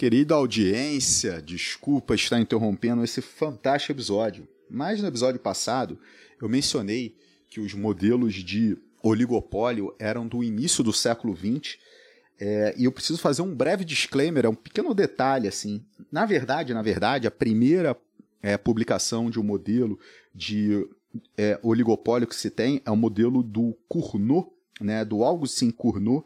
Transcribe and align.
Querida 0.00 0.34
audiência, 0.34 1.42
desculpa 1.42 2.14
estar 2.14 2.40
interrompendo 2.40 3.04
esse 3.04 3.20
fantástico 3.20 3.92
episódio, 3.92 4.48
mas 4.70 5.02
no 5.02 5.06
episódio 5.06 5.38
passado 5.38 5.98
eu 6.40 6.48
mencionei 6.48 7.14
que 7.50 7.60
os 7.60 7.74
modelos 7.74 8.32
de 8.32 8.78
oligopólio 9.02 9.94
eram 9.98 10.26
do 10.26 10.42
início 10.42 10.82
do 10.82 10.90
século 10.90 11.36
XX 11.36 11.76
é, 12.40 12.74
e 12.78 12.86
eu 12.86 12.92
preciso 12.92 13.18
fazer 13.18 13.42
um 13.42 13.54
breve 13.54 13.84
disclaimer, 13.84 14.46
é 14.46 14.48
um 14.48 14.54
pequeno 14.54 14.94
detalhe 14.94 15.46
assim. 15.46 15.84
Na 16.10 16.24
verdade, 16.24 16.72
na 16.72 16.80
verdade, 16.80 17.26
a 17.26 17.30
primeira 17.30 17.94
é, 18.42 18.56
publicação 18.56 19.28
de 19.28 19.38
um 19.38 19.44
modelo 19.44 20.00
de 20.34 20.88
é, 21.36 21.60
oligopólio 21.62 22.26
que 22.26 22.34
se 22.34 22.48
tem 22.48 22.80
é 22.86 22.90
o 22.90 22.96
modelo 22.96 23.42
do 23.42 23.76
Cournot, 23.86 24.48
né, 24.80 25.04
do 25.04 25.22
Augustin 25.22 25.70
Cournot. 25.70 26.24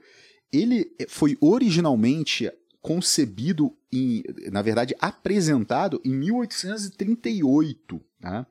Ele 0.52 0.92
foi 1.08 1.36
originalmente 1.40 2.48
concebido, 2.84 3.74
em, 3.90 4.22
na 4.52 4.60
verdade, 4.60 4.94
apresentado 5.00 6.02
em 6.04 6.12
1838. 6.12 7.98
Tá? 8.20 8.46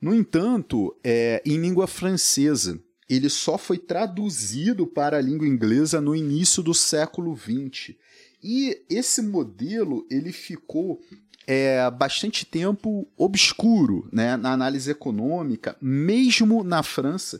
No 0.00 0.14
entanto, 0.14 0.96
é, 1.04 1.42
em 1.44 1.58
língua 1.58 1.86
francesa, 1.86 2.80
ele 3.10 3.28
só 3.28 3.58
foi 3.58 3.76
traduzido 3.76 4.86
para 4.86 5.18
a 5.18 5.20
língua 5.20 5.46
inglesa 5.46 6.00
no 6.00 6.16
início 6.16 6.62
do 6.62 6.72
século 6.72 7.36
XX. 7.36 7.94
E 8.42 8.86
esse 8.88 9.20
modelo 9.20 10.06
ele 10.10 10.32
ficou 10.32 11.02
é, 11.46 11.90
bastante 11.90 12.46
tempo 12.46 13.06
obscuro 13.18 14.08
né, 14.10 14.34
na 14.38 14.54
análise 14.54 14.90
econômica, 14.90 15.76
mesmo 15.78 16.64
na 16.64 16.82
França. 16.82 17.38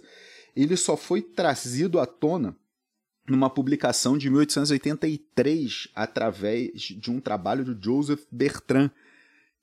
Ele 0.55 0.77
só 0.77 0.94
foi 0.94 1.22
trazido 1.22 1.98
à 1.98 2.05
tona 2.05 2.55
numa 3.28 3.48
publicação 3.48 4.18
de 4.18 4.28
1883 4.28 5.88
através 5.94 6.82
de 6.82 7.10
um 7.10 7.20
trabalho 7.20 7.64
de 7.64 7.84
Joseph 7.84 8.22
Bertrand, 8.30 8.90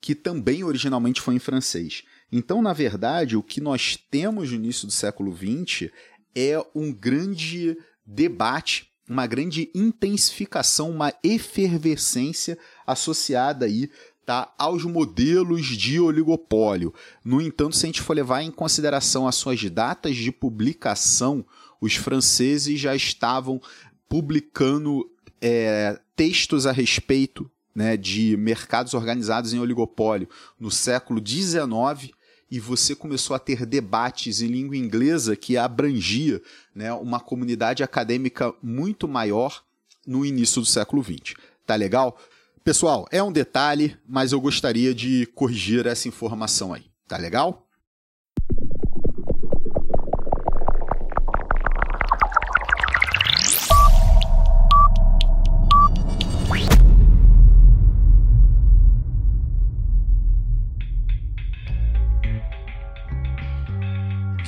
que 0.00 0.14
também 0.14 0.64
originalmente 0.64 1.20
foi 1.20 1.34
em 1.34 1.38
francês. 1.38 2.04
Então, 2.32 2.62
na 2.62 2.72
verdade, 2.72 3.36
o 3.36 3.42
que 3.42 3.60
nós 3.60 3.96
temos 4.10 4.50
no 4.50 4.56
início 4.56 4.86
do 4.86 4.92
século 4.92 5.36
XX 5.36 5.90
é 6.34 6.58
um 6.74 6.92
grande 6.92 7.76
debate, 8.06 8.88
uma 9.08 9.26
grande 9.26 9.70
intensificação, 9.74 10.90
uma 10.90 11.12
efervescência 11.22 12.56
associada 12.86 13.66
aí 13.66 13.90
tá, 14.24 14.54
aos 14.56 14.84
modelos 14.84 15.66
de 15.66 16.00
oligopólio. 16.00 16.94
No 17.24 17.40
entanto, 17.40 17.76
se 17.76 17.84
a 17.84 17.88
gente 17.88 18.00
for 18.00 18.14
levar 18.14 18.42
em 18.42 18.50
consideração 18.50 19.26
as 19.26 19.34
suas 19.34 19.62
datas 19.68 20.16
de 20.16 20.30
publicação, 20.30 21.44
os 21.80 21.96
franceses 21.96 22.78
já 22.78 22.94
estavam 22.94 23.60
publicando 24.08 25.10
é, 25.40 25.98
textos 26.14 26.66
a 26.66 26.72
respeito 26.72 27.50
né, 27.74 27.96
de 27.96 28.36
mercados 28.36 28.94
organizados 28.94 29.54
em 29.54 29.58
oligopólio 29.58 30.28
no 30.58 30.70
século 30.70 31.22
XIX 31.24 32.12
e 32.50 32.58
você 32.58 32.94
começou 32.96 33.36
a 33.36 33.38
ter 33.38 33.64
debates 33.64 34.42
em 34.42 34.48
língua 34.48 34.76
inglesa 34.76 35.36
que 35.36 35.56
abrangia 35.56 36.42
né, 36.74 36.92
uma 36.92 37.20
comunidade 37.20 37.82
acadêmica 37.82 38.52
muito 38.60 39.06
maior 39.06 39.62
no 40.06 40.26
início 40.26 40.60
do 40.60 40.66
século 40.66 41.02
XX. 41.02 41.34
Tá 41.64 41.76
legal? 41.76 42.18
Pessoal, 42.64 43.06
é 43.10 43.22
um 43.22 43.30
detalhe, 43.30 43.96
mas 44.06 44.32
eu 44.32 44.40
gostaria 44.40 44.92
de 44.92 45.26
corrigir 45.34 45.86
essa 45.86 46.08
informação 46.08 46.74
aí. 46.74 46.84
Tá 47.06 47.16
legal? 47.16 47.69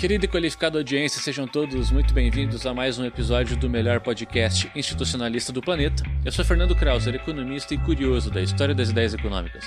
Querida 0.03 0.25
e 0.25 0.29
qualificada 0.29 0.81
audiência, 0.81 1.23
sejam 1.23 1.47
todos 1.47 1.93
muito 1.93 2.13
bem-vindos 2.13 2.67
a 2.67 2.75
mais 2.75 2.99
um 2.99 3.05
episódio 3.05 3.57
do 3.57 3.71
melhor 3.71 4.01
podcast 4.01 4.69
institucionalista 4.75 5.53
do 5.53 5.63
planeta. 5.63 6.03
Eu 6.25 6.33
sou 6.33 6.45
Fernando 6.45 6.75
Krauser, 6.75 7.15
economista 7.15 7.73
e 7.73 7.79
curioso 7.79 8.29
da 8.29 8.43
história 8.43 8.75
das 8.75 8.91
ideias 8.91 9.15
econômicas. 9.15 9.65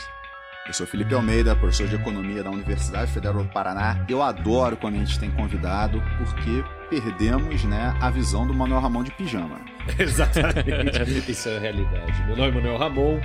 Eu 0.68 0.74
sou 0.74 0.86
Felipe 0.86 1.14
Almeida, 1.14 1.56
professor 1.56 1.88
de 1.88 1.96
Economia 1.96 2.44
da 2.44 2.50
Universidade 2.50 3.14
Federal 3.14 3.44
do 3.44 3.50
Paraná. 3.50 4.06
Eu 4.10 4.22
adoro 4.22 4.76
quando 4.76 4.96
a 4.96 4.98
gente 4.98 5.18
tem 5.18 5.32
convidado, 5.32 6.04
porque 6.18 6.66
perdemos 6.90 7.64
né, 7.64 7.96
a 8.02 8.10
visão 8.10 8.46
do 8.46 8.54
Manuel 8.54 8.82
Ramon 8.82 9.04
de 9.04 9.12
pijama. 9.12 9.60
Exatamente, 9.98 11.32
isso 11.32 11.50
é 11.50 11.58
a 11.58 11.60
realidade. 11.60 12.24
Meu 12.26 12.36
nome 12.36 12.50
é 12.50 12.52
Manuel 12.52 12.78
Ramon, 12.78 13.20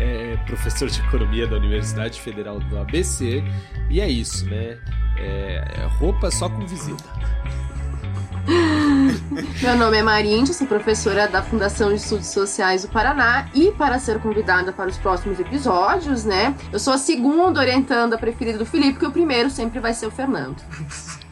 é 0.00 0.36
professor 0.46 0.88
de 0.88 1.00
Economia 1.00 1.46
da 1.46 1.56
Universidade 1.56 2.20
Federal 2.20 2.58
do 2.60 2.78
ABC, 2.78 3.42
e 3.90 4.00
é 4.00 4.08
isso, 4.08 4.46
né? 4.46 4.78
É, 5.16 5.64
é 5.76 5.86
roupa 5.98 6.30
só 6.30 6.48
com 6.48 6.66
visita. 6.66 7.04
Meu 9.60 9.76
nome 9.76 9.98
é 9.98 10.02
Marinde, 10.02 10.54
sou 10.54 10.66
professora 10.66 11.28
da 11.28 11.42
Fundação 11.42 11.90
de 11.90 11.96
Estudos 11.96 12.28
Sociais 12.28 12.82
do 12.82 12.88
Paraná 12.88 13.48
e 13.54 13.72
para 13.72 13.98
ser 13.98 14.18
convidada 14.20 14.72
para 14.72 14.88
os 14.88 14.96
próximos 14.96 15.38
episódios, 15.38 16.24
né? 16.24 16.54
Eu 16.72 16.78
sou 16.78 16.94
a 16.94 16.98
segunda 16.98 17.60
orientando 17.60 18.14
a 18.14 18.18
preferida 18.18 18.58
do 18.58 18.64
Felipe, 18.64 18.92
porque 18.92 19.06
o 19.06 19.12
primeiro 19.12 19.50
sempre 19.50 19.80
vai 19.80 19.92
ser 19.92 20.06
o 20.06 20.10
Fernando. 20.10 20.62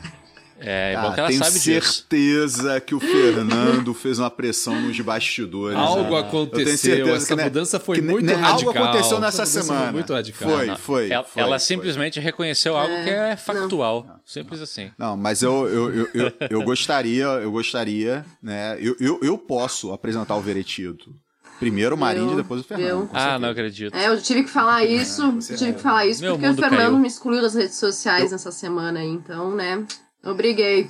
É, 0.69 0.94
é 0.94 1.00
bom 1.00 1.12
que 1.12 1.21
ela 1.21 1.28
tenho 1.28 1.38
sabe 1.44 1.59
disso. 1.60 1.93
certeza 1.93 2.81
que 2.81 2.94
o 2.94 3.00
Fernando 3.00 3.94
fez 3.94 4.19
uma 4.19 4.31
pressão 4.31 4.81
nos 4.81 4.99
bastidores. 5.00 5.78
Algo 5.78 6.10
né? 6.15 6.21
aconteceu, 6.21 6.60
Eu 6.60 6.65
tenho 6.65 6.77
certeza 6.78 7.16
essa 7.16 7.27
que, 7.28 7.37
né, 7.37 7.44
mudança 7.44 7.78
foi 7.81 7.97
que, 7.97 8.03
muito 8.03 8.27
né, 8.27 8.34
radical. 8.34 8.69
Algo 8.69 8.71
aconteceu 8.88 9.21
nessa 9.21 9.43
Essa 9.43 9.59
mudança 9.60 9.65
foi 9.69 9.77
semana. 9.77 9.93
muito 9.93 10.12
radical. 10.12 10.49
Foi, 10.50 10.66
Não, 10.66 10.77
foi. 10.77 11.10
ela, 11.10 11.25
foi, 11.25 11.43
ela 11.43 11.59
foi. 11.59 11.66
simplesmente 11.66 12.19
reconheceu 12.21 12.77
algo 12.77 12.94
que 13.04 13.10
é 13.10 13.37
factual. 13.37 14.06
Simples 14.25 14.60
assim. 14.60 14.91
Não, 14.99 15.16
mas 15.16 15.43
eu, 15.43 15.69
eu, 15.69 15.94
eu, 15.94 16.09
eu, 16.15 16.32
eu 16.50 16.62
gostaria, 16.62 17.25
eu 17.27 17.53
gostaria, 17.53 18.25
né? 18.43 18.77
Eu, 18.81 18.97
eu, 18.98 19.21
eu 19.22 19.38
posso 19.38 19.93
apresentar 19.93 20.34
o 20.37 20.41
veretito. 20.41 21.15
Primeiro 21.59 21.94
o 21.94 21.98
Marinde, 21.98 22.33
Eu- 22.33 22.37
depois 22.37 22.60
o 22.60 22.65
Fernando. 22.65 22.88
eu. 22.88 23.10
Ah, 23.15 23.38
não 23.38 23.48
acredito. 23.48 23.94
É, 23.97 24.09
eu 24.09 24.21
tive 24.21 24.43
que 24.44 24.50
falar 24.50 24.84
isso, 24.84 25.22
eu 25.22 25.56
tive 25.56 25.71
é. 25.71 25.72
que 25.72 25.81
falar 25.81 26.06
isso 26.06 26.21
Meu 26.21 26.33
porque 26.34 26.48
o 26.48 26.54
Fernando 26.54 26.77
caiu. 26.77 26.98
me 26.98 27.06
excluiu 27.09 27.41
das 27.41 27.54
redes 27.54 27.77
sociais 27.77 28.31
nessa 28.33 28.50
semana 28.50 29.00
aí, 29.00 29.09
então, 29.09 29.54
né? 29.54 29.83
Obriguei. 30.27 30.89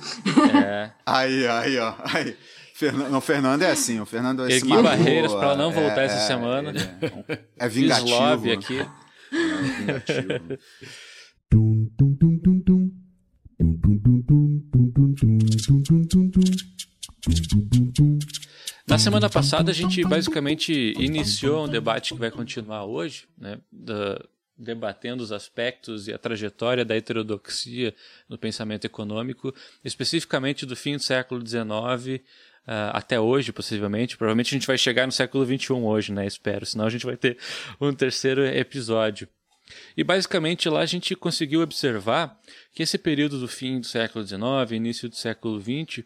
É. 0.53 0.91
Aí, 1.05 1.47
aí, 1.47 1.77
ó. 1.79 1.93
Aí. 2.13 2.35
Fernando, 2.73 3.09
não, 3.09 3.17
o 3.17 3.21
Fernando 3.21 3.61
é 3.63 3.71
assim, 3.71 3.99
o 3.99 4.05
Fernando 4.05 4.45
é 4.45 4.51
Ergui 4.53 4.69
barreiras 4.83 5.33
pra 5.33 5.55
não 5.55 5.71
voltar 5.71 6.03
essa 6.03 6.27
semana. 6.27 6.71
É, 7.27 7.39
é 7.65 7.67
vingativo. 7.69 8.07
Fiz 8.07 8.19
love 8.19 8.51
aqui. 8.51 8.79
É 9.29 9.97
vingativo. 9.97 10.57
Na 18.87 18.97
semana 18.97 19.29
passada, 19.29 19.71
a 19.71 19.73
gente 19.73 20.01
basicamente 20.03 20.93
iniciou 20.97 21.65
um 21.65 21.67
debate 21.67 22.13
que 22.13 22.19
vai 22.19 22.31
continuar 22.31 22.85
hoje, 22.85 23.27
né, 23.37 23.59
da- 23.71 24.23
debatendo 24.57 25.23
os 25.23 25.31
aspectos 25.31 26.07
e 26.07 26.13
a 26.13 26.17
trajetória 26.17 26.83
da 26.83 26.95
heterodoxia 26.95 27.93
no 28.27 28.37
pensamento 28.37 28.85
econômico, 28.85 29.53
especificamente 29.83 30.65
do 30.65 30.75
fim 30.75 30.95
do 30.95 31.03
século 31.03 31.45
XIX 31.45 32.21
ah, 32.65 32.97
até 32.97 33.19
hoje, 33.19 33.53
possivelmente. 33.53 34.17
Provavelmente 34.17 34.53
a 34.53 34.57
gente 34.57 34.67
vai 34.67 34.77
chegar 34.77 35.05
no 35.05 35.11
século 35.11 35.45
XXI 35.45 35.73
hoje, 35.73 36.11
né? 36.11 36.25
Espero, 36.25 36.65
senão 36.65 36.85
a 36.85 36.89
gente 36.89 37.05
vai 37.05 37.15
ter 37.15 37.37
um 37.79 37.93
terceiro 37.93 38.45
episódio. 38.45 39.27
E 39.95 40.03
basicamente 40.03 40.69
lá 40.69 40.81
a 40.81 40.85
gente 40.85 41.15
conseguiu 41.15 41.61
observar 41.61 42.37
que 42.73 42.83
esse 42.83 42.97
período 42.97 43.39
do 43.39 43.47
fim 43.47 43.79
do 43.79 43.85
século 43.85 44.25
XIX, 44.25 44.71
início 44.71 45.09
do 45.09 45.15
século 45.15 45.61
XX, 45.61 46.03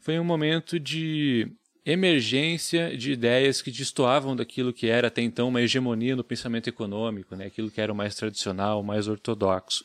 foi 0.00 0.18
um 0.18 0.24
momento 0.24 0.78
de 0.80 1.52
emergência 1.84 2.96
de 2.96 3.12
ideias 3.12 3.62
que 3.62 3.70
destoavam 3.70 4.36
daquilo 4.36 4.72
que 4.72 4.88
era 4.88 5.08
até 5.08 5.22
então 5.22 5.48
uma 5.48 5.62
hegemonia 5.62 6.14
no 6.14 6.24
pensamento 6.24 6.68
econômico, 6.68 7.34
né? 7.34 7.46
aquilo 7.46 7.70
que 7.70 7.80
era 7.80 7.92
o 7.92 7.96
mais 7.96 8.14
tradicional, 8.14 8.80
o 8.80 8.84
mais 8.84 9.08
ortodoxo. 9.08 9.84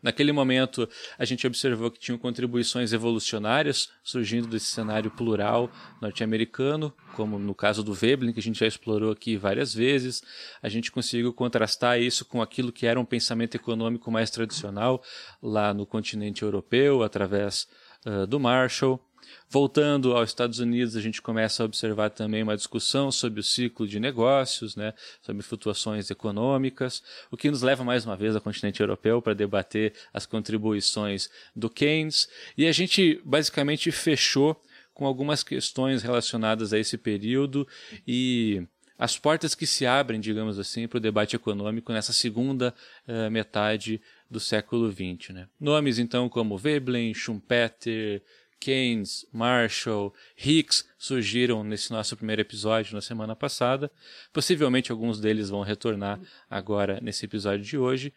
Naquele 0.00 0.30
momento, 0.30 0.88
a 1.18 1.24
gente 1.24 1.44
observou 1.44 1.90
que 1.90 1.98
tinham 1.98 2.16
contribuições 2.16 2.92
evolucionárias 2.92 3.90
surgindo 4.02 4.46
desse 4.46 4.66
cenário 4.66 5.10
plural 5.10 5.70
norte-americano, 6.00 6.94
como 7.16 7.36
no 7.36 7.52
caso 7.52 7.82
do 7.82 7.92
Veblen, 7.92 8.32
que 8.32 8.38
a 8.38 8.42
gente 8.42 8.60
já 8.60 8.66
explorou 8.66 9.10
aqui 9.10 9.36
várias 9.36 9.74
vezes. 9.74 10.22
A 10.62 10.68
gente 10.68 10.92
conseguiu 10.92 11.32
contrastar 11.32 12.00
isso 12.00 12.24
com 12.24 12.40
aquilo 12.40 12.70
que 12.70 12.86
era 12.86 13.00
um 13.00 13.04
pensamento 13.04 13.56
econômico 13.56 14.08
mais 14.08 14.30
tradicional 14.30 15.02
lá 15.42 15.74
no 15.74 15.84
continente 15.84 16.44
europeu, 16.44 17.02
através 17.02 17.66
uh, 18.06 18.24
do 18.24 18.38
Marshall. 18.38 19.00
Voltando 19.48 20.16
aos 20.16 20.30
Estados 20.30 20.58
Unidos, 20.58 20.96
a 20.96 21.00
gente 21.00 21.22
começa 21.22 21.62
a 21.62 21.66
observar 21.66 22.10
também 22.10 22.42
uma 22.42 22.56
discussão 22.56 23.10
sobre 23.10 23.40
o 23.40 23.42
ciclo 23.42 23.86
de 23.86 23.98
negócios, 23.98 24.76
né, 24.76 24.92
sobre 25.22 25.42
flutuações 25.42 26.10
econômicas, 26.10 27.02
o 27.30 27.36
que 27.36 27.50
nos 27.50 27.62
leva 27.62 27.84
mais 27.84 28.04
uma 28.04 28.16
vez 28.16 28.34
ao 28.34 28.42
continente 28.42 28.80
europeu 28.80 29.22
para 29.22 29.34
debater 29.34 29.94
as 30.12 30.26
contribuições 30.26 31.30
do 31.54 31.70
Keynes. 31.70 32.28
E 32.56 32.66
a 32.66 32.72
gente 32.72 33.20
basicamente 33.24 33.90
fechou 33.90 34.60
com 34.92 35.06
algumas 35.06 35.42
questões 35.42 36.02
relacionadas 36.02 36.72
a 36.72 36.78
esse 36.78 36.98
período 36.98 37.66
e 38.06 38.66
as 38.98 39.16
portas 39.16 39.54
que 39.54 39.64
se 39.64 39.86
abrem, 39.86 40.18
digamos 40.18 40.58
assim, 40.58 40.88
para 40.88 40.96
o 40.96 41.00
debate 41.00 41.36
econômico 41.36 41.92
nessa 41.92 42.12
segunda 42.12 42.74
uh, 43.06 43.30
metade 43.30 44.00
do 44.28 44.40
século 44.40 44.90
XX. 44.90 45.30
Né? 45.30 45.48
Nomes, 45.60 46.00
então, 46.00 46.28
como 46.28 46.58
Veblen, 46.58 47.14
Schumpeter, 47.14 48.22
Keynes, 48.60 49.24
Marshall, 49.32 50.12
Hicks 50.36 50.84
surgiram 50.98 51.62
nesse 51.62 51.90
nosso 51.90 52.16
primeiro 52.16 52.42
episódio 52.42 52.94
na 52.94 53.00
semana 53.00 53.36
passada. 53.36 53.90
Possivelmente 54.32 54.90
alguns 54.90 55.20
deles 55.20 55.48
vão 55.48 55.62
retornar 55.62 56.20
agora 56.50 57.00
nesse 57.00 57.24
episódio 57.24 57.64
de 57.64 57.78
hoje. 57.78 58.12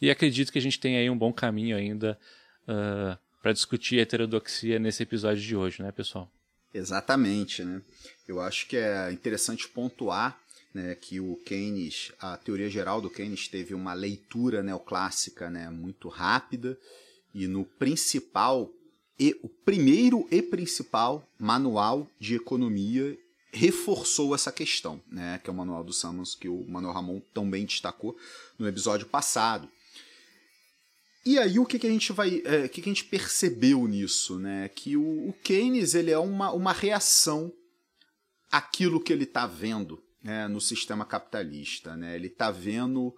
E 0.00 0.10
acredito 0.10 0.52
que 0.52 0.58
a 0.58 0.62
gente 0.62 0.78
tem 0.78 0.96
aí 0.96 1.08
um 1.08 1.16
bom 1.16 1.32
caminho 1.32 1.76
ainda 1.76 2.18
uh, 2.68 3.18
para 3.42 3.52
discutir 3.52 3.98
heterodoxia 3.98 4.78
nesse 4.78 5.02
episódio 5.02 5.42
de 5.42 5.56
hoje, 5.56 5.82
né, 5.82 5.90
pessoal? 5.92 6.30
Exatamente, 6.72 7.64
né? 7.64 7.80
Eu 8.28 8.40
acho 8.40 8.66
que 8.66 8.76
é 8.76 9.10
interessante 9.10 9.66
pontuar 9.68 10.38
né, 10.74 10.94
que 10.94 11.18
o 11.18 11.36
Keynes, 11.36 12.12
a 12.20 12.36
teoria 12.36 12.68
geral 12.68 13.00
do 13.00 13.08
Keynes 13.08 13.48
teve 13.48 13.72
uma 13.72 13.94
leitura 13.94 14.62
neoclássica 14.62 15.48
né, 15.48 15.70
muito 15.70 16.08
rápida 16.08 16.78
e 17.34 17.46
no 17.46 17.64
principal 17.64 18.70
e 19.18 19.38
o 19.42 19.48
primeiro 19.48 20.26
e 20.30 20.42
principal 20.42 21.26
manual 21.38 22.08
de 22.18 22.34
economia 22.34 23.18
reforçou 23.52 24.34
essa 24.34 24.52
questão, 24.52 25.02
né, 25.10 25.40
que 25.42 25.48
é 25.48 25.52
o 25.52 25.56
manual 25.56 25.82
do 25.82 25.92
Sammons 25.92 26.34
que 26.34 26.48
o 26.48 26.68
Manuel 26.68 26.92
Ramon 26.92 27.20
também 27.32 27.64
destacou 27.64 28.16
no 28.58 28.68
episódio 28.68 29.06
passado. 29.06 29.70
E 31.24 31.38
aí 31.38 31.58
o 31.58 31.66
que, 31.66 31.78
que 31.78 31.86
a 31.86 31.90
gente 31.90 32.12
vai, 32.12 32.42
é, 32.44 32.66
o 32.66 32.68
que, 32.68 32.82
que 32.82 32.88
a 32.88 32.92
gente 32.92 33.04
percebeu 33.06 33.84
nisso, 33.88 34.38
né? 34.38 34.68
Que 34.68 34.96
o, 34.96 35.30
o 35.30 35.32
Keynes 35.42 35.94
ele 35.94 36.12
é 36.12 36.18
uma, 36.18 36.52
uma 36.52 36.72
reação 36.72 37.52
àquilo 38.48 39.00
que 39.00 39.12
ele 39.12 39.24
está 39.24 39.44
vendo 39.44 40.00
né, 40.22 40.46
no 40.46 40.60
sistema 40.60 41.04
capitalista, 41.04 41.96
né? 41.96 42.14
Ele 42.14 42.28
está 42.28 42.52
vendo 42.52 43.12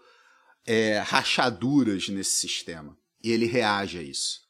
é, 0.65 1.01
rachaduras 1.01 2.09
nesse 2.09 2.37
sistema 2.37 2.97
e 3.23 3.31
ele 3.31 3.44
reage 3.44 3.99
a 3.99 4.03
isso. 4.03 4.48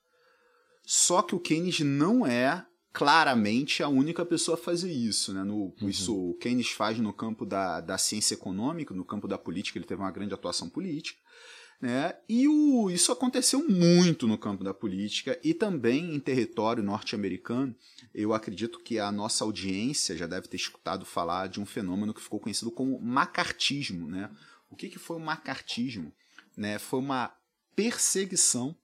Só 0.90 1.20
que 1.20 1.34
o 1.34 1.38
Keynes 1.38 1.80
não 1.80 2.26
é 2.26 2.64
claramente 2.94 3.82
a 3.82 3.88
única 3.88 4.24
pessoa 4.24 4.54
a 4.54 4.58
fazer 4.58 4.90
isso. 4.90 5.34
Né? 5.34 5.44
No, 5.44 5.74
uhum. 5.82 5.86
Isso 5.86 6.16
o 6.16 6.34
Keynes 6.38 6.70
faz 6.70 6.98
no 6.98 7.12
campo 7.12 7.44
da, 7.44 7.82
da 7.82 7.98
ciência 7.98 8.32
econômica, 8.32 8.94
no 8.94 9.04
campo 9.04 9.28
da 9.28 9.36
política, 9.36 9.78
ele 9.78 9.84
teve 9.84 10.00
uma 10.00 10.10
grande 10.10 10.32
atuação 10.32 10.66
política. 10.70 11.20
Né? 11.78 12.16
E 12.26 12.48
o, 12.48 12.88
isso 12.88 13.12
aconteceu 13.12 13.68
muito 13.68 14.26
no 14.26 14.38
campo 14.38 14.64
da 14.64 14.72
política 14.72 15.38
e 15.44 15.52
também 15.52 16.14
em 16.14 16.18
território 16.18 16.82
norte-americano. 16.82 17.76
Eu 18.14 18.32
acredito 18.32 18.80
que 18.80 18.98
a 18.98 19.12
nossa 19.12 19.44
audiência 19.44 20.16
já 20.16 20.26
deve 20.26 20.48
ter 20.48 20.56
escutado 20.56 21.04
falar 21.04 21.48
de 21.48 21.60
um 21.60 21.66
fenômeno 21.66 22.14
que 22.14 22.22
ficou 22.22 22.40
conhecido 22.40 22.70
como 22.70 22.98
macartismo. 22.98 24.08
Né? 24.08 24.30
O 24.70 24.74
que, 24.74 24.88
que 24.88 24.98
foi 24.98 25.18
o 25.18 25.20
macartismo? 25.20 26.10
Né? 26.56 26.78
Foi 26.78 26.98
uma 26.98 27.30
perseguição 27.76 28.74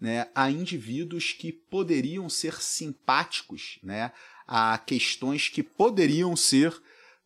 né, 0.00 0.28
a 0.34 0.50
indivíduos 0.50 1.32
que 1.32 1.52
poderiam 1.52 2.28
ser 2.28 2.60
simpáticos 2.60 3.78
né, 3.82 4.12
a 4.46 4.76
questões 4.78 5.48
que 5.48 5.62
poderiam 5.62 6.36
ser 6.36 6.74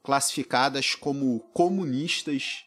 classificadas 0.03 0.95
como 0.95 1.41
comunistas 1.53 2.65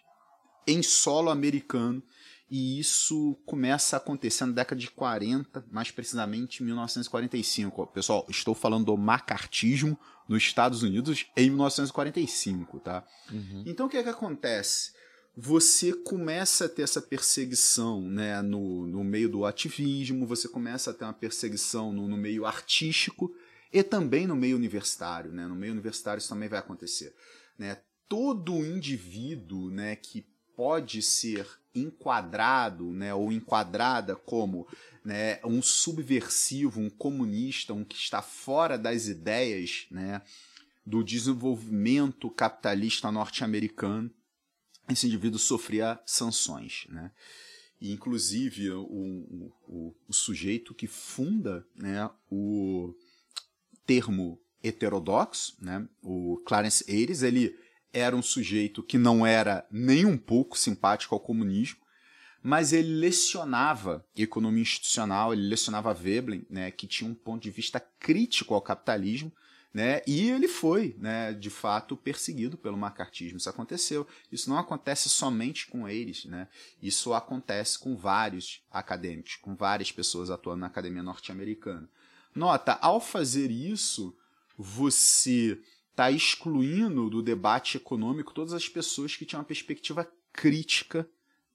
em 0.68 0.83
solo 0.83 1.30
americano 1.30 2.03
e 2.51 2.77
isso 2.77 3.39
começa 3.45 3.95
a 3.95 3.98
acontecer 3.98 4.45
na 4.45 4.51
década 4.51 4.80
de 4.80 4.92
40, 4.92 5.65
mais 5.71 5.89
precisamente 5.89 6.62
em 6.62 6.65
1945. 6.65 7.88
Pessoal, 7.88 8.25
estou 8.30 8.53
falando 8.53 8.88
do 8.88 8.98
macartismo 8.98 9.98
nos 10.27 10.44
Estados 10.44 10.83
Unidos 10.83 11.25
em 11.38 11.50
1945, 11.50 12.81
tá? 12.81 13.06
Uhum. 13.31 13.63
Então 13.65 13.86
o 13.86 13.89
que 13.89 13.95
é 13.95 14.03
que 14.03 14.09
acontece? 14.09 14.92
Você 15.36 15.94
começa 15.94 16.66
a 16.66 16.69
ter 16.69 16.81
essa 16.81 17.01
perseguição 17.01 18.01
né, 18.01 18.42
no, 18.42 18.86
no 18.86 19.04
meio 19.04 19.30
do 19.30 19.45
ativismo, 19.45 20.28
você 20.28 20.48
começa 20.50 20.92
a 20.92 20.94
ter 20.94 21.06
uma 21.06 21.13
perseguição 21.13 21.94
no, 21.94 22.07
no 22.07 22.18
meio 22.18 22.45
artístico 22.45 23.33
e 23.72 23.81
também 23.81 24.28
no 24.28 24.36
meio 24.36 24.57
universitário. 24.57 25.31
Né? 25.31 25.48
No 25.48 25.56
meio 25.56 25.72
universitário 25.72 26.19
isso 26.19 26.30
também 26.30 26.50
vai 26.50 26.60
acontecer. 26.60 27.16
Né? 27.57 27.78
Todo 28.10 28.66
indivíduo 28.66 29.72
né, 29.72 29.95
que 29.95 30.25
pode 30.56 31.01
ser 31.01 31.48
enquadrado 31.74 32.92
né, 32.92 33.13
ou 33.13 33.31
enquadrada 33.31 34.16
como 34.16 34.68
né, 35.04 35.39
um 35.45 35.62
subversivo, 35.62 36.81
um 36.81 36.89
comunista, 36.89 37.74
um 37.74 37.86
que 37.86 37.95
está 37.95 38.22
fora 38.22 38.77
das 38.77 39.07
ideias 39.07 39.88
né, 39.89 40.22
do 40.86 41.04
desenvolvimento 41.04 42.30
capitalista 42.30 43.10
norte-americano, 43.12 44.12
esse 44.93 45.07
indivíduo 45.07 45.39
sofria 45.39 45.99
sanções. 46.05 46.85
Né? 46.89 47.11
E, 47.79 47.91
inclusive, 47.91 48.71
o, 48.71 49.51
o, 49.67 49.95
o 50.07 50.13
sujeito 50.13 50.73
que 50.73 50.88
funda 50.88 51.65
né, 51.75 52.09
o 52.29 52.93
termo 53.85 54.39
heterodoxo, 54.63 55.57
né, 55.59 55.88
o 56.01 56.41
Clarence 56.45 56.85
Ayres, 56.88 57.23
ele 57.23 57.57
era 57.91 58.15
um 58.15 58.21
sujeito 58.21 58.83
que 58.83 58.97
não 58.97 59.25
era 59.25 59.67
nem 59.71 60.05
um 60.05 60.17
pouco 60.17 60.57
simpático 60.57 61.15
ao 61.15 61.19
comunismo, 61.19 61.79
mas 62.43 62.73
ele 62.73 62.93
lecionava 62.93 64.05
economia 64.15 64.61
institucional, 64.61 65.33
ele 65.33 65.47
lecionava 65.47 65.93
Veblen, 65.93 66.45
né, 66.49 66.71
que 66.71 66.88
tinha 66.88 67.09
um 67.09 67.13
ponto 67.13 67.43
de 67.43 67.51
vista 67.51 67.79
crítico 67.79 68.53
ao 68.53 68.61
capitalismo, 68.61 69.31
né, 69.73 70.01
e 70.06 70.29
ele 70.29 70.47
foi, 70.47 70.95
né, 71.00 71.31
de 71.33 71.50
fato, 71.50 71.95
perseguido 71.95 72.57
pelo 72.57 72.77
macartismo. 72.77 73.38
Isso 73.38 73.50
aconteceu. 73.50 74.06
Isso 74.31 74.50
não 74.50 74.57
acontece 74.57 75.07
somente 75.09 75.68
com 75.68 75.88
eles, 75.88 76.25
né? 76.25 76.47
Isso 76.81 77.13
acontece 77.13 77.79
com 77.79 77.95
vários 77.95 78.62
acadêmicos, 78.69 79.38
com 79.38 79.56
várias 79.56 79.91
pessoas 79.91 80.29
atuando 80.29 80.62
na 80.62 80.68
academia 80.68 81.01
norte-americana. 81.01 81.89
Nota, 82.35 82.77
ao 82.81 83.00
fazer 83.00 83.50
isso, 83.50 84.15
você 84.57 85.57
está 85.89 86.12
excluindo 86.12 87.09
do 87.09 87.21
debate 87.21 87.77
econômico 87.77 88.33
todas 88.33 88.53
as 88.53 88.67
pessoas 88.67 89.15
que 89.15 89.25
tinham 89.25 89.39
uma 89.39 89.45
perspectiva 89.45 90.09
crítica 90.33 91.07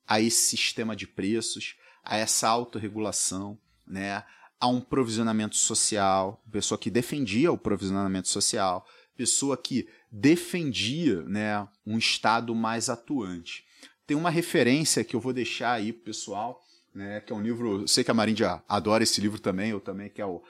a 0.07 0.21
esse 0.21 0.57
sistema 0.57 0.95
de 0.95 1.07
preços, 1.07 1.77
a 2.03 2.17
essa 2.17 2.49
autorregulação, 2.49 3.59
né, 3.87 4.25
a 4.61 4.69
um 4.69 4.81
provisionamento 4.81 5.57
social, 5.57 6.43
pessoa 6.51 6.79
que 6.79 6.91
defendia 6.91 7.53
o 7.53 7.59
provisionamento 7.59 8.29
social, 8.29 8.87
pessoa 9.17 9.57
que 9.57 9.89
defendia 10.11 11.23
né, 11.23 11.67
um 11.87 11.99
Estado 11.99 12.55
mais 12.55 12.89
atuante. 12.89 13.65
Tem 14.07 14.17
uma 14.17 14.31
referência 14.31 15.05
que 15.05 15.17
eu 15.17 15.21
vou 15.21 15.33
deixar 15.33 15.73
aí 15.73 15.93
pro 15.93 16.05
pessoal, 16.05 16.63
né, 16.95 17.21
que 17.21 17.33
é 17.33 17.37
um 17.37 17.43
livro, 17.43 17.83
eu 17.83 17.89
sei 17.89 18.03
que 18.03 18.11
a 18.11 18.15
Marindia 18.15 18.63
adora 18.69 19.03
esse 19.03 19.21
livro 19.21 19.39
também, 19.39 19.71
eu 19.71 19.81
também, 19.81 20.09
que 20.09 20.21
é 20.21 20.27
o 20.27 20.43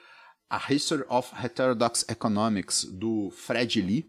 a 0.48 0.72
History 0.72 1.04
of 1.08 1.32
Heterodox 1.34 2.04
Economics, 2.08 2.84
do 2.84 3.30
Fred 3.30 3.82
Lee, 3.82 4.08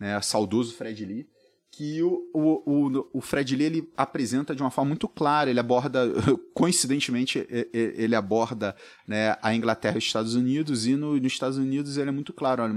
né, 0.00 0.18
saudoso 0.22 0.74
Fred 0.74 1.04
Lee, 1.04 1.28
que 1.76 2.02
o, 2.02 2.30
o, 2.32 2.62
o, 2.64 3.08
o 3.14 3.20
Fred 3.20 3.56
Lee 3.56 3.66
ele 3.66 3.92
apresenta 3.96 4.54
de 4.54 4.62
uma 4.62 4.70
forma 4.70 4.90
muito 4.90 5.08
clara, 5.08 5.50
ele 5.50 5.60
aborda, 5.60 6.06
coincidentemente, 6.54 7.46
ele 7.72 8.14
aborda 8.14 8.76
né, 9.06 9.36
a 9.42 9.54
Inglaterra 9.54 9.96
e 9.96 9.98
os 9.98 10.04
Estados 10.04 10.34
Unidos, 10.34 10.86
e 10.86 10.96
no, 10.96 11.16
nos 11.16 11.32
Estados 11.32 11.58
Unidos 11.58 11.96
ele 11.96 12.08
é 12.08 12.12
muito 12.12 12.32
claro, 12.32 12.62
olha, 12.62 12.72
o 12.72 12.76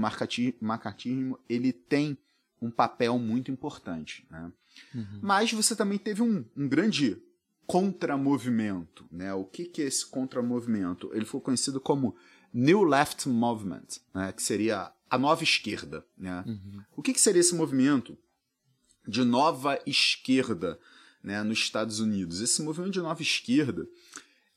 macartismo 0.64 1.38
ele 1.48 1.72
tem 1.72 2.18
um 2.60 2.70
papel 2.70 3.18
muito 3.18 3.50
importante. 3.50 4.26
Né? 4.30 4.52
Uhum. 4.94 5.20
Mas 5.22 5.52
você 5.52 5.76
também 5.76 5.98
teve 5.98 6.22
um, 6.22 6.44
um 6.56 6.68
grande 6.68 7.20
contramovimento. 7.66 9.06
Né? 9.10 9.32
O 9.32 9.44
que, 9.44 9.64
que 9.64 9.82
é 9.82 9.86
esse 9.86 10.06
contramovimento? 10.06 11.10
Ele 11.12 11.24
foi 11.24 11.40
conhecido 11.40 11.80
como 11.80 12.16
New 12.52 12.82
Left 12.82 13.28
Movement, 13.28 13.86
né, 14.14 14.32
que 14.32 14.42
seria 14.42 14.90
a 15.08 15.18
nova 15.18 15.42
esquerda. 15.42 16.04
Né? 16.16 16.44
Uhum. 16.46 16.82
O 16.96 17.02
que, 17.02 17.12
que 17.12 17.20
seria 17.20 17.40
esse 17.40 17.54
movimento 17.54 18.16
de 19.08 19.24
nova 19.24 19.80
esquerda 19.86 20.78
né, 21.22 21.42
nos 21.42 21.58
Estados 21.58 21.98
Unidos? 21.98 22.40
Esse 22.40 22.62
movimento 22.62 22.92
de 22.92 23.00
nova 23.00 23.22
esquerda 23.22 23.88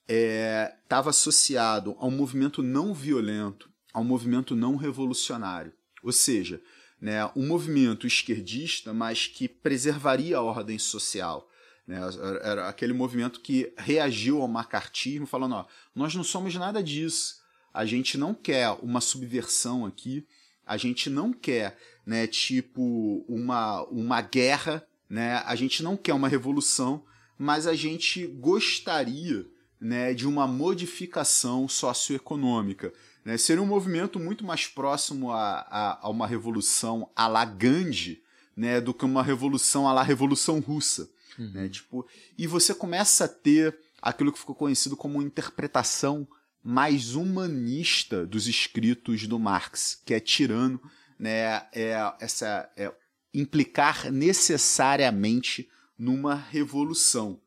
estava 0.07 1.09
é, 1.09 1.11
associado 1.11 1.95
a 1.97 2.05
um 2.05 2.11
movimento 2.11 2.61
não 2.61 2.93
violento, 2.93 3.69
a 3.93 3.99
um 3.99 4.03
movimento 4.03 4.55
não 4.55 4.75
revolucionário. 4.75 5.71
Ou 6.03 6.11
seja, 6.11 6.61
né, 6.99 7.25
um 7.35 7.47
movimento 7.47 8.05
esquerdista, 8.05 8.93
mas 8.93 9.27
que 9.27 9.47
preservaria 9.47 10.37
a 10.37 10.41
ordem 10.41 10.77
social. 10.77 11.49
Né? 11.87 11.99
Era 12.43 12.67
aquele 12.67 12.93
movimento 12.93 13.39
que 13.39 13.73
reagiu 13.77 14.41
ao 14.41 14.47
macartismo, 14.47 15.25
falando: 15.25 15.55
ó, 15.55 15.65
nós 15.95 16.13
não 16.13 16.23
somos 16.23 16.53
nada 16.55 16.83
disso 16.83 17.41
a 17.73 17.85
gente 17.85 18.17
não 18.17 18.33
quer 18.33 18.69
uma 18.81 19.01
subversão 19.01 19.85
aqui, 19.85 20.25
a 20.65 20.77
gente 20.77 21.09
não 21.09 21.33
quer, 21.33 21.77
né, 22.05 22.27
tipo 22.27 23.25
uma 23.27 23.83
uma 23.85 24.21
guerra, 24.21 24.85
né? 25.09 25.43
A 25.45 25.55
gente 25.55 25.83
não 25.83 25.97
quer 25.97 26.13
uma 26.13 26.29
revolução, 26.29 27.03
mas 27.37 27.67
a 27.67 27.75
gente 27.75 28.27
gostaria, 28.27 29.45
né, 29.79 30.13
de 30.13 30.27
uma 30.27 30.47
modificação 30.47 31.67
socioeconômica. 31.67 32.93
Né? 33.25 33.37
Seria 33.37 33.61
um 33.61 33.67
movimento 33.67 34.19
muito 34.19 34.45
mais 34.45 34.67
próximo 34.67 35.31
a, 35.31 35.59
a, 35.61 35.99
a 36.03 36.09
uma 36.09 36.27
revolução 36.27 37.09
a 37.15 37.27
la 37.27 37.45
Gandhi, 37.45 38.21
né, 38.55 38.79
do 38.79 38.93
que 38.93 39.05
uma 39.05 39.23
revolução 39.23 39.87
à 39.87 39.93
la 39.93 40.03
Revolução 40.03 40.59
Russa. 40.59 41.09
Uhum. 41.37 41.51
Né, 41.51 41.69
tipo, 41.69 42.05
e 42.37 42.45
você 42.45 42.73
começa 42.73 43.25
a 43.25 43.27
ter 43.27 43.77
aquilo 44.01 44.31
que 44.31 44.39
ficou 44.39 44.55
conhecido 44.55 44.97
como 44.97 45.15
uma 45.15 45.23
interpretação 45.23 46.27
mais 46.63 47.15
humanista 47.15 48.25
dos 48.25 48.47
escritos 48.47 49.27
do 49.27 49.39
Marx, 49.39 49.99
que 50.05 50.13
é 50.13 50.19
tirano, 50.19 50.79
né, 51.21 51.67
é 51.71 51.93
essa 52.19 52.67
é 52.75 52.91
implicar 53.31 54.11
necessariamente 54.11 55.69
numa 55.97 56.33
revolução. 56.33 57.39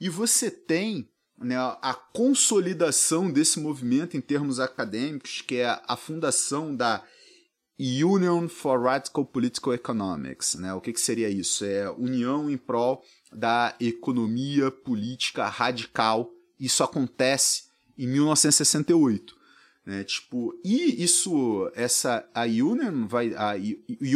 E 0.00 0.10
você 0.10 0.50
tem 0.50 1.08
né, 1.38 1.56
a 1.56 1.94
consolidação 1.94 3.30
desse 3.30 3.60
movimento 3.60 4.16
em 4.16 4.20
termos 4.20 4.58
acadêmicos, 4.58 5.40
que 5.40 5.58
é 5.58 5.80
a 5.86 5.96
fundação 5.96 6.74
da 6.74 7.04
Union 7.78 8.48
for 8.48 8.82
Radical 8.82 9.24
Political 9.24 9.74
Economics. 9.74 10.56
Né? 10.56 10.74
O 10.74 10.80
que, 10.80 10.92
que 10.92 11.00
seria 11.00 11.30
isso? 11.30 11.64
É 11.64 11.88
união 11.88 12.50
em 12.50 12.56
prol 12.56 13.04
da 13.32 13.76
economia 13.78 14.68
política 14.70 15.46
radical. 15.46 16.28
Isso 16.58 16.82
acontece 16.82 17.66
em 17.96 18.08
1968. 18.08 19.35
Né? 19.86 20.02
Tipo, 20.02 20.52
e 20.64 21.00
isso, 21.02 21.70
essa 21.76 22.28
a 22.34 22.42
Union 22.42 23.06
vai, 23.06 23.32
a 23.34 23.54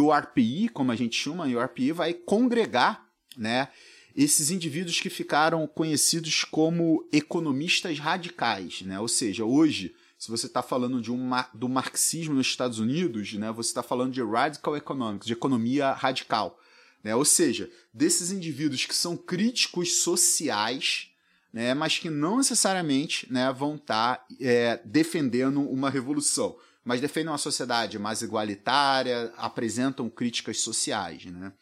URPI, 0.02 0.68
como 0.70 0.90
a 0.90 0.96
gente 0.96 1.14
chama, 1.16 1.46
a 1.46 1.48
URPI 1.48 1.92
vai 1.92 2.12
congregar, 2.12 3.08
né, 3.36 3.68
esses 4.16 4.50
indivíduos 4.50 5.00
que 5.00 5.08
ficaram 5.08 5.64
conhecidos 5.68 6.42
como 6.42 7.08
economistas 7.12 8.00
radicais, 8.00 8.82
né? 8.82 8.98
Ou 8.98 9.06
seja, 9.06 9.44
hoje, 9.44 9.94
se 10.18 10.28
você 10.28 10.46
está 10.46 10.60
falando 10.60 11.00
de 11.00 11.12
um, 11.12 11.30
do 11.54 11.68
marxismo 11.68 12.34
nos 12.34 12.48
Estados 12.48 12.80
Unidos, 12.80 13.32
né, 13.34 13.52
você 13.52 13.70
está 13.70 13.84
falando 13.84 14.12
de 14.12 14.20
radical 14.20 14.76
economics, 14.76 15.28
de 15.28 15.32
economia 15.32 15.92
radical, 15.92 16.58
né? 17.04 17.14
Ou 17.14 17.24
seja, 17.24 17.70
desses 17.94 18.32
indivíduos 18.32 18.84
que 18.84 18.94
são 18.94 19.16
críticos 19.16 20.02
sociais 20.02 21.09
né, 21.52 21.74
mas 21.74 21.98
que 21.98 22.08
não 22.08 22.38
necessariamente 22.38 23.30
né, 23.32 23.52
vão 23.52 23.76
estar 23.76 24.16
tá, 24.16 24.26
é, 24.40 24.80
defendendo 24.84 25.60
uma 25.60 25.90
revolução, 25.90 26.56
mas 26.84 27.00
defendem 27.00 27.30
uma 27.30 27.38
sociedade 27.38 27.98
mais 27.98 28.22
igualitária, 28.22 29.32
apresentam 29.36 30.08
críticas 30.08 30.60
sociais. 30.60 31.24
Né? 31.26 31.52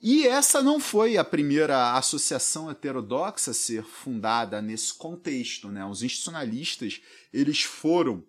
E 0.00 0.26
essa 0.26 0.62
não 0.62 0.80
foi 0.80 1.16
a 1.16 1.24
primeira 1.24 1.92
associação 1.92 2.70
heterodoxa 2.70 3.52
a 3.52 3.54
ser 3.54 3.84
fundada 3.84 4.60
nesse 4.60 4.94
contexto. 4.94 5.68
Né? 5.68 5.84
Os 5.84 6.02
institucionalistas 6.02 7.00
eles 7.32 7.62
foram 7.62 8.24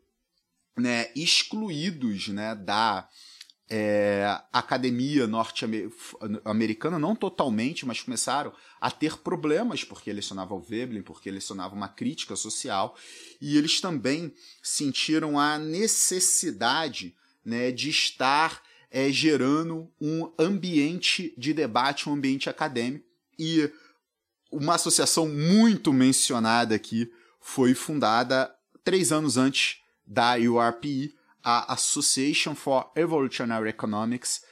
né, 0.77 1.11
excluídos 1.15 2.27
né, 2.27 2.55
da 2.55 3.07
é, 3.69 4.39
academia 4.51 5.25
norte-americana, 5.25 6.99
não 6.99 7.15
totalmente, 7.15 7.85
mas 7.85 8.01
começaram 8.01 8.53
a 8.79 8.91
ter 8.91 9.17
problemas 9.17 9.83
porque 9.83 10.11
lecionava 10.11 10.53
o 10.53 10.59
Veblen, 10.59 11.01
porque 11.01 11.31
lecionava 11.31 11.73
uma 11.73 11.87
crítica 11.87 12.35
social, 12.35 12.95
e 13.41 13.57
eles 13.57 13.79
também 13.79 14.33
sentiram 14.61 15.39
a 15.39 15.57
necessidade 15.57 17.15
né, 17.43 17.71
de 17.71 17.89
estar 17.89 18.61
é, 18.91 19.11
gerando 19.11 19.89
um 19.99 20.31
ambiente 20.37 21.33
de 21.37 21.53
debate, 21.53 22.07
um 22.07 22.13
ambiente 22.13 22.49
acadêmico, 22.49 23.05
e 23.39 23.71
uma 24.51 24.75
associação 24.75 25.27
muito 25.27 25.91
mencionada 25.91 26.75
aqui 26.75 27.11
foi 27.41 27.73
fundada 27.73 28.53
três 28.83 29.11
anos 29.11 29.35
antes 29.35 29.81
da 30.05 30.35
URPI, 30.35 31.15
a 31.43 31.73
Association 31.73 32.55
for 32.55 32.91
Evolutionary 32.95 33.69
Economics, 33.69 34.43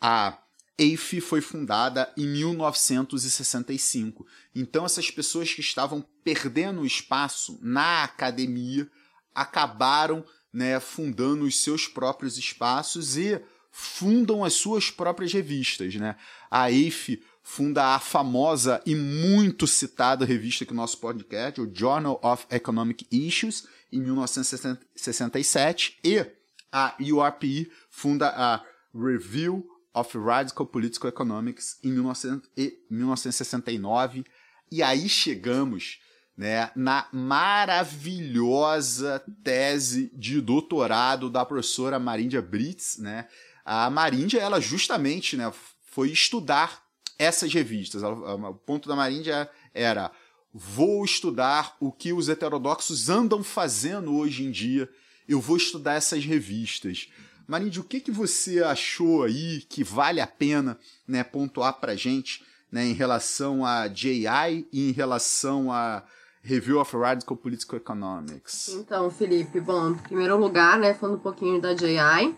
a 0.00 0.38
AFE 0.80 1.20
foi 1.20 1.40
fundada 1.40 2.12
em 2.16 2.26
1965. 2.26 4.24
Então, 4.54 4.86
essas 4.86 5.10
pessoas 5.10 5.52
que 5.52 5.60
estavam 5.60 6.04
perdendo 6.22 6.86
espaço 6.86 7.58
na 7.60 8.04
academia 8.04 8.88
acabaram 9.34 10.24
né, 10.52 10.78
fundando 10.80 11.44
os 11.44 11.60
seus 11.62 11.88
próprios 11.88 12.38
espaços 12.38 13.16
e 13.16 13.42
fundam 13.70 14.44
as 14.44 14.54
suas 14.54 14.90
próprias 14.90 15.32
revistas. 15.32 15.94
Né? 15.96 16.16
A 16.50 16.66
AFE 16.66 17.22
funda 17.42 17.94
a 17.94 17.98
famosa 17.98 18.80
e 18.86 18.94
muito 18.94 19.66
citada 19.66 20.24
revista 20.24 20.64
que 20.64 20.72
o 20.72 20.76
nosso 20.76 20.98
podcast, 20.98 21.60
o 21.60 21.70
Journal 21.72 22.20
of 22.22 22.46
Economic 22.50 23.06
Issues, 23.10 23.66
em 23.92 24.00
1967, 24.00 25.98
e 26.04 26.37
a 26.72 26.94
URPI 27.00 27.70
funda 27.90 28.28
a 28.28 28.64
Review 28.94 29.66
of 29.94 30.18
Radical 30.18 30.66
Political 30.66 31.08
Economics 31.08 31.78
em 31.82 31.90
1969 31.90 34.24
e 34.70 34.82
aí 34.82 35.08
chegamos 35.08 36.00
né, 36.36 36.70
na 36.76 37.08
maravilhosa 37.12 39.24
tese 39.42 40.12
de 40.14 40.40
doutorado 40.40 41.28
da 41.28 41.44
professora 41.44 41.98
Marindia 41.98 42.40
Brits, 42.40 42.96
né? 42.98 43.26
A 43.64 43.90
Marindia, 43.90 44.40
ela 44.40 44.60
justamente, 44.60 45.36
né, 45.36 45.52
foi 45.82 46.10
estudar 46.10 46.80
essas 47.18 47.52
revistas. 47.52 48.04
O 48.04 48.54
ponto 48.54 48.88
da 48.88 48.94
Marindia 48.94 49.50
era 49.74 50.12
vou 50.54 51.04
estudar 51.04 51.76
o 51.80 51.90
que 51.90 52.12
os 52.12 52.28
heterodoxos 52.28 53.10
andam 53.10 53.42
fazendo 53.42 54.16
hoje 54.16 54.44
em 54.44 54.50
dia 54.50 54.88
eu 55.28 55.40
vou 55.40 55.56
estudar 55.56 55.94
essas 55.94 56.24
revistas. 56.24 57.08
Marindy, 57.46 57.80
o 57.80 57.84
que, 57.84 58.00
que 58.00 58.10
você 58.10 58.62
achou 58.62 59.24
aí 59.24 59.62
que 59.68 59.82
vale 59.82 60.20
a 60.20 60.26
pena 60.26 60.78
né, 61.06 61.24
pontuar 61.24 61.80
para 61.80 61.96
gente 61.96 62.44
né, 62.70 62.84
em 62.84 62.92
relação 62.92 63.64
a 63.64 63.88
JI 63.88 64.66
e 64.72 64.90
em 64.90 64.92
relação 64.92 65.72
a 65.72 66.02
Review 66.42 66.80
of 66.80 66.96
Radical 66.96 67.36
Political 67.36 67.76
Economics? 67.78 68.68
Então, 68.70 69.10
Felipe, 69.10 69.60
bom, 69.60 69.90
em 69.90 69.94
primeiro 69.94 70.36
lugar, 70.38 70.78
né, 70.78 70.94
falando 70.94 71.16
um 71.16 71.20
pouquinho 71.20 71.60
da 71.60 71.74
JI, 71.74 72.34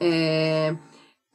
é, 0.00 0.74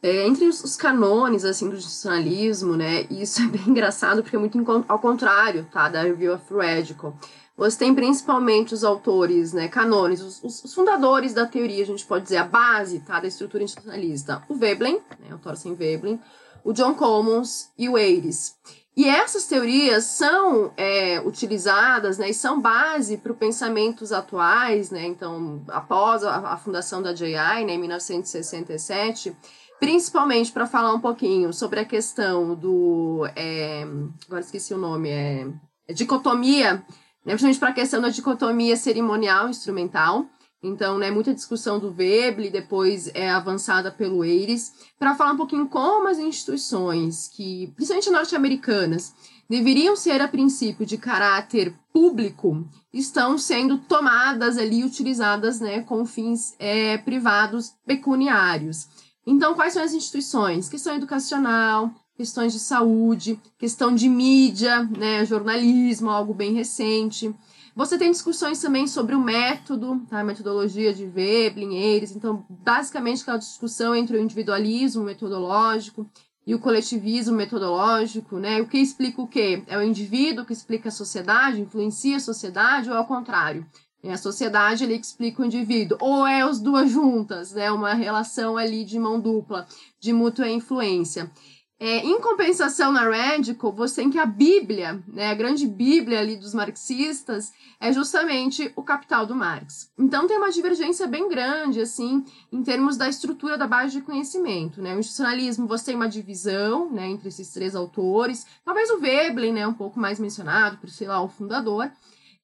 é, 0.02 0.28
entre 0.28 0.46
os, 0.46 0.76
canones 0.76 1.46
assim 1.46 1.70
do 1.70 1.76
institucionalismo, 1.76 2.76
né, 2.76 3.08
isso 3.10 3.42
é 3.42 3.48
bem 3.48 3.64
engraçado 3.70 4.22
porque 4.22 4.36
é 4.36 4.40
muito 4.40 4.58
ao 4.88 5.00
contrário, 5.00 5.68
tá, 5.72 5.88
da 5.88 6.02
Review 6.02 6.34
of 6.34 6.54
Radical. 6.54 7.18
Você 7.56 7.78
tem 7.78 7.94
principalmente 7.94 8.74
os 8.74 8.84
autores 8.84 9.54
né, 9.54 9.68
canones, 9.68 10.22
os, 10.22 10.44
os, 10.44 10.74
fundadores 10.74 11.34
da 11.34 11.46
teoria, 11.46 11.84
a 11.84 11.86
gente 11.86 12.06
pode 12.06 12.24
dizer, 12.24 12.38
a 12.38 12.46
base 12.46 13.00
tá, 13.02 13.20
da 13.20 13.28
estrutura 13.28 13.64
institucionalista. 13.64 14.44
O 14.50 14.56
Veblen, 14.56 15.00
né, 15.20 15.36
o 15.36 15.38
Thorsten 15.38 15.76
Veblen, 15.76 16.20
o 16.64 16.74
John 16.74 16.96
Commons 16.96 17.70
e 17.78 17.88
o 17.88 17.96
Ayres. 17.96 18.56
E 18.98 19.08
essas 19.08 19.46
teorias 19.46 20.04
são 20.06 20.72
é, 20.78 21.20
utilizadas 21.22 22.18
né, 22.18 22.30
e 22.30 22.34
são 22.34 22.60
base 22.60 23.18
para 23.18 23.32
os 23.32 23.38
pensamentos 23.38 24.12
atuais, 24.12 24.90
né, 24.90 25.06
então, 25.06 25.64
após 25.68 26.24
a, 26.24 26.54
a 26.54 26.58
fundação 26.58 27.04
da 27.04 27.14
JI, 27.14 27.66
né, 27.66 27.74
em 27.74 27.80
1967, 27.80 29.36
principalmente 29.80 30.52
para 30.52 30.66
falar 30.66 30.94
um 30.94 31.00
pouquinho 31.00 31.54
sobre 31.54 31.80
a 31.80 31.86
questão 31.86 32.56
do. 32.56 33.28
É, 33.36 33.86
agora 34.26 34.42
esqueci 34.42 34.74
o 34.74 34.78
nome, 34.78 35.10
é, 35.10 35.48
dicotomia 35.94 36.84
né, 37.26 37.34
principalmente 37.34 37.60
para 37.60 37.70
a 37.70 37.74
questão 37.74 38.02
da 38.02 38.10
dicotomia 38.10 38.76
cerimonial 38.76 39.50
instrumental. 39.50 40.28
Então, 40.62 40.98
né, 40.98 41.12
muita 41.12 41.34
discussão 41.34 41.78
do 41.78 41.92
Veblen, 41.92 42.50
depois 42.50 43.12
é 43.14 43.30
avançada 43.30 43.92
pelo 43.92 44.24
Eires, 44.24 44.72
para 44.98 45.14
falar 45.14 45.34
um 45.34 45.38
pouquinho 45.38 45.68
como 45.68 46.08
as 46.08 46.18
instituições, 46.18 47.28
que 47.28 47.74
principalmente 47.76 48.10
norte-americanas, 48.10 49.14
deveriam 49.50 49.96
ser 49.96 50.22
a 50.22 50.28
princípio 50.28 50.86
de 50.86 50.98
caráter 50.98 51.78
público, 51.92 52.66
estão 52.94 53.38
sendo 53.38 53.78
tomadas 53.78 54.58
ali, 54.58 54.86
utilizadas 54.86 55.60
né, 55.60 55.82
com 55.82 56.06
fins 56.06 56.56
é, 56.58 56.98
privados 56.98 57.74
pecuniários. 57.86 58.88
Então, 59.28 59.54
quais 59.54 59.74
são 59.74 59.84
as 59.84 59.94
instituições? 59.94 60.70
Questão 60.70 60.96
educacional, 60.96 61.92
questões 62.16 62.54
de 62.54 62.60
saúde, 62.60 63.40
questão 63.58 63.94
de 63.94 64.08
mídia, 64.08 64.84
né, 64.84 65.26
jornalismo, 65.26 66.10
algo 66.10 66.34
bem 66.34 66.54
recente. 66.54 67.34
Você 67.76 67.98
tem 67.98 68.12
discussões 68.12 68.62
também 68.62 68.86
sobre 68.86 69.16
o 69.16 69.20
método, 69.20 70.00
tá? 70.08 70.20
a 70.20 70.24
metodologia 70.24 70.94
de 70.94 71.08
Veblen, 71.08 71.76
Eires. 71.76 72.16
Então, 72.16 72.46
basicamente, 72.48 73.24
aquela 73.24 73.38
discussão 73.38 73.96
entre 73.96 74.16
o 74.16 74.22
individualismo 74.22 75.04
metodológico 75.04 76.08
e 76.46 76.54
o 76.54 76.60
coletivismo 76.60 77.36
metodológico, 77.36 78.38
né? 78.38 78.62
O 78.62 78.68
que 78.68 78.78
explica 78.78 79.22
o 79.22 79.28
quê? 79.28 79.64
É 79.66 79.76
o 79.78 79.82
indivíduo 79.82 80.46
que 80.46 80.54
explica 80.54 80.90
a 80.90 80.92
sociedade, 80.92 81.62
influencia 81.62 82.18
a 82.18 82.20
sociedade, 82.20 82.92
ou 82.92 82.96
é 82.96 83.00
o 83.00 83.06
contrário? 83.06 83.66
É 84.04 84.12
a 84.12 84.18
sociedade 84.18 84.86
que 84.86 84.94
explica 84.94 85.42
o 85.42 85.46
indivíduo, 85.46 85.98
ou 86.02 86.28
é 86.28 86.42
as 86.42 86.60
duas 86.60 86.92
juntas, 86.92 87.54
né? 87.54 87.72
Uma 87.72 87.94
relação 87.94 88.58
ali 88.58 88.84
de 88.84 89.00
mão 89.00 89.20
dupla, 89.20 89.66
de 90.00 90.12
mútua 90.12 90.50
influência. 90.50 91.32
É, 91.80 91.98
em 91.98 92.22
compensação, 92.22 92.92
na 92.92 93.02
Radical, 93.02 93.72
você 93.74 94.02
tem 94.02 94.10
que 94.10 94.18
a 94.18 94.26
Bíblia, 94.26 95.04
né, 95.08 95.32
a 95.32 95.34
grande 95.34 95.68
Bíblia 95.68 96.20
ali 96.20 96.38
dos 96.38 96.54
marxistas, 96.54 97.52
é 97.80 97.92
justamente 97.92 98.72
o 98.76 98.84
Capital 98.84 99.26
do 99.26 99.36
Marx. 99.36 99.92
Então 99.98 100.28
tem 100.28 100.38
uma 100.38 100.52
divergência 100.52 101.08
bem 101.08 101.28
grande, 101.28 101.82
assim, 101.82 102.24
em 102.52 102.64
termos 102.64 102.96
da 102.96 103.10
estrutura 103.10 103.58
da 103.58 103.68
base 103.68 103.94
de 103.94 104.02
conhecimento, 104.02 104.82
né? 104.82 104.96
O 104.96 105.00
institucionalismo, 105.00 105.68
você 105.68 105.86
tem 105.88 105.96
uma 105.96 106.08
divisão, 106.08 106.90
né, 106.90 107.08
entre 107.10 107.28
esses 107.28 107.52
três 107.52 107.76
autores, 107.76 108.46
talvez 108.64 108.90
o 108.90 109.00
Veblen, 109.00 109.52
né, 109.52 109.68
um 109.68 109.74
pouco 109.74 110.00
mais 110.00 110.20
mencionado, 110.20 110.78
por, 110.78 110.90
sei 110.90 111.08
lá, 111.08 111.22
o 111.22 111.28
fundador, 111.28 111.92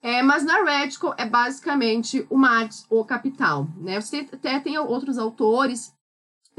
é, 0.01 0.21
mas 0.21 0.43
na 0.43 0.63
Radical 0.63 1.13
é 1.17 1.25
basicamente 1.25 2.25
o 2.29 2.37
Marx, 2.37 2.85
o 2.89 3.05
Capital, 3.05 3.67
né? 3.77 4.01
Você 4.01 4.27
até 4.31 4.59
tem 4.59 4.77
outros 4.77 5.17
autores 5.17 5.93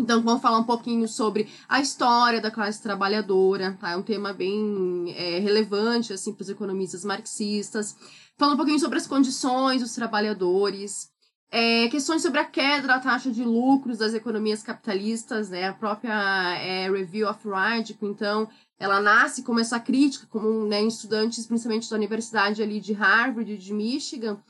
então, 0.00 0.22
vamos 0.22 0.42
falar 0.42 0.58
um 0.58 0.64
pouquinho 0.64 1.06
sobre 1.08 1.48
a 1.68 1.80
história 1.80 2.40
da 2.40 2.50
classe 2.50 2.82
trabalhadora, 2.82 3.76
tá? 3.80 3.90
É 3.92 3.96
um 3.96 4.02
tema 4.02 4.32
bem 4.32 5.12
é, 5.16 5.38
relevante, 5.38 6.12
assim, 6.12 6.32
para 6.32 6.42
os 6.42 6.48
economistas 6.48 7.04
marxistas. 7.04 7.96
Falando 8.38 8.54
um 8.54 8.56
pouquinho 8.58 8.78
sobre 8.78 8.98
as 8.98 9.06
condições 9.06 9.82
dos 9.82 9.94
trabalhadores, 9.94 11.10
é, 11.50 11.88
questões 11.88 12.22
sobre 12.22 12.38
a 12.38 12.44
queda 12.44 12.86
da 12.86 13.00
taxa 13.00 13.30
de 13.30 13.44
lucros 13.44 13.98
das 13.98 14.14
economias 14.14 14.62
capitalistas, 14.62 15.50
né? 15.50 15.68
A 15.68 15.74
própria 15.74 16.56
é, 16.58 16.90
Review 16.90 17.28
of 17.28 17.48
Radical, 17.48 18.08
então, 18.08 18.48
ela 18.78 19.00
nasce 19.00 19.42
como 19.42 19.60
essa 19.60 19.78
crítica, 19.78 20.26
como 20.30 20.64
né, 20.66 20.82
estudantes, 20.82 21.46
principalmente 21.46 21.90
da 21.90 21.96
universidade 21.96 22.62
ali 22.62 22.80
de 22.80 22.92
Harvard 22.92 23.52
e 23.52 23.58
de 23.58 23.74
Michigan, 23.74 24.40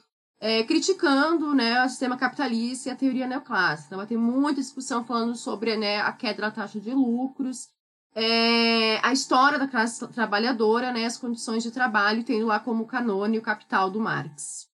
é, 0.40 0.64
criticando 0.64 1.54
né, 1.54 1.84
o 1.84 1.88
sistema 1.88 2.16
capitalista 2.16 2.88
e 2.88 2.92
a 2.92 2.96
teoria 2.96 3.26
neoclássica. 3.26 3.88
Então, 3.88 3.98
vai 3.98 4.06
ter 4.06 4.16
muita 4.16 4.60
discussão 4.60 5.04
falando 5.04 5.36
sobre 5.36 5.76
né, 5.76 6.00
a 6.00 6.12
queda 6.12 6.40
da 6.40 6.50
taxa 6.50 6.80
de 6.80 6.92
lucros, 6.92 7.68
é, 8.14 8.96
a 9.06 9.12
história 9.12 9.58
da 9.58 9.68
classe 9.68 10.06
trabalhadora, 10.08 10.92
né, 10.92 11.04
as 11.04 11.18
condições 11.18 11.62
de 11.62 11.70
trabalho, 11.70 12.24
tendo 12.24 12.46
lá 12.46 12.58
como 12.58 12.86
canone 12.86 13.38
o 13.38 13.42
Capital 13.42 13.90
do 13.90 14.00
Marx. 14.00 14.66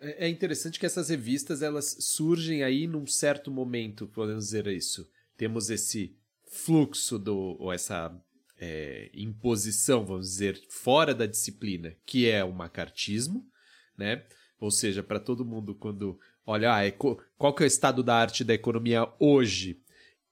É, 0.00 0.26
é 0.26 0.28
interessante 0.28 0.78
que 0.78 0.86
essas 0.86 1.08
revistas 1.08 1.62
elas 1.62 1.96
surgem 2.00 2.62
aí 2.62 2.86
num 2.86 3.06
certo 3.06 3.50
momento, 3.50 4.06
podemos 4.06 4.44
dizer 4.44 4.68
isso. 4.68 5.04
Temos 5.36 5.68
esse 5.68 6.16
fluxo 6.48 7.18
do 7.18 7.56
ou 7.58 7.72
essa 7.72 8.14
é, 8.58 9.10
imposição, 9.12 10.06
vamos 10.06 10.28
dizer, 10.28 10.58
fora 10.70 11.12
da 11.12 11.26
disciplina, 11.26 11.92
que 12.06 12.28
é 12.30 12.44
o 12.44 12.52
macartismo, 12.52 13.44
né? 13.98 14.24
Ou 14.60 14.70
seja, 14.70 15.02
para 15.02 15.20
todo 15.20 15.44
mundo, 15.44 15.74
quando 15.74 16.18
olha, 16.46 16.72
ah, 16.72 16.92
qual 17.36 17.54
que 17.54 17.62
é 17.62 17.66
o 17.66 17.66
estado 17.66 18.02
da 18.02 18.14
arte 18.14 18.44
da 18.44 18.54
economia 18.54 19.08
hoje? 19.18 19.80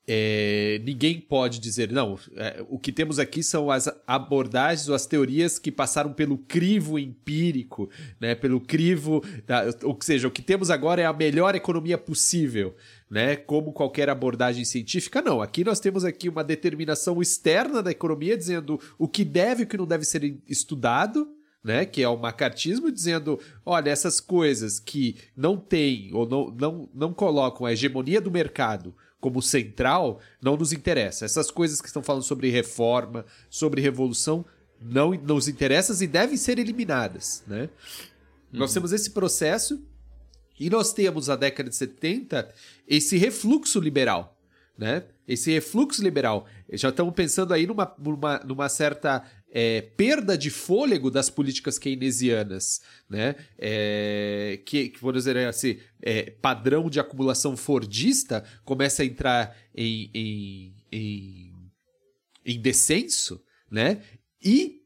É, 0.07 0.83
ninguém 0.85 1.19
pode 1.19 1.59
dizer, 1.59 1.91
não, 1.91 2.19
é, 2.37 2.63
o 2.69 2.79
que 2.79 2.93
temos 2.93 3.19
aqui 3.19 3.43
são 3.43 3.71
as 3.71 3.89
abordagens 4.07 4.87
ou 4.87 4.95
as 4.95 5.07
teorias 5.07 5.59
que 5.59 5.73
passaram 5.73 6.13
pelo 6.13 6.37
crivo 6.37 6.99
empírico, 6.99 7.89
né, 8.21 8.35
pelo 8.35 8.61
crivo, 8.61 9.25
da, 9.47 9.65
ou 9.83 9.97
seja, 10.03 10.29
o 10.29 10.31
que 10.31 10.43
temos 10.43 10.71
agora 10.71 11.01
é 11.01 11.07
a 11.07 11.13
melhor 11.13 11.55
economia 11.55 11.97
possível, 11.97 12.77
né, 13.11 13.35
como 13.35 13.73
qualquer 13.73 14.11
abordagem 14.11 14.63
científica, 14.63 15.23
não, 15.23 15.41
aqui 15.41 15.65
nós 15.65 15.81
temos 15.81 16.05
aqui 16.05 16.29
uma 16.29 16.45
determinação 16.45 17.23
externa 17.23 17.83
da 17.83 17.91
economia 17.91 18.37
dizendo 18.37 18.79
o 18.99 19.09
que 19.09 19.25
deve 19.25 19.63
e 19.63 19.65
o 19.65 19.67
que 19.67 19.79
não 19.79 19.87
deve 19.87 20.05
ser 20.05 20.39
estudado, 20.47 21.27
né, 21.65 21.87
que 21.87 22.03
é 22.03 22.09
o 22.09 22.17
macartismo, 22.19 22.93
dizendo: 22.93 23.41
olha, 23.65 23.89
essas 23.89 24.21
coisas 24.21 24.79
que 24.79 25.17
não 25.35 25.57
têm 25.57 26.11
ou 26.13 26.29
não, 26.29 26.51
não, 26.51 26.89
não 26.95 27.15
colocam 27.15 27.67
a 27.67 27.73
hegemonia 27.73 28.21
do 28.21 28.31
mercado 28.31 28.95
como 29.19 29.41
central, 29.41 30.21
não 30.43 30.55
nos 30.55 30.71
interessa. 30.75 31.25
Essas 31.25 31.51
coisas 31.51 31.81
que 31.81 31.87
estão 31.87 32.03
falando 32.03 32.25
sobre 32.25 32.51
reforma, 32.51 33.25
sobre 33.49 33.81
revolução, 33.81 34.45
não 34.79 35.13
nos 35.13 35.49
interessam 35.49 35.97
e 36.03 36.07
devem 36.07 36.37
ser 36.37 36.59
eliminadas. 36.59 37.43
Né? 37.47 37.63
Uhum. 38.53 38.59
Nós 38.59 38.75
temos 38.75 38.93
esse 38.93 39.11
processo 39.13 39.83
e 40.61 40.69
nós 40.69 40.93
temos, 40.93 41.29
na 41.29 41.37
década 41.37 41.71
de 41.71 41.77
70, 41.77 42.53
esse 42.87 43.17
refluxo 43.17 43.81
liberal. 43.81 44.39
Né? 44.77 45.05
Esse 45.27 45.51
refluxo 45.53 46.03
liberal. 46.03 46.47
Já 46.71 46.91
estamos 46.91 47.15
pensando 47.15 47.55
aí 47.55 47.67
numa, 47.67 47.95
numa, 47.99 48.39
numa 48.41 48.69
certa 48.69 49.25
é, 49.57 49.81
perda 49.81 50.37
de 50.37 50.51
fôlego 50.51 51.13
das 51.13 51.31
políticas 51.31 51.79
keynesianas, 51.79 52.81
né? 53.09 53.37
É, 53.57 54.61
que, 54.67 54.89
que, 54.89 55.13
dizer 55.13 55.37
assim, 55.47 55.79
é, 56.03 56.31
padrão 56.31 56.91
de 56.91 56.99
acumulação 56.99 57.57
fordista 57.57 58.43
começa 58.65 59.05
a 59.05 59.07
entrar 59.07 59.57
em, 59.73 60.11
em, 60.13 60.75
em, 60.91 61.53
em 62.45 62.61
descenso, 62.61 63.41
né? 63.71 64.03
E 64.43 64.81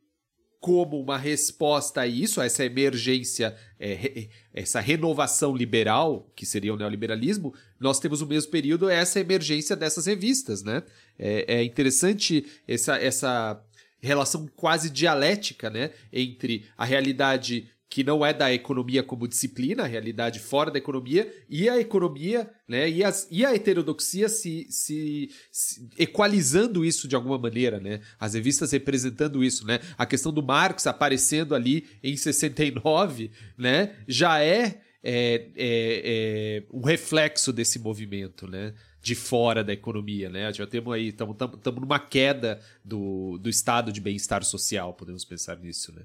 como 0.60 1.00
uma 1.00 1.16
resposta 1.16 2.02
a 2.02 2.06
isso, 2.06 2.40
a 2.40 2.44
essa 2.44 2.62
emergência, 2.62 3.56
é, 3.80 4.28
essa 4.52 4.80
renovação 4.80 5.56
liberal, 5.56 6.30
que 6.36 6.44
seria 6.44 6.74
o 6.74 6.76
neoliberalismo, 6.76 7.54
nós 7.80 7.98
temos 8.00 8.20
no 8.20 8.26
mesmo 8.26 8.50
período 8.50 8.90
essa 8.90 9.18
emergência 9.18 9.74
dessas 9.74 10.04
revistas, 10.04 10.62
né? 10.62 10.82
É, 11.18 11.60
é 11.60 11.64
interessante 11.64 12.44
essa, 12.66 12.96
essa 12.98 13.64
relação 14.00 14.48
quase 14.56 14.90
dialética, 14.90 15.68
né, 15.70 15.90
entre 16.12 16.66
a 16.76 16.84
realidade 16.84 17.68
que 17.90 18.04
não 18.04 18.24
é 18.24 18.34
da 18.34 18.52
economia 18.52 19.02
como 19.02 19.26
disciplina, 19.26 19.84
a 19.84 19.86
realidade 19.86 20.40
fora 20.40 20.70
da 20.70 20.78
economia, 20.78 21.32
e 21.48 21.68
a 21.68 21.80
economia, 21.80 22.48
né, 22.68 22.88
e, 22.88 23.02
as, 23.02 23.26
e 23.30 23.46
a 23.46 23.54
heterodoxia 23.54 24.28
se, 24.28 24.66
se, 24.68 25.30
se, 25.50 25.88
equalizando 25.98 26.84
isso 26.84 27.08
de 27.08 27.16
alguma 27.16 27.38
maneira, 27.38 27.80
né, 27.80 28.00
as 28.20 28.34
revistas 28.34 28.72
representando 28.72 29.42
isso, 29.42 29.66
né, 29.66 29.80
a 29.96 30.04
questão 30.04 30.30
do 30.30 30.42
Marx 30.42 30.86
aparecendo 30.86 31.54
ali 31.54 31.86
em 32.02 32.14
69, 32.14 33.30
né, 33.56 33.96
já 34.06 34.42
é, 34.42 34.82
é, 35.02 35.46
é, 35.46 35.48
é 35.56 36.62
um 36.70 36.82
reflexo 36.82 37.54
desse 37.54 37.78
movimento, 37.78 38.46
né, 38.46 38.74
de 39.00 39.14
fora 39.14 39.62
da 39.62 39.72
economia, 39.72 40.28
né? 40.28 40.52
Já 40.52 40.66
temos 40.66 40.92
aí, 40.92 41.08
estamos 41.08 41.36
numa 41.80 41.98
queda 41.98 42.60
do, 42.84 43.38
do 43.38 43.48
estado 43.48 43.92
de 43.92 44.00
bem-estar 44.00 44.44
social, 44.44 44.92
podemos 44.94 45.24
pensar 45.24 45.56
nisso, 45.58 45.92
né? 45.94 46.02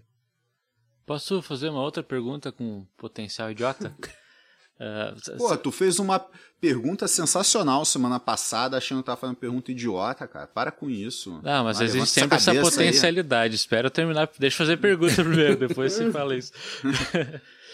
Posso 1.06 1.41
fazer 1.41 1.69
uma 1.69 1.82
outra 1.82 2.01
pergunta 2.01 2.51
com 2.51 2.86
potencial 2.95 3.51
idiota? 3.51 3.93
uh, 4.79 5.38
Pô, 5.38 5.58
tu 5.58 5.69
fez 5.71 5.99
uma 5.99 6.25
pergunta 6.62 7.10
sensacional 7.10 7.84
semana 7.84 8.21
passada, 8.21 8.77
achando 8.77 8.99
que 8.99 9.08
tava 9.08 9.19
fazendo 9.19 9.36
pergunta 9.36 9.71
idiota, 9.71 10.25
cara. 10.25 10.47
Para 10.47 10.71
com 10.71 10.89
isso. 10.89 11.41
Não, 11.43 11.65
mas 11.65 11.82
existe 11.82 12.08
sempre 12.08 12.38
essa 12.38 12.56
potencialidade. 12.56 13.51
Aí. 13.51 13.56
Espera 13.56 13.91
terminar. 13.91 14.29
Deixa 14.39 14.56
eu 14.56 14.58
fazer 14.65 14.77
pergunta 14.77 15.15
primeiro, 15.15 15.58
depois 15.58 15.91
você 15.91 16.10
fala 16.10 16.38
isso. 16.38 16.53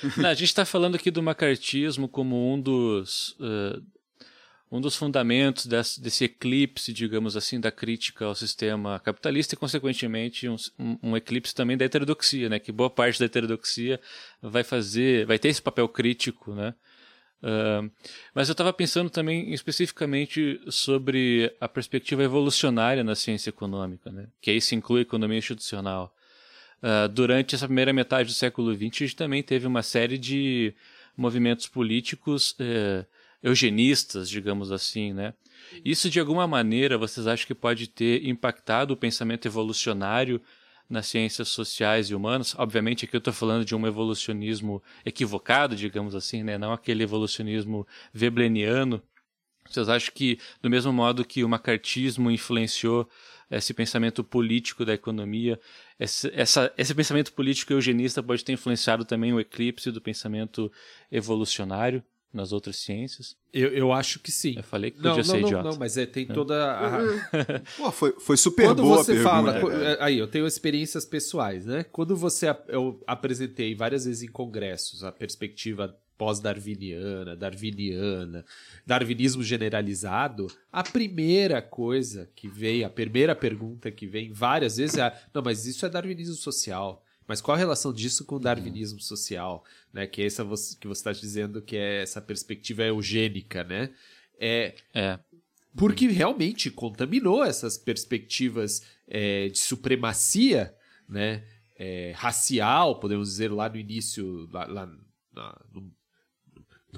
Não, 0.17 0.29
a 0.29 0.33
gente 0.33 0.45
está 0.45 0.65
falando 0.65 0.95
aqui 0.95 1.11
do 1.11 1.21
macartismo 1.21 2.07
como 2.07 2.53
um 2.53 2.59
dos. 2.59 3.35
Uh, 3.39 3.81
um 4.71 4.79
dos 4.79 4.95
fundamentos 4.95 5.65
desse, 5.65 6.25
eclipse, 6.25 6.93
digamos 6.93 7.35
assim, 7.35 7.59
da 7.59 7.71
crítica 7.71 8.25
ao 8.25 8.35
sistema 8.35 8.99
capitalista 8.99 9.55
e, 9.55 9.57
consequentemente, 9.57 10.47
um, 10.47 10.55
um, 11.01 11.17
eclipse 11.17 11.55
também 11.55 11.75
da 11.75 11.85
heterodoxia, 11.85 12.49
né? 12.49 12.59
Que 12.59 12.71
boa 12.71 12.89
parte 12.89 13.19
da 13.19 13.25
heterodoxia 13.25 13.99
vai 14.41 14.63
fazer, 14.63 15.25
vai 15.25 15.39
ter 15.39 15.47
esse 15.47 15.61
papel 15.61 15.89
crítico, 15.89 16.53
né? 16.53 16.75
Uh, 17.41 17.89
mas 18.33 18.49
eu 18.49 18.51
estava 18.51 18.71
pensando 18.71 19.09
também 19.09 19.51
especificamente 19.53 20.61
sobre 20.67 21.55
a 21.59 21.67
perspectiva 21.67 22.21
evolucionária 22.21 23.03
na 23.03 23.15
ciência 23.15 23.49
econômica, 23.49 24.11
né? 24.11 24.27
Que 24.39 24.51
aí 24.51 24.61
se 24.61 24.75
inclui 24.75 24.99
a 24.99 25.01
economia 25.01 25.39
institucional. 25.39 26.13
Uh, 26.83 27.09
durante 27.09 27.55
essa 27.55 27.65
primeira 27.65 27.91
metade 27.91 28.29
do 28.29 28.35
século 28.35 28.73
XX, 28.75 28.83
a 28.83 28.85
gente 28.85 29.15
também 29.15 29.41
teve 29.41 29.65
uma 29.65 29.81
série 29.81 30.17
de 30.17 30.75
movimentos 31.17 31.67
políticos 31.67 32.51
uh, 32.51 33.05
eugenistas, 33.41 34.29
digamos 34.29 34.71
assim, 34.71 35.13
né? 35.13 35.33
Isso 35.83 36.09
de 36.09 36.19
alguma 36.19 36.47
maneira 36.47 36.97
vocês 36.97 37.27
acham 37.27 37.47
que 37.47 37.55
pode 37.55 37.87
ter 37.87 38.25
impactado 38.27 38.93
o 38.93 38.97
pensamento 38.97 39.47
evolucionário 39.47 40.41
nas 40.89 41.07
ciências 41.07 41.49
sociais 41.49 42.09
e 42.09 42.15
humanas? 42.15 42.55
Obviamente 42.57 43.05
aqui 43.05 43.15
eu 43.15 43.19
estou 43.19 43.33
falando 43.33 43.63
de 43.63 43.75
um 43.75 43.87
evolucionismo 43.87 44.81
equivocado, 45.05 45.75
digamos 45.75 46.15
assim, 46.15 46.43
né? 46.43 46.57
Não 46.57 46.73
aquele 46.73 47.03
evolucionismo 47.03 47.87
vebleniano. 48.13 49.01
Vocês 49.69 49.87
acham 49.87 50.11
que 50.13 50.39
do 50.61 50.69
mesmo 50.69 50.91
modo 50.91 51.23
que 51.23 51.43
o 51.43 51.49
macartismo 51.49 52.31
influenciou 52.31 53.07
esse 53.51 53.73
pensamento 53.73 54.23
político 54.23 54.85
da 54.85 54.93
economia, 54.93 55.59
esse, 55.99 56.31
essa, 56.35 56.71
esse 56.77 56.93
pensamento 56.93 57.33
político 57.33 57.73
eugenista 57.73 58.21
pode 58.21 58.43
ter 58.43 58.53
influenciado 58.53 59.05
também 59.05 59.33
o 59.33 59.39
eclipse 59.39 59.91
do 59.91 60.01
pensamento 60.01 60.71
evolucionário? 61.11 62.03
Nas 62.33 62.51
outras 62.51 62.77
ciências? 62.77 63.35
Eu, 63.51 63.69
eu 63.69 63.91
acho 63.91 64.19
que 64.19 64.31
sim. 64.31 64.53
Eu 64.57 64.63
falei 64.63 64.91
que 64.91 64.97
podia 64.97 65.15
não, 65.15 65.23
ser 65.23 65.41
não, 65.41 65.47
idiota. 65.47 65.69
Não, 65.69 65.77
mas 65.77 65.97
é, 65.97 66.05
tem 66.05 66.25
toda 66.25 66.71
a... 66.71 66.99
Pô, 67.77 67.91
foi, 67.91 68.13
foi 68.19 68.37
super 68.37 68.67
Quando 68.67 68.83
boa 68.83 68.97
você 68.97 69.21
fala... 69.21 69.57
É, 69.57 69.97
aí, 69.99 70.17
eu 70.17 70.27
tenho 70.27 70.45
experiências 70.45 71.05
pessoais, 71.05 71.65
né? 71.65 71.83
Quando 71.83 72.15
você... 72.15 72.55
Eu 72.67 73.01
apresentei 73.07 73.73
várias 73.75 74.05
vezes 74.05 74.23
em 74.23 74.31
congressos 74.31 75.03
a 75.03 75.11
perspectiva 75.11 75.95
pós-darwiniana, 76.19 77.33
darwiniana, 77.33 78.45
darwinismo 78.85 79.41
generalizado, 79.41 80.47
a 80.69 80.83
primeira 80.83 81.61
coisa 81.61 82.29
que 82.35 82.49
vem, 82.49 82.83
a 82.83 82.89
primeira 82.89 83.33
pergunta 83.33 83.89
que 83.89 84.05
vem 84.05 84.33
várias 84.33 84.75
vezes 84.75 84.97
é: 84.97 85.17
não, 85.33 85.41
mas 85.41 85.65
isso 85.65 85.85
é 85.85 85.89
darwinismo 85.89 86.35
social. 86.35 87.01
Mas 87.29 87.39
qual 87.39 87.55
a 87.55 87.57
relação 87.57 87.93
disso 87.93 88.25
com 88.25 88.35
o 88.35 88.39
darwinismo 88.39 88.99
social? 88.99 89.63
Né? 89.93 90.05
Que 90.05 90.23
é 90.23 90.25
essa 90.25 90.43
que 90.79 90.87
você 90.87 90.99
está 90.99 91.13
dizendo 91.13 91.61
que 91.61 91.77
é 91.77 92.01
essa 92.01 92.19
perspectiva 92.19 92.83
eugênica, 92.83 93.63
né? 93.63 93.91
É, 94.37 94.75
é. 94.93 95.19
Porque 95.77 96.07
realmente 96.07 96.71
contaminou 96.71 97.45
essas 97.45 97.77
perspectivas 97.77 98.81
é, 99.07 99.47
de 99.49 99.59
supremacia 99.59 100.75
né? 101.09 101.43
É, 101.75 102.13
racial, 102.15 102.99
podemos 102.99 103.29
dizer, 103.29 103.51
lá 103.51 103.67
no 103.67 103.77
início, 103.77 104.47
lá, 104.51 104.65
lá 104.65 104.85
na, 105.33 105.61
no, 105.73 105.91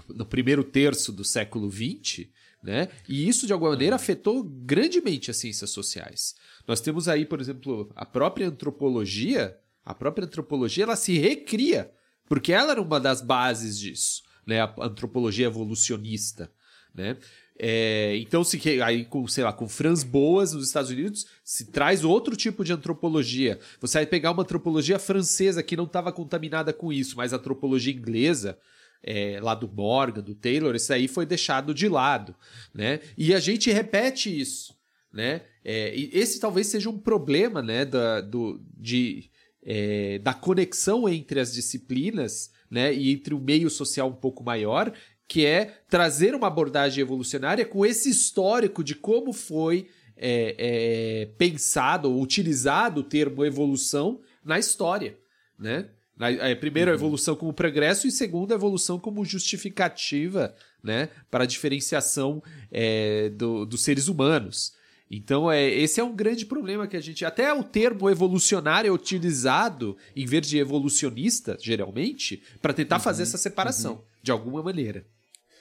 no 0.10 0.26
primeiro 0.26 0.64
terço 0.64 1.12
do 1.12 1.24
século 1.24 1.72
XX, 1.72 2.28
né? 2.62 2.90
E 3.08 3.28
isso, 3.28 3.48
de 3.48 3.54
alguma 3.54 3.72
maneira, 3.72 3.96
afetou 3.96 4.44
grandemente 4.44 5.32
as 5.32 5.38
ciências 5.38 5.70
sociais. 5.70 6.36
Nós 6.68 6.82
temos 6.82 7.08
aí, 7.08 7.26
por 7.26 7.40
exemplo, 7.40 7.92
a 7.96 8.06
própria 8.06 8.48
antropologia, 8.48 9.58
a 9.86 9.94
própria 9.94 10.26
antropologia, 10.26 10.84
ela 10.84 10.96
se 10.96 11.18
recria, 11.18 11.92
porque 12.28 12.54
ela 12.54 12.72
era 12.72 12.82
uma 12.82 13.00
das 13.00 13.22
bases 13.22 13.80
disso, 13.80 14.24
né? 14.46 14.62
A 14.62 14.74
antropologia 14.80 15.48
evolucionista, 15.48 16.52
né? 16.94 17.18
É, 17.64 18.18
então, 18.18 18.44
se 18.44 18.82
aí 18.82 19.06
com, 19.06 19.28
sei 19.28 19.44
lá, 19.44 19.54
com 19.54 19.70
Franz 19.70 20.04
Boas 20.04 20.52
nos 20.54 20.66
Estados 20.66 20.90
Unidos, 20.90 21.28
se 21.44 21.66
traz 21.66 22.04
outro 22.04 22.36
tipo 22.36 22.64
de 22.64 22.74
antropologia. 22.74 23.60
Você 23.80 24.00
vai 24.00 24.06
pegar 24.08 24.32
uma 24.32 24.42
antropologia 24.42 24.98
francesa 24.98 25.62
que 25.62 25.78
não 25.78 25.84
estava 25.84 26.12
contaminada 26.12 26.74
com 26.74 26.92
isso, 26.92 27.16
mas 27.16 27.34
a 27.34 27.36
antropologia 27.36 27.94
inglesa, 27.94 28.58
é, 29.04 29.40
lá 29.40 29.54
do 29.54 29.68
Morgan, 29.68 30.22
do 30.22 30.34
Taylor, 30.34 30.76
isso 30.76 30.92
aí 30.92 31.08
foi 31.08 31.24
deixado 31.24 31.72
de 31.72 31.88
lado, 31.88 32.36
né? 32.74 33.00
E 33.16 33.32
a 33.32 33.40
gente 33.40 33.72
repete 33.72 34.40
isso, 34.40 34.74
né? 35.14 35.44
É, 35.64 35.94
esse 35.96 36.40
talvez 36.40 36.66
seja 36.66 36.90
um 36.90 36.98
problema, 36.98 37.62
né, 37.62 37.86
da, 37.86 38.22
do, 38.22 38.60
de, 38.76 39.30
é, 39.64 40.20
da 40.20 40.34
conexão 40.34 41.08
entre 41.08 41.40
as 41.40 41.54
disciplinas, 41.54 42.52
né, 42.70 42.94
e 42.94 43.12
entre 43.12 43.34
o 43.34 43.40
meio 43.40 43.70
social 43.70 44.10
um 44.10 44.16
pouco 44.16 44.44
maior, 44.44 44.94
que 45.28 45.46
é 45.46 45.82
trazer 45.90 46.36
uma 46.36 46.48
abordagem 46.48 47.02
evolucionária 47.02 47.66
com 47.66 47.86
esse 47.86 48.10
histórico 48.10 48.84
de 48.84 48.96
como 48.96 49.32
foi 49.32 49.88
é, 50.18 50.56
é, 50.58 51.26
pensado 51.38 52.12
ou 52.12 52.22
utilizado 52.22 53.02
o 53.02 53.04
termo 53.04 53.46
evolução 53.46 54.20
na 54.44 54.60
história, 54.60 55.18
né? 55.58 55.90
É, 56.20 56.54
primeiro, 56.54 56.92
a 56.92 56.94
uhum. 56.94 57.00
evolução 57.00 57.36
como 57.36 57.52
progresso 57.52 58.06
e 58.06 58.12
segundo, 58.12 58.52
a 58.52 58.56
evolução 58.56 59.00
como 59.00 59.26
justificativa 59.26 60.54
né, 60.84 61.10
para 61.32 61.46
a 61.46 61.48
diferenciação 61.48 62.44
é, 62.72 63.30
do, 63.30 63.66
dos 63.66 63.82
seres 63.82 64.08
humanos. 64.08 64.74
Então, 65.14 65.52
é, 65.52 65.70
esse 65.70 66.00
é 66.00 66.04
um 66.04 66.16
grande 66.16 66.46
problema 66.46 66.88
que 66.88 66.96
a 66.96 67.02
gente. 67.02 67.26
Até 67.26 67.54
o 67.54 67.64
termo 67.64 68.10
evolucionário 68.10 68.88
é 68.88 68.92
utilizado, 68.92 69.98
em 70.16 70.26
vez 70.26 70.48
de 70.48 70.58
evolucionista, 70.58 71.58
geralmente, 71.60 72.42
para 72.62 72.74
tentar 72.74 72.96
uhum, 72.96 73.02
fazer 73.02 73.24
essa 73.24 73.38
separação, 73.38 73.96
uhum. 73.96 74.02
de 74.24 74.32
alguma 74.32 74.64
maneira. 74.64 75.06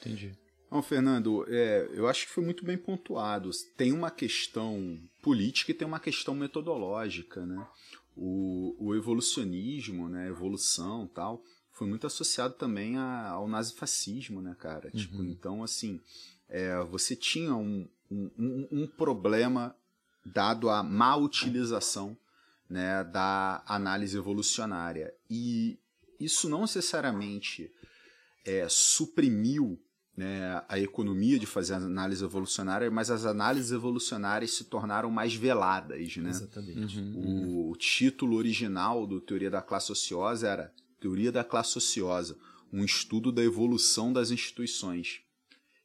Entendi. 0.01 0.33
Bom, 0.71 0.81
Fernando, 0.81 1.45
é, 1.49 1.91
eu 1.95 2.07
acho 2.07 2.27
que 2.27 2.33
foi 2.33 2.45
muito 2.45 2.65
bem 2.65 2.79
pontuado. 2.79 3.51
Tem 3.77 3.93
uma 3.93 4.09
questão 4.09 5.01
política 5.21 5.73
e 5.73 5.75
tem 5.75 5.87
uma 5.87 5.99
questão 5.99 6.33
metodológica, 6.33 7.45
né? 7.45 7.67
o, 8.17 8.77
o 8.79 8.95
evolucionismo, 8.95 10.09
né, 10.09 10.29
evolução 10.29 11.07
tal, 11.07 11.43
foi 11.73 11.89
muito 11.89 12.07
associado 12.07 12.55
também 12.55 12.99
a, 12.99 13.31
ao 13.31 13.49
nazifascismo, 13.49 14.43
né, 14.43 14.55
cara? 14.59 14.91
Uhum. 14.93 15.01
Tipo, 15.01 15.25
então, 15.25 15.63
assim, 15.63 16.01
é, 16.49 16.79
você 16.85 17.17
tinha 17.17 17.55
um, 17.55 17.89
um, 18.11 18.68
um, 18.73 18.87
problema 18.87 19.75
dado 20.25 20.68
à 20.68 20.83
má 20.83 21.16
utilização 21.16 22.16
né, 22.68 23.05
da 23.05 23.62
análise 23.66 24.16
evolucionária. 24.16 25.14
E 25.29 25.79
isso 26.18 26.49
não 26.49 26.62
necessariamente 26.62 27.70
é, 28.44 28.66
suprimiu 28.68 29.81
né, 30.16 30.62
a 30.68 30.79
economia 30.79 31.38
de 31.38 31.46
fazer 31.46 31.75
análise 31.75 32.23
evolucionária, 32.23 32.90
mas 32.90 33.11
as 33.11 33.25
análises 33.25 33.73
evolucionárias 33.73 34.53
se 34.53 34.64
tornaram 34.64 35.11
mais 35.11 35.35
veladas. 35.35 36.16
Né? 36.16 36.31
Exatamente. 36.31 36.99
Uhum. 36.99 37.68
O, 37.68 37.70
o, 37.70 37.77
título 37.77 38.37
original 38.37 39.07
do 39.07 39.20
Teoria 39.20 39.51
da 39.51 39.62
Classe 39.62 39.92
Ociosa 39.92 40.49
era 40.49 40.75
Teoria 41.01 41.33
da 41.33 41.42
Classe 41.42 41.79
Ociosa, 41.79 42.37
um 42.73 42.85
estudo 42.85 43.33
da 43.33 43.42
evolução 43.42 44.12
das 44.12 44.31
instituições. 44.31 45.23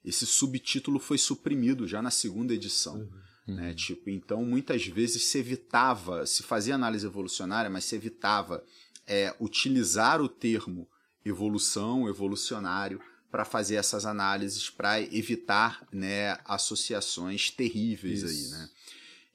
Esse 0.06 0.26
subtítulo 0.26 1.00
foi 1.00 1.18
suprimido 1.18 1.88
já 1.88 2.02
na 2.02 2.12
segunda 2.12 2.54
edição. 2.54 3.10
Uhum. 3.48 3.56
Né? 3.56 3.74
Tipo, 3.74 4.10
então, 4.10 4.44
muitas 4.46 4.86
vezes 4.86 5.26
se 5.26 5.38
evitava, 5.38 6.26
se 6.26 6.44
fazia 6.44 6.76
análise 6.76 7.06
evolucionária, 7.06 7.70
mas 7.70 7.86
se 7.86 7.96
evitava 7.96 8.64
é, 9.08 9.36
utilizar 9.40 10.22
o 10.22 10.30
termo 10.30 10.88
evolução, 11.24 12.08
evolucionário, 12.08 13.02
para 13.32 13.44
fazer 13.44 13.76
essas 13.76 14.06
análises 14.06 14.70
para 14.70 15.02
evitar 15.02 15.86
né, 15.92 16.38
associações 16.46 17.52
terríveis 17.52 18.24
isso. 18.24 18.54
aí, 18.54 18.60
né? 18.60 18.70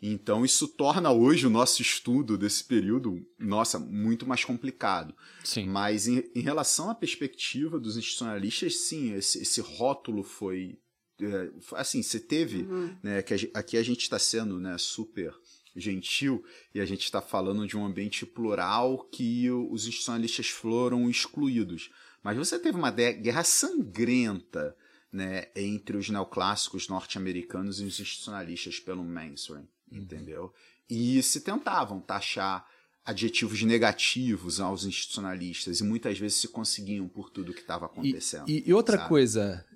Então 0.03 0.45
isso 0.45 0.67
torna 0.67 1.13
hoje 1.13 1.47
o 1.47 1.51
nosso 1.51 1.83
estudo 1.83 2.39
desse 2.39 2.65
período, 2.65 3.25
nossa, 3.39 3.79
muito 3.79 4.27
mais 4.27 4.45
complicado. 4.45 5.15
Sim. 5.45 5.67
Mas 5.67 6.09
em, 6.09 6.25
em 6.35 6.41
relação 6.41 6.89
à 6.89 6.95
perspectiva 6.95 7.79
dos 7.79 7.97
institucionalistas, 7.97 8.87
sim, 8.87 9.13
esse, 9.13 9.43
esse 9.43 9.61
rótulo 9.61 10.23
foi 10.23 10.79
é, 11.21 11.51
assim, 11.75 12.03
você 12.03 12.19
teve, 12.19 12.63
uhum. 12.63 12.97
né, 13.03 13.23
que 13.23 13.35
a, 13.35 13.61
aqui 13.61 13.77
a 13.77 13.83
gente 13.83 14.01
está 14.01 14.19
sendo, 14.19 14.59
né, 14.59 14.77
super 14.79 15.35
gentil 15.77 16.45
e 16.75 16.81
a 16.81 16.85
gente 16.85 17.05
está 17.05 17.21
falando 17.21 17.67
de 17.67 17.77
um 17.77 17.85
ambiente 17.85 18.27
plural 18.27 18.99
que 19.13 19.51
os 19.51 19.87
institucionalistas 19.87 20.49
foram 20.49 21.09
excluídos. 21.09 21.91
Mas 22.23 22.37
você 22.37 22.59
teve 22.59 22.77
uma 22.77 22.91
guerra 22.91 23.45
sangrenta 23.45 24.77
né, 25.13 25.47
entre 25.55 25.97
os 25.97 26.09
neoclássicos 26.09 26.89
norte-americanos 26.89 27.81
e 27.81 27.85
os 27.85 28.01
institucionalistas 28.01 28.79
pelo 28.79 29.05
mainstream. 29.05 29.67
Entendeu? 29.91 30.53
E 30.89 31.23
se 31.23 31.41
tentavam 31.41 32.01
taxar 32.01 32.67
adjetivos 33.05 33.63
negativos 33.63 34.61
aos 34.61 34.85
institucionalistas 34.85 35.81
e 35.81 35.85
muitas 35.85 36.19
vezes 36.19 36.39
se 36.39 36.49
conseguiam 36.49 37.09
por 37.09 37.31
tudo 37.31 37.55
que 37.55 37.61
estava 37.61 37.87
acontecendo. 37.87 38.49
E, 38.49 38.63
e 38.67 38.73
outra 38.73 38.97
sabe? 38.99 39.09
coisa, 39.09 39.67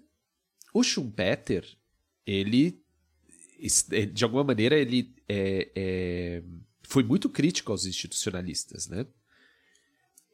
o 0.72 0.82
Schumpeter, 0.82 1.66
ele 2.26 2.82
de 4.12 4.24
alguma 4.24 4.44
maneira 4.44 4.76
ele 4.76 5.14
é, 5.28 5.70
é, 5.74 6.42
foi 6.82 7.02
muito 7.02 7.30
crítico 7.30 7.72
aos 7.72 7.86
institucionalistas, 7.86 8.88
né? 8.88 9.06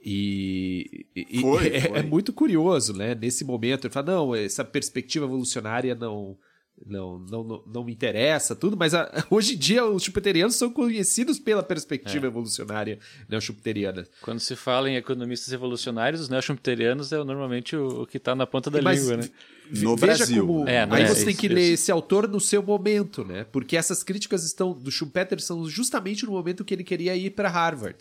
E, 0.03 1.07
e 1.15 1.41
foi, 1.41 1.67
é, 1.75 1.81
foi. 1.83 1.99
é, 1.99 2.03
muito 2.03 2.33
curioso, 2.33 2.95
né? 2.95 3.15
Nesse 3.15 3.45
momento, 3.45 3.87
ele 3.87 3.93
fala: 3.93 4.13
não, 4.13 4.35
essa 4.35 4.65
perspectiva 4.65 5.27
evolucionária 5.27 5.95
não, 5.95 6.39
não, 6.87 7.19
não, 7.19 7.45
não, 7.45 7.63
não 7.67 7.85
me 7.85 7.93
interessa, 7.93 8.57
tudo, 8.57 8.77
mas 8.77 8.95
a, 8.95 9.11
hoje 9.31 9.55
em 9.55 9.59
dia 9.59 9.85
os 9.85 10.03
chupiterianos 10.03 10.57
são 10.57 10.71
conhecidos 10.71 11.39
pela 11.39 11.63
perspectiva 11.63 12.27
é. 12.27 12.29
evolucionária 12.29 12.99
neo-chupiteriana. 13.29 14.07
Quando 14.23 14.41
se 14.41 14.57
fala 14.57 14.91
em 14.91 14.97
economistas 14.97 15.53
evolucionários, 15.53 16.23
os 16.23 16.29
neo-chupiterianos 16.29 17.13
é 17.13 17.23
normalmente 17.23 17.77
o, 17.77 18.03
o 18.03 18.07
que 18.07 18.17
está 18.17 18.35
na 18.35 18.47
ponta 18.47 18.71
da 18.71 18.81
mas, 18.81 19.01
língua, 19.01 19.19
né? 19.19 19.31
No 19.71 19.95
Brasil. 19.95 20.47
Como, 20.47 20.69
é, 20.69 20.87
aí 20.91 21.03
é, 21.03 21.07
você 21.07 21.27
tem 21.27 21.37
que 21.37 21.47
isso, 21.47 21.55
ler 21.55 21.65
isso. 21.65 21.75
esse 21.75 21.93
autor 21.93 22.27
no 22.27 22.41
seu 22.41 22.63
momento, 22.63 23.25
né? 23.25 23.45
Porque 23.45 23.77
essas 23.77 24.03
críticas 24.03 24.45
estão 24.45 24.73
do 24.73 24.91
Schumpeter 24.91 25.41
são 25.41 25.69
justamente 25.69 26.25
no 26.25 26.33
momento 26.33 26.65
que 26.65 26.75
ele 26.75 26.83
queria 26.83 27.15
ir 27.15 27.31
para 27.31 27.49
Harvard, 27.49 27.99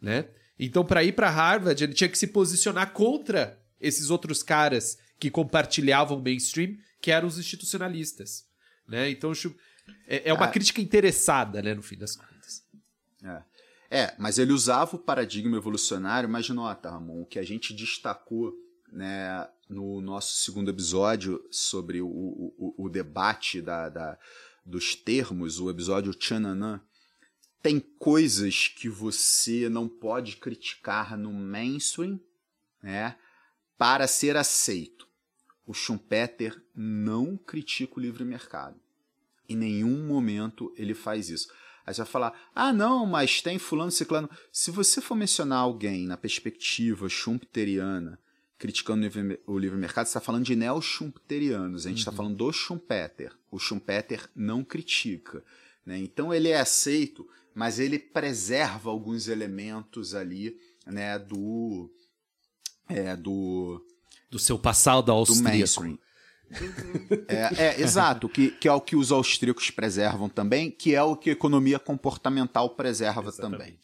né? 0.00 0.26
Então, 0.58 0.84
para 0.84 1.04
ir 1.04 1.12
para 1.12 1.30
Harvard, 1.30 1.82
ele 1.82 1.92
tinha 1.92 2.08
que 2.08 2.18
se 2.18 2.26
posicionar 2.26 2.92
contra 2.92 3.58
esses 3.80 4.10
outros 4.10 4.42
caras 4.42 4.98
que 5.18 5.30
compartilhavam 5.30 6.18
o 6.18 6.22
mainstream, 6.22 6.76
que 7.00 7.10
eram 7.10 7.28
os 7.28 7.38
institucionalistas. 7.38 8.46
Né? 8.88 9.10
Então, 9.10 9.32
é, 10.06 10.30
é 10.30 10.32
uma 10.32 10.46
ah. 10.46 10.50
crítica 10.50 10.80
interessada, 10.80 11.62
né, 11.62 11.74
no 11.74 11.82
fim 11.82 11.96
das 11.96 12.16
contas. 12.16 12.64
É. 13.22 13.42
é, 14.02 14.14
mas 14.18 14.38
ele 14.38 14.52
usava 14.52 14.96
o 14.96 14.98
paradigma 14.98 15.56
evolucionário, 15.56 16.28
mas 16.28 16.48
nota, 16.48 16.90
Ramon, 16.90 17.22
o 17.22 17.26
que 17.26 17.38
a 17.38 17.42
gente 17.42 17.74
destacou 17.74 18.54
né, 18.92 19.48
no 19.68 20.00
nosso 20.00 20.36
segundo 20.36 20.70
episódio 20.70 21.44
sobre 21.50 22.00
o, 22.00 22.08
o, 22.08 22.74
o 22.78 22.88
debate 22.88 23.60
da, 23.60 23.88
da, 23.88 24.18
dos 24.64 24.94
termos, 24.94 25.58
o 25.58 25.70
episódio 25.70 26.14
Chananã, 26.18 26.80
tem 27.62 27.80
coisas 27.80 28.68
que 28.68 28.88
você 28.88 29.68
não 29.68 29.88
pode 29.88 30.36
criticar 30.36 31.16
no 31.18 31.32
mainstream, 31.32 32.20
né, 32.82 33.16
para 33.76 34.06
ser 34.06 34.36
aceito. 34.36 35.05
O 35.66 35.74
Schumpeter 35.74 36.56
não 36.74 37.36
critica 37.36 37.94
o 37.96 38.00
livre 38.00 38.24
mercado. 38.24 38.80
Em 39.48 39.56
nenhum 39.56 40.06
momento 40.06 40.72
ele 40.76 40.94
faz 40.94 41.28
isso. 41.28 41.48
Aí 41.84 41.94
você 41.94 42.02
vai 42.02 42.10
falar, 42.10 42.50
ah, 42.54 42.72
não, 42.72 43.06
mas 43.06 43.40
tem 43.42 43.58
fulano, 43.58 43.90
ciclano. 43.90 44.30
Se 44.50 44.70
você 44.70 45.00
for 45.00 45.14
mencionar 45.14 45.58
alguém 45.58 46.06
na 46.06 46.16
perspectiva 46.16 47.08
schumpeteriana 47.08 48.18
criticando 48.58 49.06
o 49.46 49.58
livre 49.58 49.78
mercado, 49.78 50.06
está 50.06 50.20
falando 50.20 50.44
de 50.44 50.56
neo-schumpeterianos. 50.56 51.84
A 51.84 51.88
gente 51.88 51.98
está 51.98 52.10
uhum. 52.10 52.16
falando 52.16 52.36
do 52.36 52.52
Schumpeter. 52.52 53.32
O 53.50 53.58
Schumpeter 53.58 54.28
não 54.34 54.64
critica. 54.64 55.44
Né? 55.84 55.98
Então 55.98 56.32
ele 56.32 56.48
é 56.48 56.58
aceito, 56.58 57.28
mas 57.54 57.78
ele 57.78 57.98
preserva 57.98 58.90
alguns 58.90 59.28
elementos 59.28 60.14
ali 60.14 60.58
né, 60.86 61.18
do, 61.18 61.90
é, 62.88 63.14
do 63.14 63.84
do 64.36 64.42
seu 64.42 64.58
passado 64.58 65.10
austríaco. 65.10 65.82
Do 65.84 65.98
é, 67.28 67.50
é, 67.56 67.80
exato, 67.80 68.28
que, 68.28 68.50
que 68.52 68.68
é 68.68 68.72
o 68.72 68.80
que 68.80 68.94
os 68.94 69.10
austríacos 69.10 69.70
preservam 69.70 70.28
também, 70.28 70.70
que 70.70 70.94
é 70.94 71.02
o 71.02 71.16
que 71.16 71.30
a 71.30 71.32
economia 71.32 71.78
comportamental 71.78 72.70
preserva 72.70 73.28
Exatamente. 73.28 73.58
também. 73.58 73.78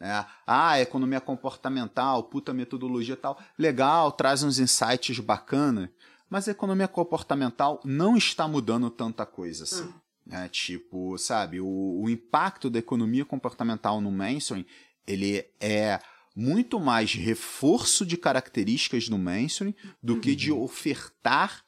É, 0.00 0.24
ah, 0.46 0.80
economia 0.80 1.20
comportamental, 1.20 2.24
puta 2.24 2.54
metodologia 2.54 3.16
tal, 3.16 3.38
legal, 3.58 4.12
traz 4.12 4.42
uns 4.42 4.58
insights 4.58 5.18
bacana, 5.18 5.92
mas 6.30 6.48
a 6.48 6.52
economia 6.52 6.86
comportamental 6.86 7.80
não 7.84 8.16
está 8.16 8.46
mudando 8.46 8.90
tanta 8.90 9.26
coisa 9.26 9.64
assim. 9.64 9.84
Hum. 9.84 9.94
É, 10.30 10.46
tipo, 10.48 11.16
sabe, 11.16 11.60
o, 11.60 12.02
o 12.02 12.10
impacto 12.10 12.68
da 12.68 12.78
economia 12.78 13.24
comportamental 13.24 14.00
no 14.00 14.10
mainstream, 14.10 14.64
ele 15.06 15.44
é 15.58 15.98
muito 16.38 16.78
mais 16.78 17.14
reforço 17.14 18.06
de 18.06 18.16
características 18.16 19.08
no 19.08 19.18
mainstream 19.18 19.74
do 20.00 20.14
uhum. 20.14 20.20
que 20.20 20.36
de 20.36 20.52
uhum. 20.52 20.62
ofertar 20.62 21.64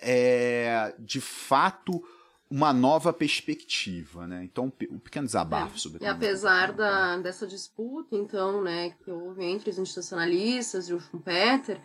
é, 0.00 0.94
de 0.98 1.20
fato 1.20 2.02
uma 2.50 2.72
nova 2.72 3.12
perspectiva, 3.12 4.26
né? 4.26 4.44
Então, 4.44 4.72
um 4.90 4.98
pequeno 4.98 5.26
desabafo 5.26 5.74
é. 5.74 5.78
sobre 5.78 6.02
E 6.02 6.06
apesar 6.06 6.72
da, 6.72 7.18
dessa 7.18 7.46
disputa, 7.46 8.16
então, 8.16 8.62
né, 8.62 8.94
que 9.04 9.10
houve 9.10 9.44
entre 9.44 9.68
os 9.68 9.78
institucionalistas 9.78 10.88
e 10.88 10.94
o 10.94 11.00
Schumpeter, 11.00 11.80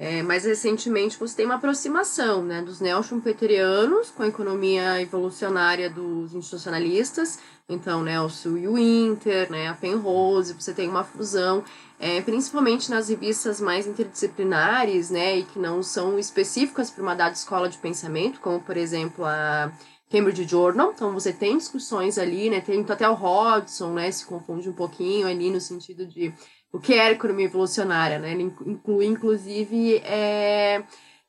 é, 0.00 0.22
mais 0.22 0.44
recentemente 0.44 1.18
você 1.18 1.36
tem 1.36 1.44
uma 1.46 1.56
aproximação, 1.56 2.42
né, 2.42 2.62
dos 2.62 2.80
neo-schumpeterianos 2.80 4.10
com 4.10 4.22
a 4.22 4.28
economia 4.28 5.00
evolucionária 5.00 5.90
dos 5.90 6.34
institucionalistas 6.34 7.38
então, 7.70 8.02
né, 8.02 8.20
o 8.20 8.28
Sul 8.28 8.58
e 8.58 8.66
o 8.66 8.76
Inter, 8.76 9.50
né, 9.50 9.68
a 9.68 9.74
Penrose, 9.74 10.54
você 10.54 10.74
tem 10.74 10.88
uma 10.88 11.04
fusão, 11.04 11.62
é, 12.00 12.20
principalmente 12.20 12.90
nas 12.90 13.08
revistas 13.08 13.60
mais 13.60 13.86
interdisciplinares, 13.86 15.08
né, 15.08 15.38
e 15.38 15.44
que 15.44 15.58
não 15.58 15.80
são 15.82 16.18
específicas 16.18 16.90
para 16.90 17.02
uma 17.02 17.14
dada 17.14 17.34
escola 17.34 17.68
de 17.68 17.78
pensamento, 17.78 18.40
como, 18.40 18.60
por 18.60 18.76
exemplo, 18.76 19.24
a 19.24 19.72
Cambridge 20.10 20.48
Journal. 20.48 20.90
Então, 20.92 21.14
você 21.14 21.32
tem 21.32 21.56
discussões 21.56 22.18
ali, 22.18 22.50
né, 22.50 22.60
tem 22.60 22.84
até 22.88 23.08
o 23.08 23.14
Hodgson, 23.14 23.92
né, 23.92 24.10
se 24.10 24.26
confunde 24.26 24.68
um 24.68 24.74
pouquinho 24.74 25.28
ali 25.28 25.48
no 25.48 25.60
sentido 25.60 26.04
de 26.04 26.34
o 26.72 26.78
que 26.78 26.94
é 26.94 27.10
economia 27.10 27.46
evolucionária, 27.46 28.18
né, 28.18 28.32
ele 28.32 28.52
inclui, 28.64 29.06
inclusive, 29.06 29.96
é, 30.04 30.82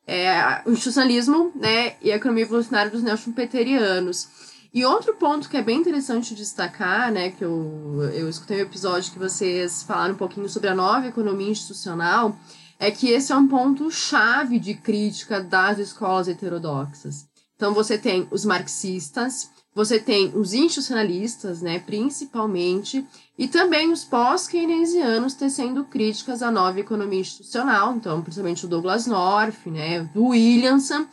é, 0.06 0.62
o 0.64 0.70
institucionalismo, 0.70 1.52
né, 1.54 1.96
e 2.00 2.12
a 2.12 2.16
economia 2.16 2.44
evolucionária 2.44 2.90
dos 2.90 3.02
neo-schumpeterianos. 3.02 4.28
E 4.74 4.84
outro 4.84 5.14
ponto 5.14 5.48
que 5.50 5.56
é 5.56 5.62
bem 5.62 5.80
interessante 5.80 6.34
destacar, 6.34 7.12
né, 7.12 7.30
que 7.30 7.44
eu, 7.44 8.10
eu 8.14 8.28
escutei 8.28 8.58
um 8.58 8.66
episódio 8.66 9.12
que 9.12 9.18
vocês 9.18 9.82
falaram 9.82 10.14
um 10.14 10.18
pouquinho 10.18 10.48
sobre 10.48 10.68
a 10.68 10.74
nova 10.74 11.08
economia 11.08 11.50
institucional, 11.50 12.36
é 12.78 12.90
que 12.90 13.10
esse 13.10 13.32
é 13.32 13.36
um 13.36 13.46
ponto 13.46 13.90
chave 13.90 14.58
de 14.58 14.74
crítica 14.74 15.40
das 15.40 15.78
escolas 15.78 16.26
heterodoxas. 16.26 17.26
Então 17.54 17.72
você 17.72 17.96
tem 17.96 18.26
os 18.30 18.44
marxistas, 18.44 19.50
você 19.74 19.98
tem 19.98 20.32
os 20.34 20.52
institucionalistas, 20.52 21.62
né, 21.62 21.78
principalmente, 21.78 23.04
e 23.38 23.48
também 23.48 23.90
os 23.90 24.04
pós-keynesianos 24.04 25.34
tecendo 25.34 25.84
críticas 25.84 26.42
à 26.42 26.50
nova 26.50 26.78
economia 26.78 27.20
institucional, 27.20 27.94
então 27.94 28.20
principalmente 28.20 28.66
o 28.66 28.68
Douglas 28.68 29.06
North, 29.06 29.66
né, 29.66 30.08
o 30.14 30.28
Williamson, 30.28 31.06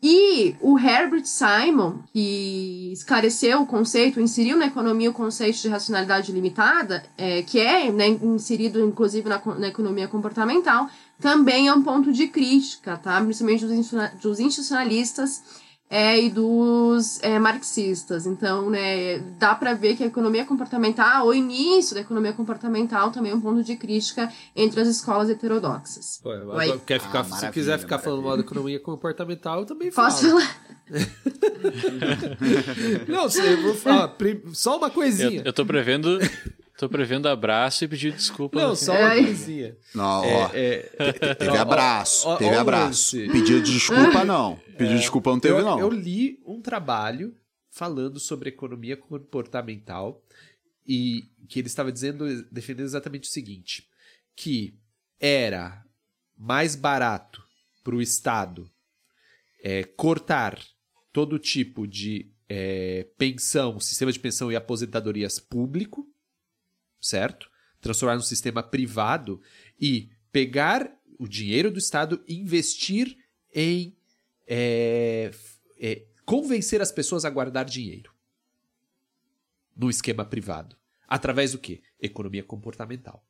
e 0.00 0.54
o 0.60 0.78
Herbert 0.78 1.24
Simon, 1.24 1.98
que 2.12 2.90
esclareceu 2.92 3.62
o 3.62 3.66
conceito, 3.66 4.20
inseriu 4.20 4.56
na 4.56 4.66
economia 4.66 5.10
o 5.10 5.12
conceito 5.12 5.60
de 5.60 5.68
racionalidade 5.68 6.30
limitada, 6.30 7.04
é, 7.16 7.42
que 7.42 7.58
é 7.58 7.90
né, 7.90 8.06
inserido 8.06 8.80
inclusive 8.80 9.28
na, 9.28 9.42
na, 9.58 9.66
economia 9.66 10.06
comportamental, 10.06 10.88
também 11.20 11.66
é 11.66 11.74
um 11.74 11.82
ponto 11.82 12.12
de 12.12 12.28
crítica, 12.28 12.96
tá? 12.96 13.20
principalmente 13.20 13.66
dos 14.22 14.38
institucionalistas 14.38 15.42
é, 15.90 16.20
e 16.20 16.30
dos 16.30 17.22
é, 17.22 17.38
marxistas. 17.38 18.26
Então, 18.26 18.68
né, 18.68 19.18
dá 19.38 19.54
para 19.54 19.74
ver 19.74 19.96
que 19.96 20.04
a 20.04 20.06
economia 20.06 20.44
comportamental, 20.44 21.26
o 21.26 21.34
início 21.34 21.94
da 21.94 22.02
economia 22.02 22.32
comportamental, 22.32 23.10
também 23.10 23.32
é 23.32 23.34
um 23.34 23.40
ponto 23.40 23.62
de 23.62 23.76
crítica 23.76 24.30
entre 24.54 24.80
as 24.80 24.88
escolas 24.88 25.30
heterodoxas. 25.30 26.20
Pô, 26.22 26.30
quer 26.84 27.00
ficar, 27.00 27.20
ah, 27.20 27.24
se 27.24 27.50
quiser 27.50 27.78
ficar 27.78 27.98
falando 27.98 28.22
mal 28.22 28.36
da 28.36 28.42
economia 28.42 28.78
comportamental, 28.78 29.60
eu 29.60 29.66
também 29.66 29.90
Posso 29.90 30.28
falo. 30.28 30.40
falar? 30.40 30.68
Não, 33.06 33.24
eu 33.24 33.62
vou 33.62 33.74
falar. 33.74 34.16
Só 34.52 34.78
uma 34.78 34.90
coisinha. 34.90 35.40
Eu, 35.40 35.46
eu 35.46 35.52
tô 35.52 35.66
prevendo 35.66 36.18
Tô 36.78 36.88
prevendo 36.88 37.26
abraço 37.26 37.84
e 37.84 37.88
pedir 37.88 38.12
desculpa. 38.12 38.62
Não, 38.62 38.76
só 38.76 38.92
uma 38.92 39.10
coisinha. 39.10 39.76
Não, 39.92 40.20
ó, 40.20 40.50
é, 40.54 40.88
é, 40.96 41.34
teve 41.34 41.56
abraço, 41.56 42.28
ó, 42.28 42.36
teve 42.36 42.54
ó, 42.54 42.60
abraço. 42.60 43.16
Pedido 43.16 43.62
de 43.62 43.72
desculpa, 43.72 44.24
não. 44.24 44.54
Pedido 44.76 44.94
de 44.94 45.00
desculpa 45.00 45.30
não 45.32 45.40
teve, 45.40 45.58
eu, 45.58 45.64
não. 45.64 45.80
Eu 45.80 45.90
li 45.90 46.40
um 46.46 46.62
trabalho 46.62 47.34
falando 47.68 48.20
sobre 48.20 48.50
economia 48.50 48.96
comportamental 48.96 50.22
e 50.86 51.24
que 51.48 51.58
ele 51.58 51.66
estava 51.66 51.90
dizendo, 51.90 52.44
defendendo 52.44 52.86
exatamente 52.86 53.28
o 53.28 53.32
seguinte, 53.32 53.88
que 54.36 54.78
era 55.18 55.84
mais 56.36 56.76
barato 56.76 57.42
para 57.82 57.96
o 57.96 58.00
Estado 58.00 58.70
é, 59.64 59.82
cortar 59.82 60.56
todo 61.12 61.40
tipo 61.40 61.88
de 61.88 62.30
é, 62.48 63.04
pensão, 63.18 63.80
sistema 63.80 64.12
de 64.12 64.20
pensão 64.20 64.52
e 64.52 64.54
aposentadorias 64.54 65.40
público, 65.40 66.06
certo? 67.00 67.50
Transformar 67.80 68.16
num 68.16 68.22
sistema 68.22 68.62
privado 68.62 69.40
e 69.80 70.10
pegar 70.32 70.92
o 71.18 71.26
dinheiro 71.26 71.70
do 71.70 71.78
Estado 71.78 72.22
e 72.26 72.38
investir 72.38 73.16
em 73.52 73.96
é, 74.46 75.30
é, 75.78 76.06
convencer 76.24 76.80
as 76.80 76.92
pessoas 76.92 77.24
a 77.24 77.30
guardar 77.30 77.64
dinheiro 77.64 78.12
no 79.76 79.90
esquema 79.90 80.24
privado. 80.24 80.76
Através 81.06 81.52
do 81.52 81.58
quê? 81.58 81.82
Economia 82.00 82.42
comportamental. 82.42 83.24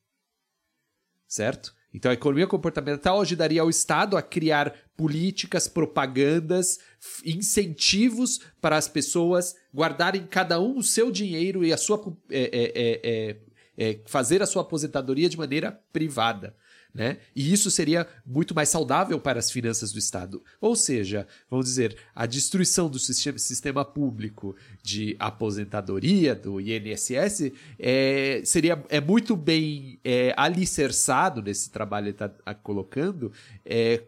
Certo? 1.27 1.75
Então 1.93 2.11
a 2.11 2.15
economia 2.15 2.47
comportamental 2.47 3.21
ajudaria 3.21 3.65
o 3.65 3.71
Estado 3.71 4.17
a 4.17 4.23
criar 4.23 4.75
políticas, 4.97 5.69
propagandas, 5.69 6.79
incentivos 7.25 8.41
para 8.61 8.77
as 8.77 8.89
pessoas 8.89 9.55
guardarem 9.75 10.27
cada 10.27 10.61
um 10.61 10.79
o 10.79 10.83
seu 10.83 11.11
dinheiro 11.11 11.65
e 11.65 11.73
a 11.73 11.77
sua 11.77 12.17
é, 12.31 12.41
é, 12.41 13.01
é, 13.03 13.37
é 13.79 14.01
fazer 14.07 14.43
a 14.43 14.47
sua 14.47 14.63
aposentadoria 14.63 15.29
de 15.29 15.39
maneira 15.39 15.71
privada. 15.93 16.55
Né? 16.93 17.19
E 17.37 17.53
isso 17.53 17.71
seria 17.71 18.09
muito 18.27 18.55
mais 18.55 18.71
saudável 18.71 19.21
para 19.21 19.39
as 19.39 19.51
finanças 19.51 19.93
do 19.93 19.99
Estado. 19.99 20.43
Ou 20.61 20.75
seja, 20.75 21.29
vamos 21.49 21.67
dizer, 21.67 21.97
a 22.15 22.27
destruição 22.27 22.89
do 22.89 22.99
sistema, 22.99 23.85
público 23.85 24.57
de 24.83 25.15
aposentadoria, 25.19 26.35
do 26.35 26.61
INSS, 26.61 27.53
é, 27.79 28.43
seria, 28.45 28.83
é 28.89 29.01
muito 29.01 29.37
bem 29.37 30.01
é, 30.03 30.35
alicerçado 30.37 31.43
nesse 31.43 31.71
trabalho 31.71 32.13
que 32.13 32.25
está 32.25 32.55
colocando 32.55 33.31
é, 33.65 34.03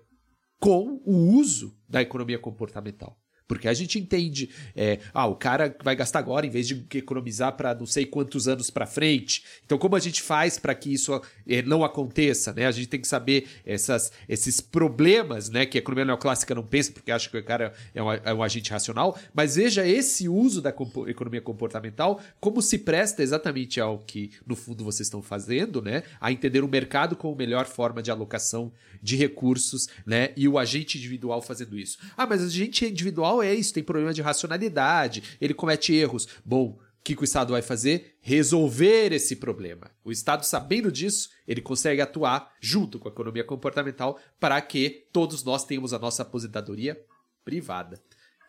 com 0.58 1.00
o 1.04 1.38
uso 1.38 1.76
da 1.88 2.02
economia 2.02 2.38
comportamental. 2.38 3.19
Porque 3.50 3.66
a 3.66 3.74
gente 3.74 3.98
entende, 3.98 4.48
é, 4.76 5.00
ah, 5.12 5.26
o 5.26 5.34
cara 5.34 5.74
vai 5.82 5.96
gastar 5.96 6.20
agora 6.20 6.46
em 6.46 6.50
vez 6.50 6.68
de 6.68 6.86
economizar 6.94 7.56
para 7.56 7.74
não 7.74 7.84
sei 7.84 8.06
quantos 8.06 8.46
anos 8.46 8.70
para 8.70 8.86
frente. 8.86 9.42
Então, 9.66 9.76
como 9.76 9.96
a 9.96 9.98
gente 9.98 10.22
faz 10.22 10.56
para 10.56 10.72
que 10.72 10.92
isso 10.92 11.20
é, 11.48 11.60
não 11.60 11.82
aconteça, 11.82 12.52
né? 12.52 12.68
A 12.68 12.70
gente 12.70 12.86
tem 12.86 13.00
que 13.00 13.08
saber 13.08 13.48
essas, 13.66 14.12
esses 14.28 14.60
problemas, 14.60 15.50
né? 15.50 15.66
Que 15.66 15.78
a 15.78 15.80
economia 15.80 16.04
neoclássica 16.04 16.54
não 16.54 16.62
pensa, 16.62 16.92
porque 16.92 17.10
acha 17.10 17.28
que 17.28 17.36
o 17.36 17.42
cara 17.42 17.72
é 17.92 18.00
um, 18.00 18.12
é 18.12 18.32
um 18.32 18.40
agente 18.40 18.70
racional. 18.70 19.18
Mas 19.34 19.56
veja 19.56 19.84
esse 19.84 20.28
uso 20.28 20.62
da 20.62 20.70
compo 20.70 21.08
economia 21.08 21.40
comportamental 21.40 22.20
como 22.38 22.62
se 22.62 22.78
presta 22.78 23.20
exatamente 23.20 23.80
ao 23.80 23.98
que, 23.98 24.30
no 24.46 24.54
fundo, 24.54 24.84
vocês 24.84 25.08
estão 25.08 25.20
fazendo, 25.20 25.82
né? 25.82 26.04
A 26.20 26.30
entender 26.30 26.62
o 26.62 26.68
mercado 26.68 27.16
como 27.16 27.34
melhor 27.34 27.66
forma 27.66 28.00
de 28.00 28.12
alocação 28.12 28.70
de 29.02 29.16
recursos, 29.16 29.88
né? 30.06 30.30
E 30.36 30.46
o 30.46 30.56
agente 30.56 30.98
individual 30.98 31.42
fazendo 31.42 31.76
isso. 31.76 31.98
Ah, 32.16 32.28
mas 32.28 32.42
o 32.42 32.46
agente 32.46 32.86
individual 32.86 33.39
é 33.42 33.54
isso, 33.54 33.74
tem 33.74 33.82
problema 33.82 34.12
de 34.12 34.22
racionalidade, 34.22 35.36
ele 35.40 35.54
comete 35.54 35.94
erros. 35.94 36.28
Bom, 36.44 36.78
o 37.00 37.02
que, 37.02 37.16
que 37.16 37.22
o 37.22 37.24
Estado 37.24 37.52
vai 37.52 37.62
fazer? 37.62 38.16
Resolver 38.20 39.12
esse 39.12 39.36
problema. 39.36 39.90
O 40.04 40.12
Estado, 40.12 40.44
sabendo 40.44 40.92
disso, 40.92 41.30
ele 41.48 41.62
consegue 41.62 42.00
atuar 42.00 42.52
junto 42.60 42.98
com 42.98 43.08
a 43.08 43.12
economia 43.12 43.42
comportamental 43.42 44.18
para 44.38 44.60
que 44.60 45.08
todos 45.12 45.42
nós 45.42 45.64
tenhamos 45.64 45.94
a 45.94 45.98
nossa 45.98 46.22
aposentadoria 46.22 47.00
privada. 47.44 47.98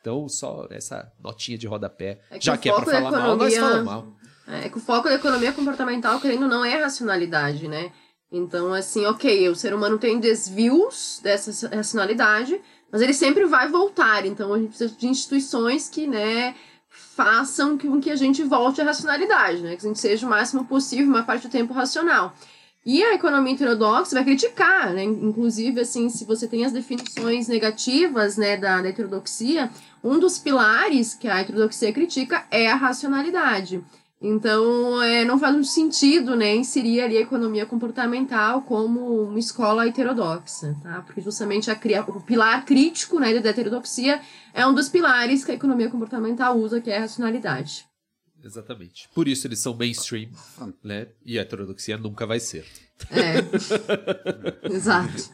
Então, 0.01 0.27
só 0.27 0.67
essa 0.69 1.11
notinha 1.19 1.57
de 1.57 1.67
rodapé. 1.67 2.19
É 2.29 2.39
que 2.39 2.45
Já 2.45 2.57
que 2.57 2.69
é 2.69 2.73
para 2.73 2.85
falar 2.85 2.99
economia... 2.99 3.27
mal, 3.27 3.37
nós 3.37 3.55
falamos 3.55 3.85
mal. 3.85 4.15
É 4.47 4.67
que 4.67 4.77
o 4.77 4.81
foco 4.81 5.07
da 5.07 5.15
economia 5.15 5.53
comportamental, 5.53 6.19
querendo 6.19 6.47
não, 6.47 6.65
é 6.65 6.75
racionalidade, 6.75 7.67
né? 7.67 7.93
Então, 8.31 8.73
assim, 8.73 9.05
ok, 9.05 9.47
o 9.49 9.55
ser 9.55 9.73
humano 9.73 9.97
tem 9.97 10.19
desvios 10.19 11.19
dessa 11.21 11.69
racionalidade, 11.69 12.59
mas 12.91 13.01
ele 13.01 13.13
sempre 13.13 13.45
vai 13.45 13.67
voltar. 13.67 14.25
Então, 14.25 14.53
a 14.53 14.59
gente 14.59 14.69
precisa 14.69 14.95
de 14.95 15.07
instituições 15.07 15.89
que, 15.89 16.05
né, 16.07 16.55
façam 16.89 17.77
com 17.77 18.01
que 18.01 18.11
a 18.11 18.15
gente 18.15 18.43
volte 18.43 18.81
à 18.81 18.85
racionalidade, 18.85 19.61
né? 19.61 19.75
Que 19.75 19.85
a 19.85 19.89
gente 19.89 19.99
seja 19.99 20.25
o 20.25 20.29
máximo 20.29 20.65
possível, 20.65 21.07
uma 21.07 21.23
parte 21.23 21.47
do 21.47 21.51
tempo 21.51 21.73
racional. 21.73 22.33
E 22.85 23.03
a 23.03 23.13
economia 23.13 23.53
heterodoxa 23.53 24.15
vai 24.15 24.23
criticar, 24.23 24.91
né? 24.91 25.03
Inclusive, 25.03 25.79
assim, 25.79 26.09
se 26.09 26.25
você 26.25 26.47
tem 26.47 26.65
as 26.65 26.71
definições 26.71 27.47
negativas, 27.47 28.37
né, 28.37 28.57
da, 28.57 28.81
da 28.81 28.89
heterodoxia, 28.89 29.69
um 30.03 30.17
dos 30.17 30.39
pilares 30.39 31.13
que 31.13 31.27
a 31.27 31.39
heterodoxia 31.39 31.93
critica 31.93 32.43
é 32.49 32.71
a 32.71 32.75
racionalidade. 32.75 33.83
Então, 34.23 35.01
é, 35.01 35.25
não 35.25 35.39
faz 35.39 35.51
muito 35.51 35.67
sentido 35.67 36.35
né, 36.35 36.55
inserir 36.55 37.01
ali 37.01 37.17
a 37.17 37.21
economia 37.21 37.65
comportamental 37.65 38.61
como 38.61 39.23
uma 39.23 39.39
escola 39.39 39.87
heterodoxa, 39.87 40.77
tá? 40.83 41.01
Porque 41.01 41.21
justamente 41.21 41.71
a, 41.71 41.79
o 42.07 42.21
pilar 42.21 42.63
crítico 42.63 43.19
né, 43.19 43.39
da 43.39 43.49
heterodoxia 43.49 44.21
é 44.53 44.65
um 44.67 44.75
dos 44.75 44.89
pilares 44.89 45.43
que 45.43 45.51
a 45.51 45.55
economia 45.55 45.89
comportamental 45.89 46.55
usa, 46.55 46.79
que 46.79 46.91
é 46.91 46.97
a 46.97 47.01
racionalidade. 47.01 47.83
Exatamente. 48.43 49.09
Por 49.13 49.27
isso 49.27 49.47
eles 49.47 49.57
são 49.57 49.75
mainstream, 49.75 50.29
né? 50.83 51.07
E 51.25 51.39
a 51.39 51.41
heterodoxia 51.41 51.97
nunca 51.97 52.27
vai 52.27 52.39
ser. 52.39 52.65
É. 53.09 53.41
Exato. 54.71 55.31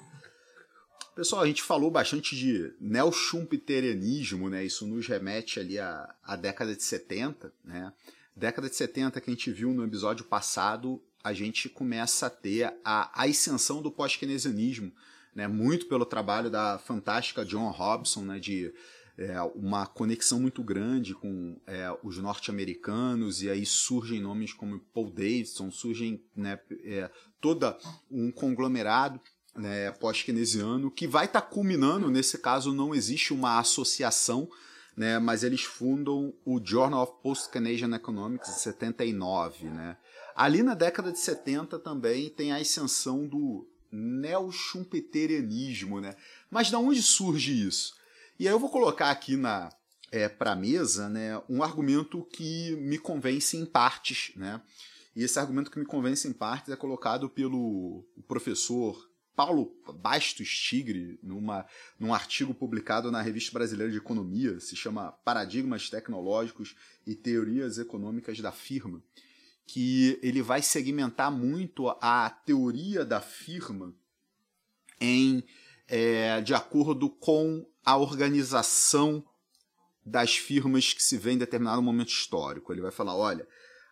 Pessoal, 1.13 1.41
a 1.41 1.47
gente 1.47 1.63
falou 1.63 1.89
bastante 1.91 2.35
de 2.35 2.73
neo-schumpeterianismo, 2.79 4.49
né? 4.49 4.63
Isso 4.63 4.85
nos 4.85 5.07
remete 5.07 5.59
ali 5.59 5.77
à, 5.77 6.13
à 6.23 6.35
década 6.37 6.75
de 6.75 6.83
70, 6.83 7.51
né? 7.65 7.91
Década 8.37 8.69
de 8.69 8.75
70 8.75 9.19
que 9.19 9.31
a 9.31 9.33
gente 9.33 9.51
viu 9.51 9.73
no 9.73 9.83
episódio 9.83 10.23
passado, 10.23 11.01
a 11.23 11.33
gente 11.33 11.67
começa 11.67 12.27
a 12.27 12.29
ter 12.29 12.71
a 12.85 13.23
ascensão 13.23 13.81
do 13.81 13.91
pós-keynesianismo, 13.91 14.93
né? 15.33 15.47
Muito 15.47 15.87
pelo 15.87 16.05
trabalho 16.05 16.47
da 16.47 16.77
fantástica 16.77 17.43
John 17.43 17.71
Robson, 17.71 18.21
né? 18.21 18.37
De 18.37 18.71
é, 19.17 19.41
uma 19.55 19.87
conexão 19.87 20.39
muito 20.39 20.63
grande 20.63 21.15
com 21.15 21.59
é, 21.65 21.89
os 22.03 22.19
norte-americanos, 22.19 23.41
e 23.41 23.49
aí 23.49 23.65
surgem 23.65 24.21
nomes 24.21 24.53
como 24.53 24.79
Paul 24.93 25.09
Davidson, 25.09 25.71
surgem 25.71 26.23
né, 26.35 26.59
é, 26.83 27.09
toda 27.41 27.75
um 28.11 28.31
conglomerado 28.31 29.19
né, 29.55 29.91
pós-keynesiano 29.93 30.91
que 30.91 31.07
vai 31.07 31.25
estar 31.25 31.41
tá 31.41 31.47
culminando, 31.47 32.11
nesse 32.11 32.37
caso 32.37 32.71
não 32.71 32.93
existe 32.93 33.33
uma 33.33 33.57
associação, 33.57 34.47
né, 34.97 35.17
mas 35.19 35.43
eles 35.43 35.63
fundam 35.63 36.33
o 36.43 36.59
Journal 36.61 37.03
of 37.03 37.13
Post-Keynesian 37.21 37.95
Economics 37.95 38.49
em 38.49 38.53
79. 38.53 39.65
Né. 39.65 39.95
Ali 40.35 40.63
na 40.63 40.73
década 40.73 41.11
de 41.11 41.19
70 41.19 41.77
também 41.77 42.31
tem 42.31 42.51
a 42.51 42.57
ascensão 42.57 43.27
do 43.27 43.69
neo-schumpeterianismo. 43.91 46.01
Né. 46.01 46.15
Mas 46.49 46.69
de 46.69 46.75
onde 46.75 47.03
surge 47.03 47.67
isso? 47.67 47.95
E 48.39 48.47
aí 48.47 48.53
eu 48.53 48.59
vou 48.59 48.71
colocar 48.71 49.11
aqui 49.11 49.37
na 49.37 49.69
é, 50.11 50.27
para 50.27 50.53
a 50.53 50.55
mesa 50.55 51.07
né, 51.09 51.39
um 51.47 51.61
argumento 51.61 52.23
que 52.31 52.75
me 52.77 52.97
convence 52.97 53.55
em 53.55 53.67
partes. 53.67 54.31
Né? 54.35 54.59
E 55.15 55.23
esse 55.23 55.37
argumento 55.37 55.69
que 55.69 55.77
me 55.77 55.85
convence 55.85 56.27
em 56.27 56.33
partes 56.33 56.73
é 56.73 56.75
colocado 56.75 57.29
pelo 57.29 58.03
professor 58.27 59.06
Paulo 59.37 59.71
Bastos 60.01 60.49
Tigre, 60.49 61.19
numa, 61.21 61.63
num 61.99 62.11
artigo 62.11 62.55
publicado 62.55 63.11
na 63.11 63.21
Revista 63.21 63.51
Brasileira 63.51 63.91
de 63.91 63.99
Economia, 63.99 64.59
se 64.59 64.75
chama 64.75 65.11
Paradigmas 65.23 65.91
Tecnológicos 65.91 66.75
e 67.05 67.13
Teorias 67.13 67.77
Econômicas 67.77 68.39
da 68.39 68.51
Firma, 68.51 68.99
que 69.67 70.19
ele 70.23 70.41
vai 70.41 70.63
segmentar 70.63 71.31
muito 71.31 71.87
a 72.01 72.31
teoria 72.31 73.05
da 73.05 73.21
firma 73.21 73.93
em 74.99 75.43
é, 75.87 76.41
de 76.41 76.55
acordo 76.55 77.07
com 77.07 77.63
a 77.85 77.95
organização 77.95 79.23
das 80.03 80.35
firmas 80.35 80.93
que 80.93 81.03
se 81.03 81.15
vê 81.15 81.33
em 81.33 81.37
determinado 81.37 81.79
momento 81.83 82.09
histórico. 82.09 82.73
Ele 82.73 82.81
vai 82.81 82.91
falar, 82.91 83.15
olha, 83.15 83.47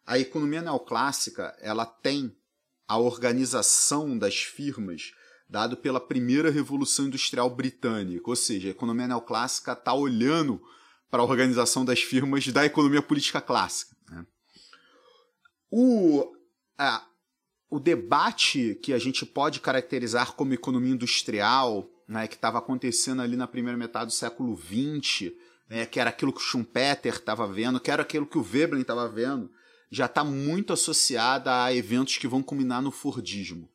a 0.07 0.17
economia 0.17 0.63
neoclássica 0.63 1.55
ela 1.61 1.85
tem 1.85 2.35
a 2.87 2.97
organização 2.97 4.17
das 4.17 4.37
firmas 4.37 5.13
dado 5.47 5.77
pela 5.77 5.99
primeira 5.99 6.49
revolução 6.49 7.05
industrial 7.05 7.49
britânica, 7.49 8.29
ou 8.29 8.35
seja, 8.35 8.67
a 8.67 8.71
economia 8.71 9.07
neoclássica 9.07 9.73
está 9.73 9.93
olhando 9.93 10.61
para 11.09 11.21
a 11.21 11.25
organização 11.25 11.85
das 11.85 12.01
firmas 12.01 12.47
da 12.47 12.65
economia 12.65 13.01
política 13.01 13.39
clássica. 13.39 13.95
Né? 14.09 14.25
O, 15.69 16.35
a, 16.77 17.05
o 17.69 17.79
debate 17.79 18.75
que 18.81 18.91
a 18.91 18.99
gente 18.99 19.25
pode 19.25 19.59
caracterizar 19.59 20.33
como 20.33 20.53
economia 20.53 20.93
industrial, 20.93 21.89
né, 22.07 22.27
que 22.27 22.35
estava 22.35 22.57
acontecendo 22.57 23.21
ali 23.21 23.35
na 23.35 23.47
primeira 23.47 23.77
metade 23.77 24.07
do 24.07 24.13
século 24.13 24.57
XX, 24.57 25.31
né, 25.69 25.85
que 25.85 25.99
era 25.99 26.09
aquilo 26.09 26.33
que 26.33 26.41
o 26.41 26.43
Schumpeter 26.43 27.15
estava 27.15 27.47
vendo, 27.47 27.79
que 27.79 27.91
era 27.91 28.01
aquilo 28.01 28.25
que 28.25 28.37
o 28.37 28.43
Veblen 28.43 28.81
estava 28.81 29.07
vendo, 29.07 29.49
já 29.91 30.05
está 30.05 30.23
muito 30.23 30.73
associada 30.73 31.63
a 31.63 31.73
eventos 31.73 32.17
que 32.17 32.27
vão 32.27 32.41
culminar 32.41 32.81
no 32.81 32.91
Fordismo 32.91 33.69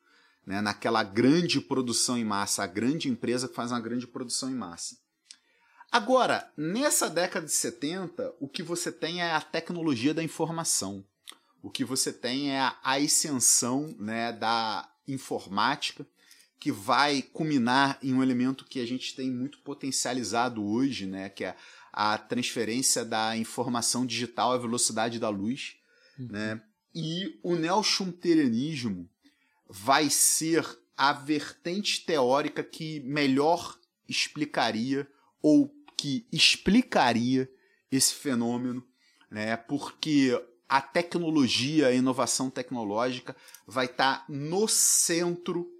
né, 0.46 0.60
naquela 0.60 1.02
grande 1.02 1.60
produção 1.60 2.16
em 2.16 2.24
massa, 2.24 2.62
a 2.62 2.66
grande 2.66 3.08
empresa 3.08 3.48
que 3.48 3.54
faz 3.54 3.70
uma 3.70 3.80
grande 3.80 4.06
produção 4.06 4.50
em 4.50 4.54
massa. 4.54 4.96
Agora, 5.90 6.50
nessa 6.56 7.10
década 7.10 7.46
de 7.46 7.52
70, 7.52 8.34
o 8.38 8.48
que 8.48 8.62
você 8.62 8.92
tem 8.92 9.20
é 9.22 9.32
a 9.32 9.40
tecnologia 9.40 10.14
da 10.14 10.22
informação. 10.22 11.04
O 11.62 11.68
que 11.68 11.84
você 11.84 12.12
tem 12.12 12.52
é 12.52 12.60
a 12.60 12.76
ascensão 12.82 13.94
né, 13.98 14.32
da 14.32 14.88
informática, 15.06 16.06
que 16.60 16.70
vai 16.70 17.22
culminar 17.22 17.98
em 18.02 18.14
um 18.14 18.22
elemento 18.22 18.66
que 18.66 18.80
a 18.80 18.86
gente 18.86 19.16
tem 19.16 19.30
muito 19.30 19.58
potencializado 19.60 20.62
hoje, 20.64 21.06
né, 21.06 21.28
que 21.30 21.44
é 21.44 21.56
a 21.92 22.16
transferência 22.18 23.04
da 23.04 23.36
informação 23.36 24.06
digital 24.06 24.52
à 24.52 24.58
velocidade 24.58 25.18
da 25.18 25.28
luz. 25.28 25.76
Uhum. 26.18 26.28
Né? 26.28 26.62
E 26.94 27.38
o 27.42 27.56
neo-schumpeterianismo 27.56 29.08
vai 29.70 30.10
ser 30.10 30.66
a 30.96 31.12
vertente 31.12 32.04
teórica 32.04 32.62
que 32.62 33.00
melhor 33.00 33.78
explicaria 34.08 35.08
ou 35.40 35.72
que 35.96 36.26
explicaria 36.32 37.50
esse 37.90 38.14
fenômeno, 38.14 38.84
né? 39.30 39.56
Porque 39.56 40.38
a 40.68 40.80
tecnologia, 40.80 41.86
a 41.86 41.92
inovação 41.92 42.50
tecnológica 42.50 43.36
vai 43.66 43.86
estar 43.86 44.18
tá 44.18 44.24
no 44.28 44.66
centro 44.66 45.70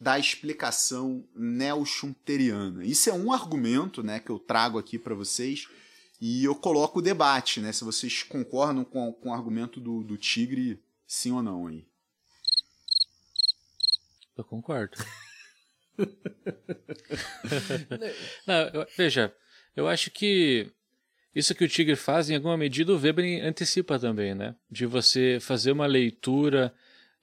da 0.00 0.18
explicação 0.18 1.26
neo-schumpeteriana. 1.34 2.84
Isso 2.84 3.10
é 3.10 3.12
um 3.12 3.32
argumento, 3.32 4.02
né, 4.02 4.20
que 4.20 4.30
eu 4.30 4.38
trago 4.38 4.78
aqui 4.78 4.98
para 4.98 5.14
vocês 5.14 5.68
e 6.20 6.44
eu 6.44 6.54
coloco 6.54 6.98
o 6.98 7.02
debate, 7.02 7.60
né, 7.60 7.72
se 7.72 7.82
vocês 7.82 8.22
concordam 8.22 8.84
com, 8.84 9.12
com 9.12 9.30
o 9.30 9.32
argumento 9.32 9.80
do, 9.80 10.02
do 10.02 10.16
Tigre, 10.16 10.82
sim 11.06 11.32
ou 11.32 11.42
não 11.42 11.66
aí. 11.66 11.86
Eu 14.36 14.44
concordo. 14.44 14.96
Não, 18.46 18.68
eu, 18.74 18.86
veja, 18.96 19.34
eu 19.74 19.88
acho 19.88 20.10
que 20.10 20.70
isso 21.34 21.54
que 21.54 21.64
o 21.64 21.68
Tigre 21.68 21.96
faz, 21.96 22.30
em 22.30 22.34
alguma 22.34 22.56
medida, 22.56 22.92
o 22.92 22.98
Weber 22.98 23.44
antecipa 23.44 23.98
também, 23.98 24.34
né? 24.34 24.54
De 24.70 24.86
você 24.86 25.38
fazer 25.40 25.72
uma 25.72 25.86
leitura 25.86 26.72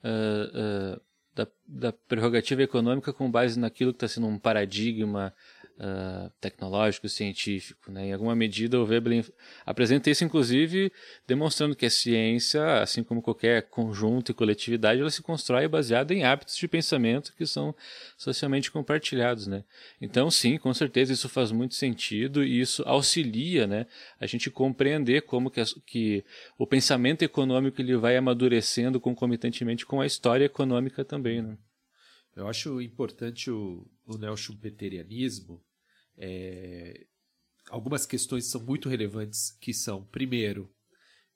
uh, 0.04 0.96
uh, 0.96 1.00
da, 1.34 1.48
da, 1.66 1.92
prerrogativa 1.92 2.62
econômica 2.62 3.12
com 3.12 3.30
base 3.30 3.58
naquilo 3.58 3.92
que 3.92 3.96
está 3.96 4.08
sendo 4.08 4.28
um 4.28 4.38
paradigma 4.38 5.34
uh, 5.78 6.30
tecnológico, 6.40 7.08
científico. 7.08 7.90
Né? 7.90 8.08
Em 8.08 8.12
alguma 8.12 8.34
medida, 8.34 8.80
o 8.80 8.86
Veblen 8.86 9.24
apresenta 9.64 10.10
isso, 10.10 10.24
inclusive, 10.24 10.92
demonstrando 11.26 11.74
que 11.74 11.86
a 11.86 11.90
ciência, 11.90 12.80
assim 12.80 13.02
como 13.02 13.22
qualquer 13.22 13.62
conjunto 13.62 14.30
e 14.30 14.34
coletividade, 14.34 15.00
ela 15.00 15.10
se 15.10 15.22
constrói 15.22 15.68
baseada 15.68 16.14
em 16.14 16.24
hábitos 16.24 16.56
de 16.56 16.68
pensamento 16.68 17.34
que 17.36 17.46
são 17.46 17.74
socialmente 18.16 18.70
compartilhados. 18.70 19.46
Né? 19.46 19.64
Então, 20.00 20.30
sim, 20.30 20.56
com 20.56 20.72
certeza 20.72 21.12
isso 21.12 21.28
faz 21.28 21.50
muito 21.52 21.74
sentido 21.74 22.44
e 22.44 22.60
isso 22.60 22.82
auxilia 22.86 23.66
né, 23.66 23.86
a 24.20 24.26
gente 24.26 24.50
compreender 24.50 25.22
como 25.22 25.50
que, 25.50 25.62
que 25.86 26.24
o 26.58 26.66
pensamento 26.66 27.22
econômico 27.22 27.80
ele 27.80 27.96
vai 27.96 28.16
amadurecendo 28.16 29.00
concomitantemente 29.00 29.86
com 29.86 30.00
a 30.00 30.06
história 30.06 30.44
econômica 30.44 31.04
também. 31.04 31.42
Né? 31.42 31.56
Eu 32.36 32.48
acho 32.48 32.80
importante 32.80 33.50
o, 33.50 33.86
o 34.06 34.18
neo-schumpeterianismo. 34.18 35.62
É, 36.16 37.06
algumas 37.70 38.06
questões 38.06 38.46
são 38.46 38.60
muito 38.60 38.88
relevantes, 38.88 39.52
que 39.60 39.72
são, 39.72 40.04
primeiro, 40.04 40.70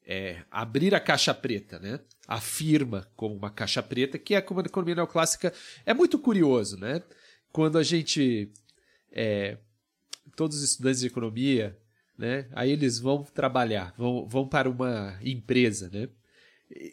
é, 0.05 0.45
abrir 0.51 0.95
a 0.95 1.01
caixa 1.01 1.33
preta, 1.35 1.79
né? 1.79 2.01
Afirma 2.27 3.11
como 3.15 3.37
uma 3.37 3.51
caixa 3.51 3.83
preta, 3.83 4.19
que 4.19 4.35
é 4.35 4.41
como 4.41 4.61
a 4.61 4.65
economia 4.65 4.95
neoclássica. 4.95 5.53
É 5.85 5.95
muito 5.95 6.19
curioso, 6.19 6.77
né? 6.79 7.03
Quando 7.53 7.79
a 7.79 7.83
gente. 7.83 8.51
É, 9.13 9.59
todos 10.35 10.59
os 10.59 10.63
estudantes 10.63 11.01
de 11.01 11.07
economia, 11.07 11.79
né? 12.17 12.49
Aí 12.53 12.71
eles 12.71 12.99
vão 12.99 13.23
trabalhar, 13.23 13.95
vão, 13.97 14.27
vão 14.27 14.49
para 14.49 14.69
uma 14.69 15.19
empresa, 15.23 15.89
né? 15.91 16.09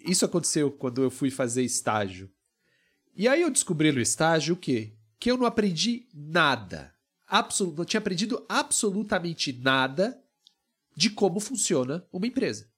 Isso 0.05 0.25
aconteceu 0.25 0.71
quando 0.71 1.01
eu 1.01 1.11
fui 1.11 1.29
fazer 1.31 1.63
estágio 1.63 2.29
E 3.15 3.27
aí 3.27 3.41
eu 3.41 3.49
descobri 3.49 3.91
no 3.91 4.01
estágio 4.01 4.55
o 4.55 4.57
quê? 4.57 4.93
Que 5.17 5.31
eu 5.31 5.37
não 5.37 5.45
aprendi 5.45 6.07
nada. 6.13 6.93
Absol 7.25 7.73
não 7.75 7.85
tinha 7.85 7.99
aprendido 7.99 8.45
absolutamente 8.49 9.53
nada 9.53 10.21
de 10.95 11.09
como 11.09 11.39
funciona 11.39 12.05
uma 12.11 12.27
empresa. 12.27 12.69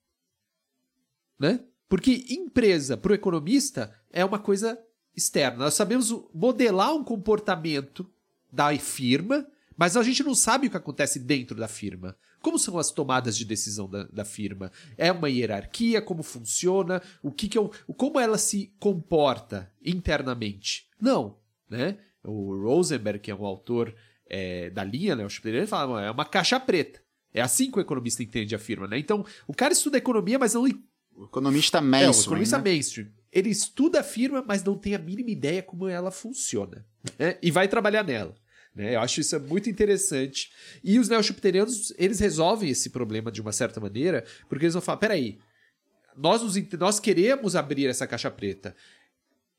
Né? 1.39 1.59
Porque 1.89 2.25
empresa, 2.29 2.95
para 2.95 3.11
o 3.11 3.15
economista, 3.15 3.93
é 4.11 4.23
uma 4.23 4.39
coisa 4.39 4.79
externa. 5.15 5.65
Nós 5.65 5.73
sabemos 5.73 6.11
modelar 6.33 6.93
um 6.93 7.03
comportamento 7.03 8.09
da 8.51 8.77
firma, 8.77 9.47
mas 9.75 9.97
a 9.97 10.03
gente 10.03 10.23
não 10.23 10.35
sabe 10.35 10.67
o 10.67 10.69
que 10.69 10.77
acontece 10.77 11.19
dentro 11.19 11.55
da 11.55 11.67
firma. 11.67 12.15
Como 12.41 12.59
são 12.59 12.77
as 12.77 12.91
tomadas 12.91 13.37
de 13.37 13.45
decisão 13.45 13.89
da, 13.89 14.03
da 14.03 14.25
firma? 14.25 14.71
É 14.97 15.11
uma 15.11 15.29
hierarquia? 15.29 16.01
Como 16.01 16.23
funciona? 16.23 17.01
O 17.21 17.31
que, 17.31 17.47
que 17.47 17.57
é 17.57 17.61
o, 17.61 17.69
como 17.95 18.19
ela 18.19 18.37
se 18.37 18.73
comporta 18.79 19.71
internamente? 19.83 20.87
Não, 20.99 21.37
né? 21.69 21.97
O 22.23 22.55
Rosenberg, 22.61 23.19
que 23.19 23.31
é 23.31 23.35
um 23.35 23.45
autor 23.45 23.93
é, 24.29 24.69
da 24.69 24.83
linha, 24.83 25.15
né, 25.15 25.25
o 25.25 25.29
Schipper, 25.29 25.55
ele 25.55 25.67
fala, 25.67 26.03
é 26.03 26.11
uma 26.11 26.25
caixa 26.25 26.59
preta. 26.59 27.01
É 27.33 27.41
assim 27.41 27.69
que 27.71 27.77
o 27.77 27.81
economista 27.81 28.23
entende 28.23 28.55
a 28.55 28.59
firma, 28.59 28.87
né? 28.87 28.97
Então, 28.97 29.25
o 29.47 29.53
cara 29.53 29.73
estuda 29.73 29.97
economia, 29.97 30.39
mas 30.39 30.53
não... 30.53 30.63
O 31.15 31.25
economista 31.25 31.81
mainstream. 31.81 32.13
É, 32.13 32.17
o 32.17 32.21
economista 32.21 32.57
né? 32.57 32.63
mainstream. 32.63 33.07
Ele 33.31 33.49
estuda 33.49 33.99
a 33.99 34.03
firma, 34.03 34.43
mas 34.45 34.63
não 34.63 34.77
tem 34.77 34.95
a 34.95 34.99
mínima 34.99 35.29
ideia 35.29 35.61
como 35.61 35.87
ela 35.87 36.11
funciona. 36.11 36.85
Né? 37.17 37.37
E 37.41 37.51
vai 37.51 37.67
trabalhar 37.67 38.03
nela. 38.03 38.35
Né? 38.77 38.93
Eu 38.93 39.01
acho 39.01 39.19
isso 39.19 39.39
muito 39.39 39.67
interessante. 39.67 40.51
E 40.83 40.99
os 40.99 41.09
neo-jupiterianos, 41.09 41.91
eles 41.97 42.19
resolvem 42.19 42.69
esse 42.69 42.91
problema 42.91 43.31
de 43.31 43.41
uma 43.41 43.51
certa 43.51 43.79
maneira, 43.79 44.23
porque 44.47 44.65
eles 44.65 44.75
vão 44.75 44.81
falar, 44.81 44.99
peraí, 44.99 45.39
nós, 46.15 46.43
nos, 46.43 46.55
nós 46.73 46.99
queremos 46.99 47.55
abrir 47.55 47.87
essa 47.87 48.05
caixa 48.05 48.29
preta. 48.29 48.75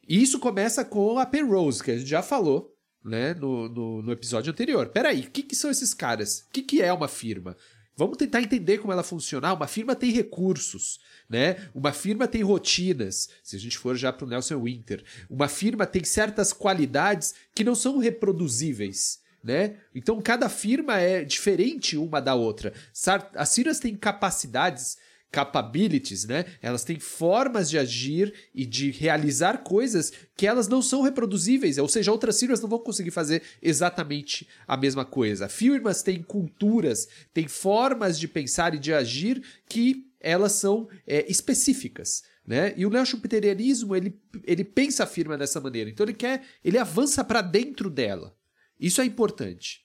E 0.08 0.22
isso 0.22 0.38
começa 0.38 0.84
com 0.84 1.18
a 1.18 1.26
Penrose, 1.26 1.82
que 1.82 1.90
a 1.90 1.98
gente 1.98 2.08
já 2.08 2.22
falou, 2.22 2.72
né, 3.04 3.34
no, 3.34 3.68
no, 3.68 4.02
no 4.02 4.12
episódio 4.12 4.52
anterior. 4.52 4.88
Peraí, 4.88 5.22
o 5.22 5.30
que, 5.32 5.42
que 5.42 5.56
são 5.56 5.68
esses 5.68 5.92
caras? 5.92 6.46
O 6.48 6.52
que, 6.52 6.62
que 6.62 6.80
é 6.80 6.92
uma 6.92 7.08
firma? 7.08 7.56
Vamos 7.98 8.16
tentar 8.16 8.40
entender 8.40 8.78
como 8.78 8.92
ela 8.92 9.02
funciona. 9.02 9.52
Uma 9.52 9.66
firma 9.66 9.96
tem 9.96 10.12
recursos, 10.12 11.00
né? 11.28 11.68
Uma 11.74 11.92
firma 11.92 12.28
tem 12.28 12.42
rotinas. 12.42 13.28
Se 13.42 13.56
a 13.56 13.58
gente 13.58 13.76
for 13.76 13.96
já 13.96 14.12
para 14.12 14.24
o 14.24 14.28
Nelson 14.28 14.62
Winter, 14.62 15.02
uma 15.28 15.48
firma 15.48 15.84
tem 15.84 16.04
certas 16.04 16.52
qualidades 16.52 17.34
que 17.52 17.64
não 17.64 17.74
são 17.74 17.98
reproduzíveis. 17.98 19.18
Né? 19.42 19.78
Então 19.92 20.20
cada 20.22 20.48
firma 20.48 21.00
é 21.00 21.24
diferente 21.24 21.96
uma 21.96 22.20
da 22.20 22.36
outra. 22.36 22.72
As 23.34 23.52
firmas 23.52 23.80
têm 23.80 23.96
capacidades 23.96 24.96
capabilities, 25.30 26.24
né? 26.24 26.46
Elas 26.62 26.84
têm 26.84 26.98
formas 26.98 27.68
de 27.68 27.78
agir 27.78 28.32
e 28.54 28.64
de 28.64 28.90
realizar 28.90 29.58
coisas 29.58 30.12
que 30.36 30.46
elas 30.46 30.68
não 30.68 30.80
são 30.80 31.02
reproduzíveis, 31.02 31.78
ou 31.78 31.88
seja, 31.88 32.10
outras 32.10 32.38
firmas 32.38 32.60
não 32.60 32.68
vão 32.68 32.78
conseguir 32.78 33.10
fazer 33.10 33.42
exatamente 33.60 34.48
a 34.66 34.76
mesma 34.76 35.04
coisa. 35.04 35.48
Firmas 35.48 36.02
têm 36.02 36.22
culturas, 36.22 37.08
têm 37.34 37.46
formas 37.46 38.18
de 38.18 38.26
pensar 38.26 38.74
e 38.74 38.78
de 38.78 38.92
agir 38.92 39.42
que 39.68 40.06
elas 40.20 40.52
são 40.52 40.88
é, 41.06 41.30
específicas. 41.30 42.22
Né? 42.46 42.72
E 42.78 42.86
o 42.86 42.90
neochupiterianismo, 42.90 43.94
ele, 43.94 44.18
ele 44.44 44.64
pensa 44.64 45.04
a 45.04 45.06
firma 45.06 45.36
dessa 45.36 45.60
maneira. 45.60 45.90
Então 45.90 46.06
ele 46.06 46.14
quer, 46.14 46.42
ele 46.64 46.78
avança 46.78 47.22
para 47.22 47.42
dentro 47.42 47.90
dela. 47.90 48.34
Isso 48.80 49.02
é 49.02 49.04
importante. 49.04 49.82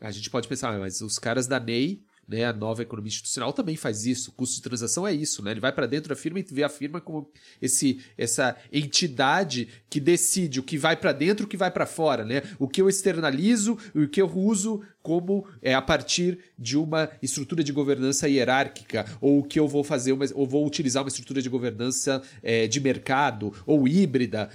A 0.00 0.12
gente 0.12 0.30
pode 0.30 0.46
pensar, 0.46 0.72
ah, 0.72 0.78
mas 0.78 1.00
os 1.00 1.18
caras 1.18 1.48
da 1.48 1.58
NEI 1.58 2.04
né, 2.28 2.44
a 2.44 2.52
nova 2.52 2.82
economia 2.82 3.08
institucional 3.08 3.54
também 3.54 3.74
faz 3.74 4.04
isso. 4.04 4.30
O 4.30 4.34
custo 4.34 4.56
de 4.56 4.62
transação 4.62 5.06
é 5.08 5.14
isso, 5.14 5.42
né? 5.42 5.52
Ele 5.52 5.60
vai 5.60 5.72
para 5.72 5.86
dentro 5.86 6.10
da 6.10 6.14
firma 6.14 6.38
e 6.38 6.42
vê 6.42 6.62
a 6.62 6.68
firma 6.68 7.00
como 7.00 7.30
esse, 7.60 8.00
essa 8.18 8.54
entidade 8.70 9.68
que 9.88 9.98
decide 9.98 10.60
o 10.60 10.62
que 10.62 10.76
vai 10.76 10.94
para 10.94 11.12
dentro, 11.12 11.46
o 11.46 11.48
que 11.48 11.56
vai 11.56 11.70
para 11.70 11.86
fora, 11.86 12.26
né? 12.26 12.42
O 12.58 12.68
que 12.68 12.82
eu 12.82 12.88
externalizo 12.88 13.78
e 13.94 14.00
o 14.00 14.08
que 14.08 14.20
eu 14.20 14.30
uso 14.30 14.82
como 15.00 15.48
é 15.62 15.74
a 15.74 15.80
partir 15.80 16.38
de 16.58 16.76
uma 16.76 17.10
estrutura 17.22 17.64
de 17.64 17.72
governança 17.72 18.28
hierárquica, 18.28 19.06
ou 19.22 19.38
o 19.38 19.44
que 19.44 19.58
eu 19.58 19.66
vou 19.66 19.82
fazer, 19.82 20.12
uma, 20.12 20.26
ou 20.34 20.46
vou 20.46 20.66
utilizar 20.66 21.02
uma 21.02 21.08
estrutura 21.08 21.40
de 21.40 21.48
governança 21.48 22.22
é, 22.42 22.66
de 22.66 22.78
mercado 22.78 23.54
ou 23.64 23.88
híbrida. 23.88 24.50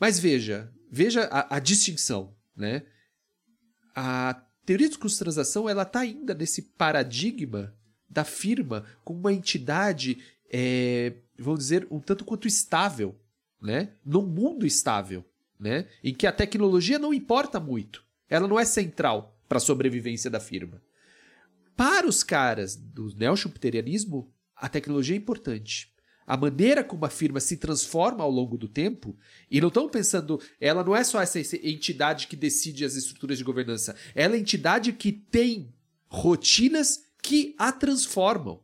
Mas 0.00 0.18
veja, 0.18 0.72
veja 0.90 1.24
a, 1.24 1.56
a 1.56 1.58
distinção, 1.58 2.34
né? 2.56 2.84
A 3.94 4.43
teoria 4.64 4.88
de 4.88 4.98
transação 4.98 5.68
ela 5.68 5.82
está 5.82 6.00
ainda 6.00 6.34
nesse 6.34 6.62
paradigma 6.62 7.74
da 8.08 8.24
firma 8.24 8.84
como 9.04 9.18
uma 9.18 9.32
entidade, 9.32 10.18
é, 10.50 11.14
vamos 11.38 11.60
dizer, 11.60 11.86
um 11.90 12.00
tanto 12.00 12.24
quanto 12.24 12.48
estável, 12.48 13.14
né? 13.60 13.90
num 14.04 14.26
mundo 14.26 14.66
estável, 14.66 15.24
né? 15.58 15.86
em 16.02 16.14
que 16.14 16.26
a 16.26 16.32
tecnologia 16.32 16.98
não 16.98 17.12
importa 17.12 17.58
muito, 17.58 18.04
ela 18.28 18.48
não 18.48 18.58
é 18.58 18.64
central 18.64 19.38
para 19.48 19.58
a 19.58 19.60
sobrevivência 19.60 20.30
da 20.30 20.40
firma. 20.40 20.82
Para 21.76 22.06
os 22.06 22.22
caras 22.22 22.76
do 22.76 23.14
neo-schumpeterianismo, 23.16 24.32
a 24.54 24.68
tecnologia 24.68 25.16
é 25.16 25.18
importante 25.18 25.93
a 26.26 26.36
maneira 26.36 26.82
como 26.82 27.04
a 27.04 27.10
firma 27.10 27.38
se 27.40 27.56
transforma 27.56 28.24
ao 28.24 28.30
longo 28.30 28.56
do 28.56 28.68
tempo, 28.68 29.16
e 29.50 29.60
não 29.60 29.68
estão 29.68 29.88
pensando, 29.88 30.40
ela 30.60 30.82
não 30.82 30.96
é 30.96 31.04
só 31.04 31.20
essa 31.20 31.38
entidade 31.38 32.26
que 32.26 32.36
decide 32.36 32.84
as 32.84 32.94
estruturas 32.94 33.38
de 33.38 33.44
governança, 33.44 33.94
ela 34.14 34.34
é 34.34 34.38
a 34.38 34.40
entidade 34.40 34.92
que 34.92 35.12
tem 35.12 35.72
rotinas 36.08 37.04
que 37.22 37.54
a 37.58 37.70
transformam. 37.72 38.60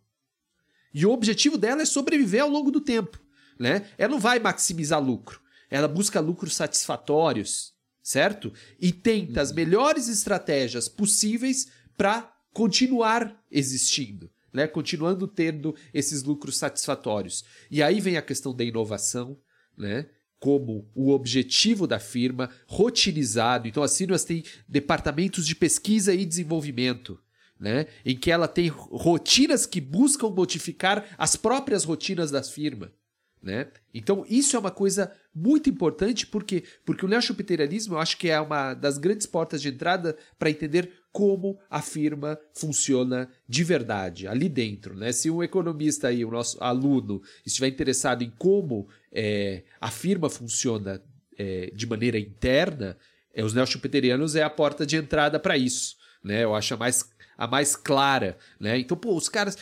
E 0.93 1.05
o 1.05 1.13
objetivo 1.13 1.59
dela 1.59 1.83
é 1.83 1.87
sobreviver 1.87 2.43
ao 2.43 2.51
longo 2.51 2.71
do 2.71 2.81
tempo. 2.81 3.21
Né? 3.59 3.87
Ela 3.99 4.13
não 4.13 4.19
vai 4.19 4.39
maximizar 4.39 5.03
lucro, 5.03 5.41
ela 5.69 5.87
busca 5.87 6.19
lucros 6.19 6.57
satisfatórios, 6.57 7.75
certo? 8.03 8.53
E 8.81 8.91
tenta 8.91 9.43
as 9.43 9.53
melhores 9.53 10.09
estratégias 10.09 10.89
possíveis 10.89 11.69
para 11.97 12.33
continuar 12.53 13.39
existindo 13.51 14.31
né? 14.53 14.67
continuando 14.67 15.27
tendo 15.27 15.75
esses 15.93 16.23
lucros 16.23 16.57
satisfatórios. 16.57 17.45
E 17.71 17.83
aí 17.83 18.01
vem 18.01 18.17
a 18.17 18.23
questão 18.23 18.55
da 18.55 18.65
inovação, 18.65 19.39
né? 19.77 20.07
como 20.39 20.91
o 20.95 21.11
objetivo 21.11 21.87
da 21.87 21.99
firma, 21.99 22.51
rotinizado. 22.67 23.69
Então, 23.69 23.83
as 23.83 23.97
firmas 23.97 24.25
têm 24.25 24.43
departamentos 24.67 25.47
de 25.47 25.55
pesquisa 25.55 26.15
e 26.15 26.25
desenvolvimento. 26.25 27.21
Né? 27.59 27.87
Em 28.07 28.17
que 28.17 28.31
ela 28.31 28.49
tem 28.49 28.69
rotinas 28.69 29.67
que 29.67 29.83
buscam 29.83 30.31
modificar 30.31 31.05
as 31.19 31.37
próprias 31.37 31.85
rotinas 31.85 32.31
das 32.31 32.51
firmas. 32.51 32.91
Né? 33.43 33.69
Então, 33.95 34.25
isso 34.29 34.55
é 34.55 34.59
uma 34.59 34.71
coisa 34.71 35.13
muito 35.35 35.71
importante, 35.71 36.27
porque 36.27 36.65
porque 36.85 37.07
o 37.07 37.09
neochupiterianismo 37.09 37.95
eu 37.95 37.99
acho 37.99 38.19
que 38.19 38.29
é 38.29 38.39
uma 38.39 38.75
das 38.75 38.99
grandes 38.99 39.27
portas 39.27 39.63
de 39.63 39.69
entrada 39.69 40.15
para 40.39 40.51
entender 40.51 40.93
como 41.11 41.59
a 41.69 41.81
firma 41.81 42.39
funciona 42.53 43.29
de 43.49 43.65
verdade, 43.65 44.29
ali 44.29 44.49
dentro. 44.49 44.95
Né? 44.95 45.11
Se 45.11 45.31
um 45.31 45.43
economista 45.43 46.09
aí, 46.09 46.25
o 46.25 46.31
nosso 46.31 46.63
aluno, 46.63 47.23
estiver 47.45 47.69
interessado 47.69 48.23
em 48.23 48.31
como 48.39 48.89
é, 49.11 49.63
a 49.81 49.91
firma 49.91 50.29
funciona 50.29 51.03
é, 51.39 51.71
de 51.75 51.87
maneira 51.87 52.19
interna, 52.19 52.97
é, 53.35 53.43
os 53.43 53.55
neochupiterianos 53.55 54.37
é 54.37 54.43
a 54.43 54.51
porta 54.51 54.85
de 54.85 54.97
entrada 54.97 55.41
para 55.41 55.57
isso. 55.57 55.97
Né? 56.23 56.45
Eu 56.45 56.55
acho 56.55 56.75
a 56.75 56.77
mais, 56.77 57.11
a 57.37 57.47
mais 57.47 57.75
clara. 57.75 58.37
Né? 58.59 58.79
Então, 58.79 58.97
pô, 58.97 59.17
os 59.17 59.29
caras 59.29 59.57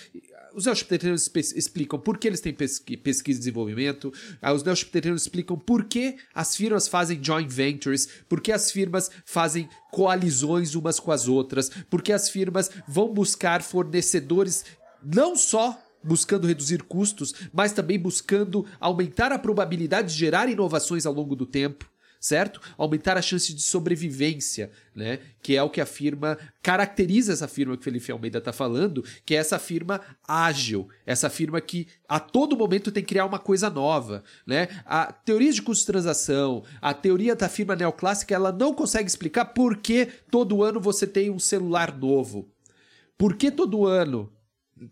os 0.58 0.66
neochupiterianos 0.66 1.30
explicam 1.54 2.00
por 2.00 2.18
que 2.18 2.26
eles 2.26 2.40
têm 2.40 2.52
pesquisa 2.52 3.22
e 3.30 3.38
desenvolvimento, 3.38 4.12
ah, 4.42 4.52
os 4.52 4.64
neochupiterianos 4.64 5.22
explicam 5.22 5.56
por 5.56 5.84
que 5.84 6.16
as 6.34 6.56
firmas 6.56 6.88
fazem 6.88 7.22
joint 7.22 7.48
ventures, 7.48 8.08
por 8.28 8.40
que 8.40 8.50
as 8.50 8.72
firmas 8.72 9.08
fazem 9.24 9.68
coalizões 9.92 10.74
umas 10.74 10.98
com 10.98 11.12
as 11.12 11.28
outras, 11.28 11.70
por 11.88 12.02
que 12.02 12.12
as 12.12 12.28
firmas 12.28 12.72
vão 12.88 13.14
buscar 13.14 13.62
fornecedores 13.62 14.64
não 15.00 15.36
só 15.36 15.80
buscando 16.02 16.48
reduzir 16.48 16.82
custos, 16.82 17.32
mas 17.52 17.72
também 17.72 17.98
buscando 17.98 18.66
aumentar 18.80 19.30
a 19.30 19.38
probabilidade 19.38 20.12
de 20.12 20.18
gerar 20.18 20.48
inovações 20.48 21.06
ao 21.06 21.14
longo 21.14 21.36
do 21.36 21.46
tempo 21.46 21.88
certo? 22.20 22.60
Aumentar 22.76 23.16
a 23.16 23.22
chance 23.22 23.54
de 23.54 23.62
sobrevivência, 23.62 24.70
né? 24.94 25.18
Que 25.42 25.56
é 25.56 25.62
o 25.62 25.70
que 25.70 25.80
a 25.80 25.86
firma 25.86 26.38
caracteriza 26.62 27.32
essa 27.32 27.48
firma 27.48 27.76
que 27.76 27.84
Felipe 27.84 28.10
Almeida 28.10 28.38
está 28.38 28.52
falando, 28.52 29.04
que 29.24 29.34
é 29.34 29.38
essa 29.38 29.58
firma 29.58 30.00
ágil, 30.26 30.88
essa 31.06 31.30
firma 31.30 31.60
que 31.60 31.86
a 32.08 32.18
todo 32.18 32.56
momento 32.56 32.90
tem 32.90 33.02
que 33.02 33.08
criar 33.08 33.24
uma 33.24 33.38
coisa 33.38 33.70
nova, 33.70 34.22
né? 34.46 34.68
A 34.84 35.12
teoria 35.12 35.52
de 35.52 35.62
custo 35.62 35.82
de 35.82 35.92
transação, 35.92 36.64
a 36.80 36.92
teoria 36.92 37.34
da 37.34 37.48
firma 37.48 37.76
neoclássica, 37.76 38.34
ela 38.34 38.52
não 38.52 38.74
consegue 38.74 39.08
explicar 39.08 39.46
por 39.46 39.76
que 39.76 40.06
todo 40.30 40.62
ano 40.62 40.80
você 40.80 41.06
tem 41.06 41.30
um 41.30 41.38
celular 41.38 41.96
novo. 41.96 42.50
Por 43.16 43.34
que 43.34 43.50
todo 43.50 43.86
ano 43.86 44.32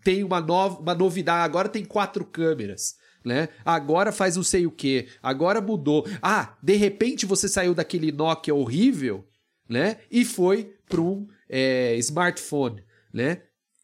tem 0.03 0.23
uma, 0.23 0.41
nova, 0.41 0.79
uma 0.79 0.93
novidade? 0.93 1.45
Agora 1.45 1.69
tem 1.69 1.85
quatro 1.85 2.25
câmeras 2.25 2.96
né? 3.27 3.49
Agora 3.65 4.11
faz 4.11 4.35
não 4.35 4.43
sei 4.43 4.65
o 4.65 4.71
que, 4.71 5.07
agora 5.21 5.59
mudou. 5.59 6.07
Ah, 6.21 6.57
de 6.63 6.75
repente 6.75 7.25
você 7.25 7.47
saiu 7.47 7.75
daquele 7.75 8.11
Nokia 8.11 8.55
horrível, 8.55 9.27
né? 9.67 9.97
E 10.09 10.23
foi 10.23 10.73
para 10.87 11.01
um 11.01 11.27
é, 11.49 11.95
smartphone, 11.97 12.83
né? 13.13 13.43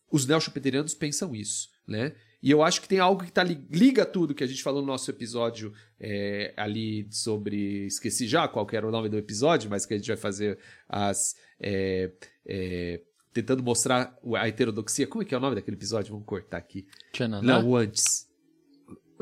Os 0.09 0.25
neochupeterianos 0.25 0.93
pensam 0.93 1.35
isso, 1.35 1.69
né? 1.85 2.13
E 2.41 2.51
eu 2.51 2.61
acho 2.61 2.81
que 2.81 2.87
tem 2.89 2.99
algo 2.99 3.23
que 3.23 3.31
tá, 3.31 3.43
liga 3.43 4.05
tudo 4.05 4.35
que 4.35 4.43
a 4.43 4.47
gente 4.47 4.61
falou 4.61 4.81
no 4.81 4.87
nosso 4.87 5.09
episódio 5.09 5.73
é, 5.99 6.53
ali 6.57 7.07
sobre. 7.09 7.85
Esqueci 7.85 8.27
já 8.27 8.47
qual 8.49 8.67
era 8.73 8.85
o 8.87 8.91
nome 8.91 9.07
do 9.07 9.17
episódio, 9.17 9.69
mas 9.69 9.85
que 9.85 9.93
a 9.93 9.97
gente 9.97 10.07
vai 10.07 10.17
fazer 10.17 10.57
as. 10.89 11.35
É, 11.59 12.11
é, 12.45 13.01
tentando 13.33 13.63
mostrar 13.63 14.17
a 14.35 14.47
heterodoxia. 14.47 15.07
Como 15.07 15.23
é 15.23 15.25
que 15.25 15.33
é 15.33 15.37
o 15.37 15.41
nome 15.41 15.55
daquele 15.55 15.77
episódio? 15.77 16.11
Vamos 16.11 16.25
cortar 16.25 16.57
aqui. 16.57 16.85
Tchananã? 17.13 17.61
Não, 17.61 17.69
o 17.69 17.77
antes. 17.77 18.27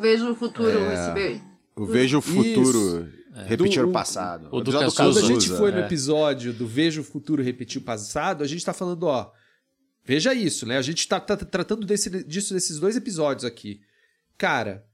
Vejo 0.02 0.32
o 0.32 0.36
futuro 0.36 0.80
é... 0.80 0.90
receber. 0.90 1.42
Eu 1.78 1.86
vejo 1.86 2.18
o 2.18 2.22
futuro 2.22 3.10
é. 3.36 3.44
repetir 3.44 3.82
do, 3.82 3.90
o 3.90 3.92
passado. 3.94 4.50
O, 4.52 4.58
o 4.58 4.62
do 4.62 4.72
Quando 4.72 5.20
a 5.20 5.22
gente 5.22 5.48
foi 5.50 5.72
no 5.72 5.80
é. 5.80 5.86
episódio 5.86 6.52
do 6.52 6.68
Vejo 6.68 7.02
o 7.02 7.04
futuro 7.04 7.42
repetir 7.42 7.82
o 7.82 7.86
passado, 7.86 8.44
a 8.44 8.48
gente 8.48 8.66
tá 8.66 8.74
falando, 8.74 9.04
ó. 9.04 9.32
Veja 10.04 10.34
isso, 10.34 10.66
né? 10.66 10.78
A 10.78 10.82
gente 10.82 11.08
tá, 11.08 11.20
tá 11.20 11.38
tratando 11.38 11.86
desse, 11.86 12.24
disso 12.24 12.54
nesses 12.54 12.80
dois 12.80 12.98
episódios 12.98 13.46
aqui. 13.46 13.82
Cara, 14.38 14.86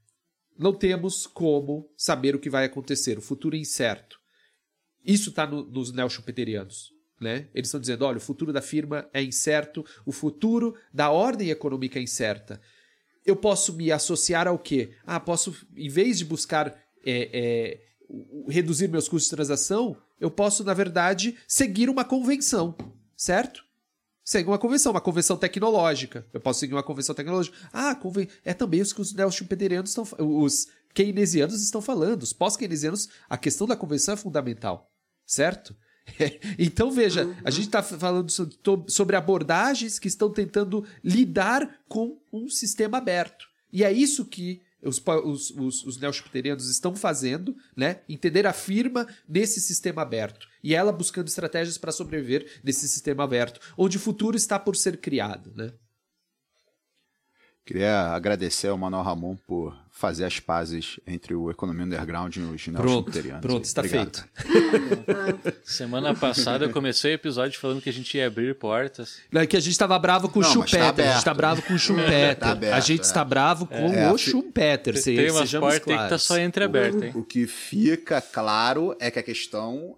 não 0.58 0.72
temos 0.72 1.26
como 1.26 1.90
saber 1.96 2.34
o 2.34 2.38
que 2.38 2.50
vai 2.50 2.66
acontecer. 2.66 3.16
O 3.16 3.22
futuro 3.22 3.56
é 3.56 3.58
incerto. 3.58 4.20
Isso 5.04 5.32
tá 5.32 5.46
no, 5.46 5.64
nos 5.64 5.92
neo-schumpeterianos. 5.92 6.92
Né? 7.20 7.48
Eles 7.54 7.68
estão 7.68 7.80
dizendo: 7.80 8.04
olha, 8.04 8.18
o 8.18 8.20
futuro 8.20 8.52
da 8.52 8.62
firma 8.62 9.08
é 9.12 9.22
incerto, 9.22 9.84
o 10.04 10.12
futuro 10.12 10.76
da 10.92 11.10
ordem 11.10 11.50
econômica 11.50 11.98
é 11.98 12.02
incerta. 12.02 12.60
Eu 13.28 13.36
posso 13.36 13.74
me 13.74 13.92
associar 13.92 14.48
ao 14.48 14.58
quê? 14.58 14.94
Ah, 15.06 15.20
posso, 15.20 15.54
em 15.76 15.88
vez 15.90 16.16
de 16.16 16.24
buscar 16.24 16.74
é, 17.04 17.30
é, 17.32 17.80
reduzir 18.48 18.88
meus 18.88 19.06
custos 19.06 19.24
de 19.24 19.36
transação, 19.36 19.94
eu 20.18 20.30
posso, 20.30 20.64
na 20.64 20.72
verdade, 20.72 21.36
seguir 21.46 21.90
uma 21.90 22.06
convenção, 22.06 22.74
certo? 23.14 23.62
Seguir 24.24 24.48
uma 24.48 24.58
convenção, 24.58 24.92
uma 24.92 25.00
convenção 25.00 25.36
tecnológica. 25.36 26.26
Eu 26.32 26.40
posso 26.40 26.60
seguir 26.60 26.72
uma 26.72 26.82
convenção 26.82 27.14
tecnológica. 27.14 27.54
Ah, 27.70 27.94
conven... 27.94 28.28
é 28.42 28.54
também 28.54 28.80
os 28.80 28.94
que 28.94 29.00
os 29.02 29.12
neo-schumpeterianos 29.12 29.90
estão 29.90 30.06
os 30.18 30.66
keynesianos 30.94 31.62
estão 31.62 31.82
falando. 31.82 32.22
Os 32.22 32.32
pós-keynesianos, 32.32 33.10
a 33.28 33.36
questão 33.36 33.66
da 33.66 33.76
convenção 33.76 34.14
é 34.14 34.16
fundamental, 34.16 34.90
certo? 35.26 35.76
então 36.58 36.90
veja, 36.90 37.34
a 37.44 37.50
gente 37.50 37.66
está 37.66 37.82
falando 37.82 38.30
sobre 38.88 39.16
abordagens 39.16 39.98
que 39.98 40.08
estão 40.08 40.30
tentando 40.30 40.84
lidar 41.02 41.80
com 41.88 42.18
um 42.32 42.48
sistema 42.48 42.98
aberto. 42.98 43.46
E 43.72 43.84
é 43.84 43.92
isso 43.92 44.24
que 44.24 44.60
os, 44.82 45.02
os, 45.24 45.50
os, 45.50 45.84
os 45.84 46.70
estão 46.70 46.94
fazendo, 46.94 47.56
né? 47.76 48.00
Entender 48.08 48.46
a 48.46 48.52
firma 48.52 49.06
nesse 49.28 49.60
sistema 49.60 50.02
aberto. 50.02 50.46
E 50.62 50.74
ela 50.74 50.92
buscando 50.92 51.26
estratégias 51.26 51.76
para 51.76 51.92
sobreviver 51.92 52.60
nesse 52.62 52.88
sistema 52.88 53.24
aberto, 53.24 53.60
onde 53.76 53.96
o 53.96 54.00
futuro 54.00 54.36
está 54.36 54.58
por 54.58 54.76
ser 54.76 54.98
criado, 54.98 55.52
né? 55.54 55.72
Queria 57.68 58.14
agradecer 58.14 58.68
ao 58.68 58.78
Manuel 58.78 59.02
Ramon 59.02 59.36
por 59.46 59.76
fazer 59.90 60.24
as 60.24 60.40
pazes 60.40 60.98
entre 61.06 61.34
o 61.34 61.50
Economia 61.50 61.84
Underground 61.84 62.34
e 62.34 62.40
os 62.40 62.66
neochupiterianos. 62.66 63.42
Pronto, 63.42 63.64
está 63.66 63.82
feito. 63.84 64.26
Semana 65.64 66.14
passada 66.14 66.64
eu 66.64 66.70
comecei 66.70 67.12
o 67.12 67.16
episódio 67.16 67.60
falando 67.60 67.82
que 67.82 67.90
a 67.90 67.92
gente 67.92 68.16
ia 68.16 68.26
abrir 68.26 68.54
portas. 68.54 69.18
Não, 69.30 69.42
é 69.42 69.46
que 69.46 69.54
a 69.54 69.60
gente 69.60 69.72
estava 69.72 69.98
bravo 69.98 70.30
com 70.30 70.40
o 70.40 70.42
Schumpeter. 70.42 70.94
Tá 70.94 71.02
a 71.02 71.06
gente 71.08 71.18
está 71.18 71.34
bravo 71.34 71.60
com 71.60 71.74
o 71.74 71.76
Schumpeter. 71.78 72.36
Tá 72.36 72.52
aberto, 72.52 72.74
a 72.74 72.80
gente 72.80 73.02
está 73.02 73.20
é. 73.20 73.24
bravo 73.26 73.66
com 73.66 73.92
é, 73.92 74.10
o 74.10 74.16
Schumpeter. 74.16 74.96
Se, 74.96 75.14
tem 75.14 75.30
umas 75.30 75.52
portas 75.52 75.82
que 75.82 76.08
tá 76.08 76.16
só 76.16 76.38
entreaberta, 76.38 77.04
hein? 77.04 77.12
O, 77.14 77.18
o 77.18 77.22
que 77.22 77.46
fica 77.46 78.22
claro 78.22 78.96
é 78.98 79.10
que 79.10 79.18
a 79.18 79.22
questão 79.22 79.94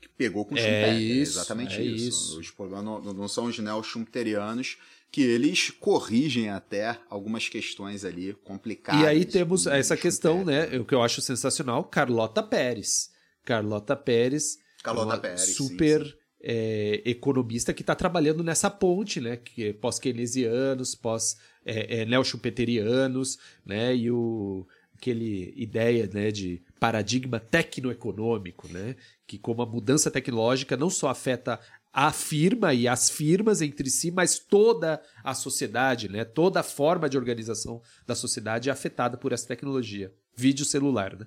que 0.00 0.08
pegou 0.08 0.46
com 0.46 0.54
o 0.54 0.58
é 0.58 0.62
Schumpeter. 0.62 0.94
Isso, 0.94 1.38
é 1.38 1.42
exatamente 1.42 1.76
é 1.76 1.82
isso. 1.82 2.08
isso. 2.08 2.40
Os 2.40 2.50
problemas 2.50 2.82
não, 2.82 3.12
não 3.12 3.28
são 3.28 3.44
os 3.44 3.58
neo-schumpeterianos 3.58 4.78
que 5.10 5.22
eles 5.22 5.70
corrigem 5.70 6.50
até 6.50 6.96
algumas 7.08 7.48
questões 7.48 8.04
ali 8.04 8.32
complicadas. 8.44 9.02
E 9.02 9.06
aí 9.06 9.24
temos 9.24 9.66
essa 9.66 9.96
questão, 9.96 10.44
né? 10.44 10.78
O 10.78 10.84
que 10.84 10.94
eu 10.94 11.02
acho 11.02 11.20
sensacional, 11.20 11.84
Carlota 11.84 12.42
Pérez. 12.42 13.10
Carlota 13.44 13.96
Pérez, 13.96 14.58
Carlota 14.82 15.18
Pérez 15.18 15.54
super 15.56 16.04
sim, 16.04 16.10
sim. 16.10 16.16
É, 16.42 17.02
economista 17.04 17.74
que 17.74 17.82
está 17.82 17.94
trabalhando 17.94 18.44
nessa 18.44 18.70
ponte, 18.70 19.20
né? 19.20 19.36
Que 19.36 19.68
é 19.68 19.72
pós-keynesianos, 19.72 20.94
pós 20.94 21.36
é, 21.64 22.02
é, 22.02 22.04
neo-schumpeterianos, 22.04 23.38
né? 23.66 23.94
E 23.94 24.10
o 24.10 24.66
aquele 25.00 25.54
ideia, 25.56 26.08
né, 26.12 26.30
de 26.30 26.62
paradigma 26.78 27.40
tecnoeconômico, 27.40 28.68
né? 28.68 28.94
Que 29.26 29.38
como 29.38 29.62
a 29.62 29.66
mudança 29.66 30.10
tecnológica 30.10 30.76
não 30.76 30.90
só 30.90 31.08
afeta 31.08 31.58
a 31.92 32.12
firma 32.12 32.72
e 32.72 32.86
as 32.86 33.10
firmas 33.10 33.60
entre 33.60 33.90
si, 33.90 34.10
mas 34.10 34.38
toda 34.38 35.02
a 35.24 35.34
sociedade, 35.34 36.08
né? 36.08 36.24
Toda 36.24 36.60
a 36.60 36.62
forma 36.62 37.08
de 37.08 37.18
organização 37.18 37.82
da 38.06 38.14
sociedade 38.14 38.68
é 38.68 38.72
afetada 38.72 39.16
por 39.16 39.32
essa 39.32 39.48
tecnologia. 39.48 40.12
Vídeo 40.36 40.64
celular, 40.64 41.16
né? 41.16 41.26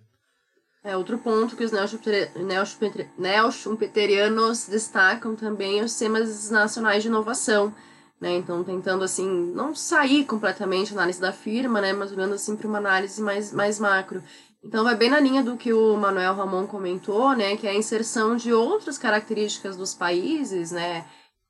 É, 0.84 0.98
outro 0.98 1.18
ponto 1.18 1.56
que 1.56 1.64
os 1.64 1.72
neo-schumpeterianos 1.72 4.68
destacam 4.68 5.34
também 5.34 5.80
é 5.80 5.84
os 5.84 5.92
sistemas 5.92 6.52
nacionais 6.52 7.04
de 7.04 7.08
inovação, 7.08 7.74
né? 8.20 8.36
Então, 8.36 8.66
tentando, 8.66 9.02
assim, 9.04 9.30
não 9.54 9.74
sair 9.74 10.26
completamente 10.26 10.94
da 10.94 11.00
análise 11.00 11.22
da 11.22 11.32
firma, 11.32 11.80
né? 11.80 11.94
Mas 11.94 12.12
olhando, 12.12 12.34
assim, 12.34 12.58
para 12.58 12.68
uma 12.68 12.80
análise 12.80 13.22
mais, 13.22 13.54
mais 13.54 13.80
macro. 13.80 14.22
Então 14.64 14.84
vai 14.84 14.96
bem 14.96 15.10
na 15.10 15.20
linha 15.20 15.44
do 15.44 15.58
que 15.58 15.74
o 15.74 15.98
Manuel 15.98 16.36
Ramon 16.36 16.66
comentou, 16.66 17.36
né, 17.36 17.58
que 17.58 17.68
é 17.68 17.72
a 17.72 17.76
inserção 17.76 18.38
de 18.38 18.54
outras 18.54 18.98
características 18.98 19.76
dos 19.76 19.94
países, 19.94 20.72
né, 20.72 21.06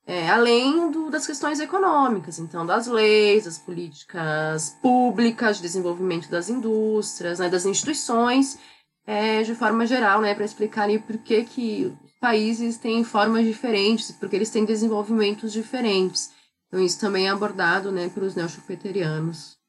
é, 0.06 0.28
além 0.30 0.90
do, 0.90 1.12
das 1.12 1.28
questões 1.28 1.60
econômicas, 1.60 2.40
então 2.40 2.66
das 2.66 2.88
leis, 2.88 3.46
das 3.46 3.60
políticas 3.60 4.72
públicas, 4.82 5.58
de 5.58 5.62
desenvolvimento 5.62 6.28
das 6.30 6.50
indústrias, 6.50 7.38
né, 7.38 7.50
das 7.50 7.68
instituições, 7.68 8.58
é, 9.06 9.44
de 9.44 9.54
forma 9.54 9.86
geral, 9.86 10.20
né, 10.20 10.34
para 10.34 10.46
explicar 10.46 10.84
ali 10.84 10.98
por 10.98 11.18
que, 11.20 11.44
que 11.44 11.96
países 12.20 12.78
têm 12.78 13.04
formas 13.04 13.46
diferentes, 13.46 14.12
porque 14.12 14.36
eles 14.36 14.50
têm 14.50 14.66
desenvolvimentos 14.66 15.54
diferentes. 15.54 16.32
Então 16.68 16.84
isso 16.84 17.00
também 17.00 17.28
é 17.28 17.30
abordado, 17.30 17.92
né, 17.92 18.10
pelos 18.10 18.34
neochupeterianos 18.34 19.62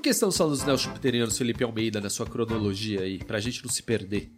por 0.00 0.04
que 0.04 0.08
estão 0.08 0.30
só 0.30 0.46
os 0.46 0.64
neochupiterianos 0.64 1.36
Felipe 1.36 1.62
Almeida 1.62 2.00
na 2.00 2.08
sua 2.08 2.24
cronologia 2.24 3.02
aí, 3.02 3.18
pra 3.18 3.38
gente 3.38 3.62
não 3.62 3.70
se 3.70 3.82
perder? 3.82 4.32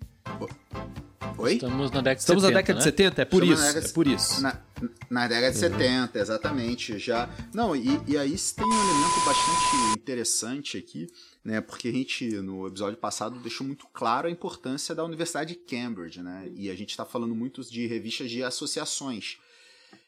Oi? 1.39 1.55
Estamos 1.55 1.93
na 1.93 2.01
década 2.01 2.15
de 2.17 2.21
Estamos 2.21 2.43
70, 2.43 2.53
na 2.53 2.61
década 2.61 2.73
né? 2.73 2.79
de 2.79 2.85
70, 2.85 3.23
é 3.23 3.25
por 3.25 3.45
Estamos 3.45 3.65
isso, 3.65 3.79
é 3.79 3.93
por 3.93 4.07
isso. 4.09 4.43
Na, 4.43 4.61
na 5.09 5.29
década 5.29 5.53
de 5.53 5.65
uhum. 5.65 5.79
70, 5.79 6.19
exatamente. 6.19 6.99
Já. 6.99 7.31
Não, 7.55 7.77
e, 7.77 8.01
e 8.09 8.19
aí 8.19 8.37
tem 8.37 8.67
um 8.67 8.73
elemento 8.73 9.25
bastante 9.25 9.99
interessante 9.99 10.79
aqui, 10.79 11.07
né? 11.45 11.61
Porque 11.61 11.89
a 11.89 11.93
gente, 11.93 12.29
no 12.41 12.67
episódio 12.67 12.99
passado, 12.99 13.39
deixou 13.39 13.65
muito 13.65 13.87
claro 13.93 14.27
a 14.27 14.31
importância 14.33 14.97
da 14.97 15.05
Universidade 15.05 15.55
de 15.55 15.61
Cambridge, 15.61 16.21
né? 16.21 16.51
E 16.57 16.71
a 16.71 16.75
gente 16.75 16.91
está 16.91 17.05
falando 17.05 17.37
muito 17.37 17.63
de 17.63 17.87
revistas 17.87 18.29
de 18.29 18.43
associações. 18.43 19.39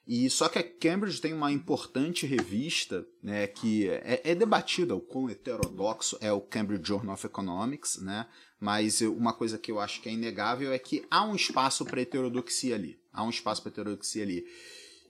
E 0.07 0.29
só 0.29 0.49
que 0.49 0.59
a 0.59 0.63
Cambridge 0.63 1.21
tem 1.21 1.33
uma 1.33 1.51
importante 1.51 2.27
revista, 2.27 3.07
né, 3.23 3.47
que 3.47 3.89
é, 3.89 4.21
é 4.23 4.35
debatida 4.35 4.95
o 4.95 5.01
quão 5.01 5.31
heterodoxo 5.31 6.19
é 6.21 6.31
o 6.31 6.43
Cambridge 6.43 6.87
Journal 6.87 7.15
of 7.15 7.27
Economics, 7.27 7.97
né? 8.03 8.27
Mas 8.61 9.01
uma 9.01 9.33
coisa 9.33 9.59
que 9.59 9.71
eu 9.71 9.81
acho 9.81 10.01
que 10.01 10.09
é 10.09 10.13
inegável 10.13 10.73
é 10.73 10.79
que 10.79 11.05
há 11.11 11.25
um 11.25 11.35
espaço 11.35 11.85
para 11.85 12.01
heterodoxia 12.01 12.75
ali. 12.75 12.99
Há 13.13 13.25
um 13.25 13.31
espaço 13.31 13.63
para 13.63 13.71
heterodoxia 13.71 14.23
ali. 14.23 14.47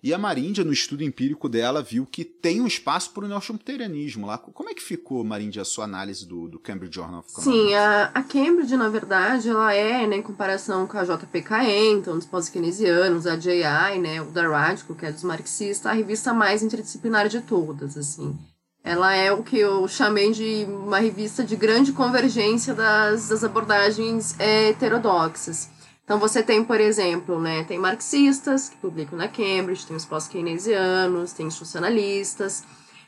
E 0.05 0.13
a 0.13 0.19
Maríndia, 0.19 0.63
no 0.63 0.71
estudo 0.71 1.03
empírico 1.03 1.49
dela, 1.49 1.83
viu 1.83 2.05
que 2.05 2.27
tem 2.27 2.61
um 2.61 2.67
espaço 2.67 3.11
para 3.13 3.25
o 3.25 3.27
neochumpterianismo 3.27 4.27
lá. 4.27 4.37
Como 4.37 4.69
é 4.69 4.75
que 4.75 4.83
ficou, 4.83 5.25
Maríndia, 5.25 5.63
a 5.63 5.65
sua 5.65 5.87
análise 5.87 6.27
do, 6.27 6.47
do 6.47 6.59
Cambridge 6.59 6.95
Journal 6.95 7.21
of 7.21 7.31
Economics? 7.31 7.67
Sim, 7.69 7.75
a, 7.75 8.11
a 8.13 8.23
Cambridge, 8.23 8.77
na 8.77 8.91
verdade, 8.91 9.49
ela 9.49 9.73
é, 9.73 10.07
né, 10.07 10.17
em 10.17 10.23
comparação 10.23 10.87
com 10.87 10.99
a 10.99 11.05
JPKE, 11.05 11.89
então, 11.91 12.19
dos 12.19 12.27
pós-keynesianos, 12.27 13.27
a 13.27 13.35
JI, 13.35 13.99
né, 13.99 14.21
o 14.21 14.27
da 14.27 14.47
Radical, 14.47 14.95
que 14.95 15.07
é 15.07 15.11
dos 15.11 15.23
marxistas, 15.23 15.87
a 15.87 15.95
revista 15.95 16.35
mais 16.35 16.63
interdisciplinar 16.63 17.27
de 17.31 17.41
todas, 17.41 17.97
assim. 17.97 18.39
Ela 18.85 19.15
é 19.15 19.33
o 19.33 19.43
que 19.43 19.59
eu 19.59 19.89
chamei 19.89 20.33
de 20.33 20.67
uma 20.69 20.99
revista 20.99 21.43
de 21.43 21.57
grande 21.57 21.93
convergência 21.93 22.75
das, 22.75 23.31
das 23.31 23.43
abordagens 23.43 24.39
é, 24.39 24.69
heterodoxas. 24.69 25.71
Então 26.05 26.19
você 26.19 26.43
tem, 26.43 26.63
por 26.63 26.81
exemplo, 26.81 27.41
né, 27.41 27.65
tem 27.65 27.79
marxistas 27.79 28.69
que 28.69 28.77
publicam 28.77 29.17
na 29.19 29.27
Cambridge, 29.27 29.87
tem 29.87 29.97
os 29.97 30.05
pós-keynesianos, 30.05 31.33
tem 31.33 31.47
institucionalistas, 31.47 32.63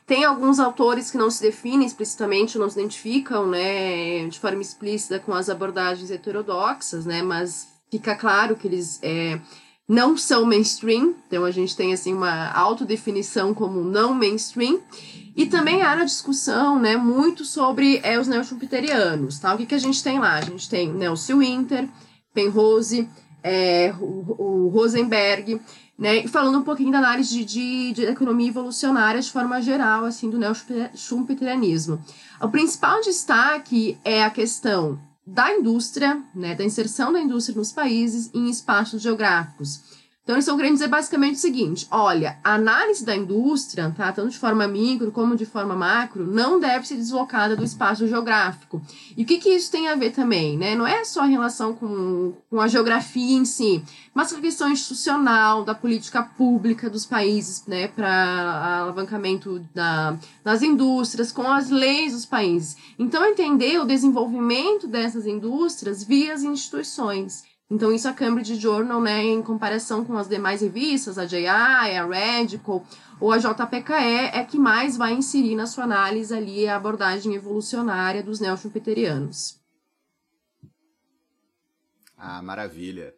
tem 0.05 0.25
alguns 0.25 0.59
autores 0.59 1.11
que 1.11 1.17
não 1.17 1.29
se 1.29 1.41
definem 1.41 1.85
explicitamente, 1.85 2.57
não 2.57 2.69
se 2.69 2.79
identificam, 2.79 3.45
né, 3.45 4.27
de 4.27 4.39
forma 4.39 4.61
explícita 4.61 5.19
com 5.19 5.33
as 5.33 5.47
abordagens 5.47 6.09
heterodoxas, 6.09 7.05
né, 7.05 7.21
mas 7.21 7.67
fica 7.91 8.15
claro 8.15 8.55
que 8.55 8.67
eles 8.67 8.99
é, 9.03 9.39
não 9.87 10.17
são 10.17 10.43
mainstream, 10.43 11.13
então 11.27 11.45
a 11.45 11.51
gente 11.51 11.75
tem 11.75 11.93
assim 11.93 12.13
uma 12.13 12.51
autodefinição 12.51 13.53
como 13.53 13.83
não 13.83 14.13
mainstream. 14.13 14.79
E 15.35 15.45
também 15.45 15.83
há 15.83 15.95
na 15.95 16.03
discussão, 16.03 16.79
né, 16.79 16.97
muito 16.97 17.45
sobre 17.45 17.99
é, 18.01 18.19
os 18.19 18.27
neo-schumpeterianos, 18.27 19.37
tá? 19.37 19.53
O 19.53 19.57
que, 19.57 19.67
que 19.67 19.75
a 19.75 19.79
gente 19.79 20.03
tem 20.03 20.17
lá? 20.17 20.33
A 20.33 20.41
gente 20.41 20.67
tem 20.67 20.91
Nelson 20.91 21.37
Winter, 21.37 21.87
Penrose, 22.37 23.09
é, 23.41 23.91
o, 23.99 24.35
o 24.37 24.67
Rosenberg. 24.69 25.59
Né? 25.97 26.27
Falando 26.27 26.59
um 26.59 26.63
pouquinho 26.63 26.91
da 26.91 26.99
análise 26.99 27.43
de, 27.43 27.45
de, 27.45 27.93
de 27.93 28.05
economia 28.05 28.49
evolucionária 28.49 29.19
de 29.19 29.31
forma 29.31 29.59
geral, 29.59 30.05
assim, 30.05 30.29
do 30.29 30.37
neo-schumpeterianismo. 30.37 31.99
O 32.39 32.49
principal 32.49 33.01
destaque 33.01 33.97
é 34.05 34.23
a 34.23 34.29
questão 34.29 34.99
da 35.25 35.51
indústria, 35.51 36.21
né, 36.33 36.53
da 36.53 36.63
inserção 36.63 37.11
da 37.11 37.19
indústria 37.19 37.57
nos 37.57 37.71
países 37.71 38.29
em 38.33 38.47
espaços 38.47 39.01
geográficos. 39.01 39.96
Então, 40.27 40.35
eles 40.35 40.43
estão 40.43 40.57
querendo 40.57 40.73
dizer 40.73 40.89
basicamente 40.89 41.35
o 41.35 41.39
seguinte: 41.39 41.87
olha, 41.89 42.37
a 42.43 42.55
análise 42.55 43.05
da 43.05 43.15
indústria, 43.15 43.93
tá, 43.95 44.11
tanto 44.11 44.31
de 44.31 44.37
forma 44.37 44.67
micro 44.67 45.09
como 45.09 45.37
de 45.37 45.45
forma 45.45 45.73
macro, 45.73 46.27
não 46.27 46.59
deve 46.59 46.85
ser 46.85 46.97
deslocada 46.97 47.55
do 47.55 47.63
espaço 47.63 48.05
geográfico. 48.05 48.81
E 49.15 49.23
o 49.23 49.25
que, 49.25 49.37
que 49.37 49.47
isso 49.47 49.71
tem 49.71 49.87
a 49.87 49.95
ver 49.95 50.11
também? 50.11 50.57
Né? 50.57 50.75
Não 50.75 50.85
é 50.85 51.05
só 51.05 51.21
a 51.21 51.27
relação 51.27 51.73
com, 51.73 52.33
com 52.49 52.59
a 52.59 52.67
geografia 52.67 53.37
em 53.37 53.45
si, 53.45 53.81
mas 54.13 54.33
com 54.33 54.39
a 54.39 54.41
questão 54.41 54.69
institucional, 54.69 55.63
da 55.63 55.73
política 55.73 56.21
pública 56.21 56.89
dos 56.89 57.05
países 57.05 57.65
né, 57.65 57.87
para 57.87 58.81
alavancamento 58.81 59.65
da, 59.73 60.17
das 60.43 60.61
indústrias, 60.61 61.31
com 61.31 61.49
as 61.49 61.69
leis 61.69 62.11
dos 62.11 62.25
países. 62.25 62.75
Então, 62.99 63.25
entender 63.25 63.79
o 63.79 63.85
desenvolvimento 63.85 64.89
dessas 64.89 65.25
indústrias 65.25 66.03
via 66.03 66.33
as 66.33 66.43
instituições. 66.43 67.45
Então, 67.69 67.91
isso 67.91 68.07
a 68.07 68.13
Cambridge 68.13 68.55
Journal, 68.55 69.01
né, 69.01 69.21
em 69.23 69.41
comparação 69.41 70.05
com 70.05 70.17
as 70.17 70.29
demais 70.29 70.61
revistas, 70.61 71.17
a 71.17 71.25
JI, 71.25 71.47
a 71.47 72.05
Radical 72.05 72.85
ou 73.19 73.31
a 73.31 73.37
JPKE, 73.37 74.31
é 74.33 74.43
que 74.45 74.57
mais 74.57 74.95
vai 74.95 75.13
inserir 75.13 75.55
na 75.55 75.67
sua 75.67 75.83
análise 75.83 76.33
ali 76.33 76.65
a 76.65 76.77
abordagem 76.77 77.35
evolucionária 77.35 78.23
dos 78.23 78.39
neoschumpeterianos. 78.39 79.59
Ah, 82.15 82.41
maravilha. 82.41 83.13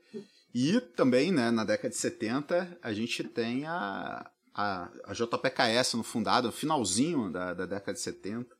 E 0.53 0.81
também, 0.81 1.31
né, 1.31 1.51
na 1.51 1.63
década 1.63 1.89
de 1.89 1.97
70, 1.97 2.79
a 2.81 2.91
gente 2.91 3.23
tem 3.23 3.67
a, 3.67 4.29
a, 4.53 4.89
a 5.05 5.13
JPKS 5.13 5.93
no 5.93 6.03
fundado, 6.03 6.51
finalzinho 6.51 7.31
da, 7.31 7.53
da 7.53 7.65
década 7.67 7.93
de 7.93 8.01
70, 8.01 8.58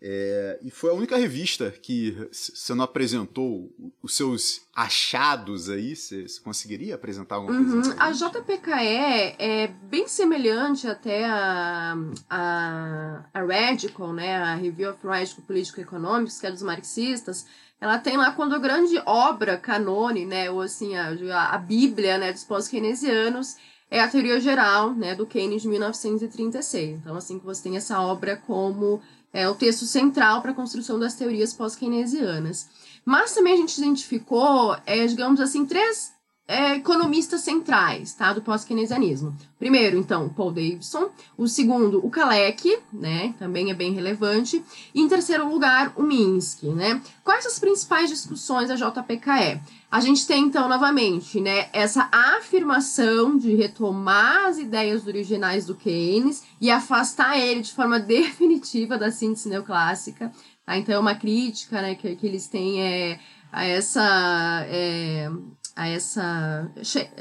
é, 0.00 0.60
e 0.62 0.70
foi 0.70 0.90
a 0.90 0.94
única 0.94 1.16
revista 1.16 1.72
que 1.72 2.16
você 2.30 2.72
não 2.72 2.84
apresentou 2.84 3.68
os 4.00 4.14
seus 4.14 4.62
achados 4.74 5.68
aí. 5.68 5.96
Você, 5.96 6.24
conseguiria 6.44 6.94
apresentar 6.94 7.34
alguma 7.34 7.58
uhum. 7.58 7.82
coisa? 7.82 7.96
A 7.98 8.12
JPKE 8.12 9.36
é 9.38 9.66
bem 9.82 10.06
semelhante 10.06 10.86
até 10.86 11.24
a, 11.24 11.96
a, 12.30 13.24
a 13.34 13.42
Radical, 13.42 14.12
né? 14.12 14.36
A 14.36 14.54
Review 14.54 14.90
of 14.90 15.04
Radical 15.04 15.44
Political 15.44 15.82
Economics, 15.82 16.40
que 16.40 16.46
é 16.46 16.52
dos 16.52 16.62
marxistas. 16.62 17.44
Ela 17.80 17.98
tem 17.98 18.16
lá 18.16 18.30
quando 18.30 18.54
a 18.54 18.58
grande 18.58 19.02
obra 19.04 19.56
canone, 19.56 20.24
né? 20.24 20.48
Ou 20.48 20.60
assim, 20.60 20.96
a, 20.96 21.08
a 21.50 21.58
Bíblia 21.58 22.18
né, 22.18 22.32
dos 22.32 22.44
pós-keynesianos 22.44 23.56
é 23.90 24.00
a 24.00 24.08
teoria 24.08 24.38
geral 24.38 24.92
né, 24.92 25.14
do 25.14 25.26
Keynes 25.26 25.62
de 25.62 25.68
1936. 25.68 26.98
Então, 26.98 27.16
assim 27.16 27.38
que 27.38 27.44
você 27.44 27.62
tem 27.62 27.76
essa 27.76 28.00
obra 28.00 28.36
como 28.36 29.00
é 29.32 29.48
o 29.48 29.54
texto 29.54 29.84
central 29.84 30.40
para 30.40 30.52
a 30.52 30.54
construção 30.54 30.98
das 30.98 31.14
teorias 31.14 31.52
pós-keynesianas. 31.52 32.68
Mas 33.04 33.34
também 33.34 33.54
a 33.54 33.56
gente 33.56 33.78
identificou, 33.78 34.76
é, 34.84 35.06
digamos 35.06 35.40
assim, 35.40 35.64
três 35.64 36.12
é, 36.48 36.76
economistas 36.76 37.42
centrais 37.42 38.14
tá, 38.14 38.32
do 38.32 38.40
pós-keynesianismo. 38.40 39.36
Primeiro, 39.58 39.98
então, 39.98 40.30
Paul 40.30 40.50
Davidson. 40.50 41.10
O 41.36 41.46
segundo, 41.46 42.04
o 42.04 42.08
Kalec, 42.08 42.78
né, 42.90 43.34
também 43.38 43.70
é 43.70 43.74
bem 43.74 43.92
relevante. 43.92 44.64
E 44.94 45.02
em 45.02 45.06
terceiro 45.06 45.46
lugar, 45.46 45.92
o 45.94 46.02
Minsky. 46.02 46.68
Né? 46.68 47.02
Quais 47.22 47.44
as 47.44 47.58
principais 47.58 48.08
discussões 48.08 48.68
da 48.68 48.76
JPKE? 48.76 49.60
A 49.90 50.00
gente 50.00 50.26
tem, 50.26 50.44
então, 50.44 50.70
novamente, 50.70 51.38
né, 51.38 51.68
essa 51.70 52.08
afirmação 52.10 53.36
de 53.36 53.54
retomar 53.54 54.46
as 54.46 54.56
ideias 54.56 55.06
originais 55.06 55.66
do 55.66 55.74
Keynes 55.74 56.44
e 56.58 56.70
afastar 56.70 57.38
ele 57.38 57.60
de 57.60 57.74
forma 57.74 58.00
definitiva 58.00 58.96
da 58.96 59.10
síntese 59.10 59.50
neoclássica. 59.50 60.32
Tá? 60.64 60.78
Então, 60.78 60.94
é 60.94 60.98
uma 60.98 61.14
crítica 61.14 61.82
né, 61.82 61.94
que, 61.94 62.16
que 62.16 62.26
eles 62.26 62.48
têm 62.48 62.80
é, 62.80 63.20
a 63.52 63.66
essa... 63.66 64.64
É, 64.66 65.30
a 65.78 65.88
essa. 65.88 66.68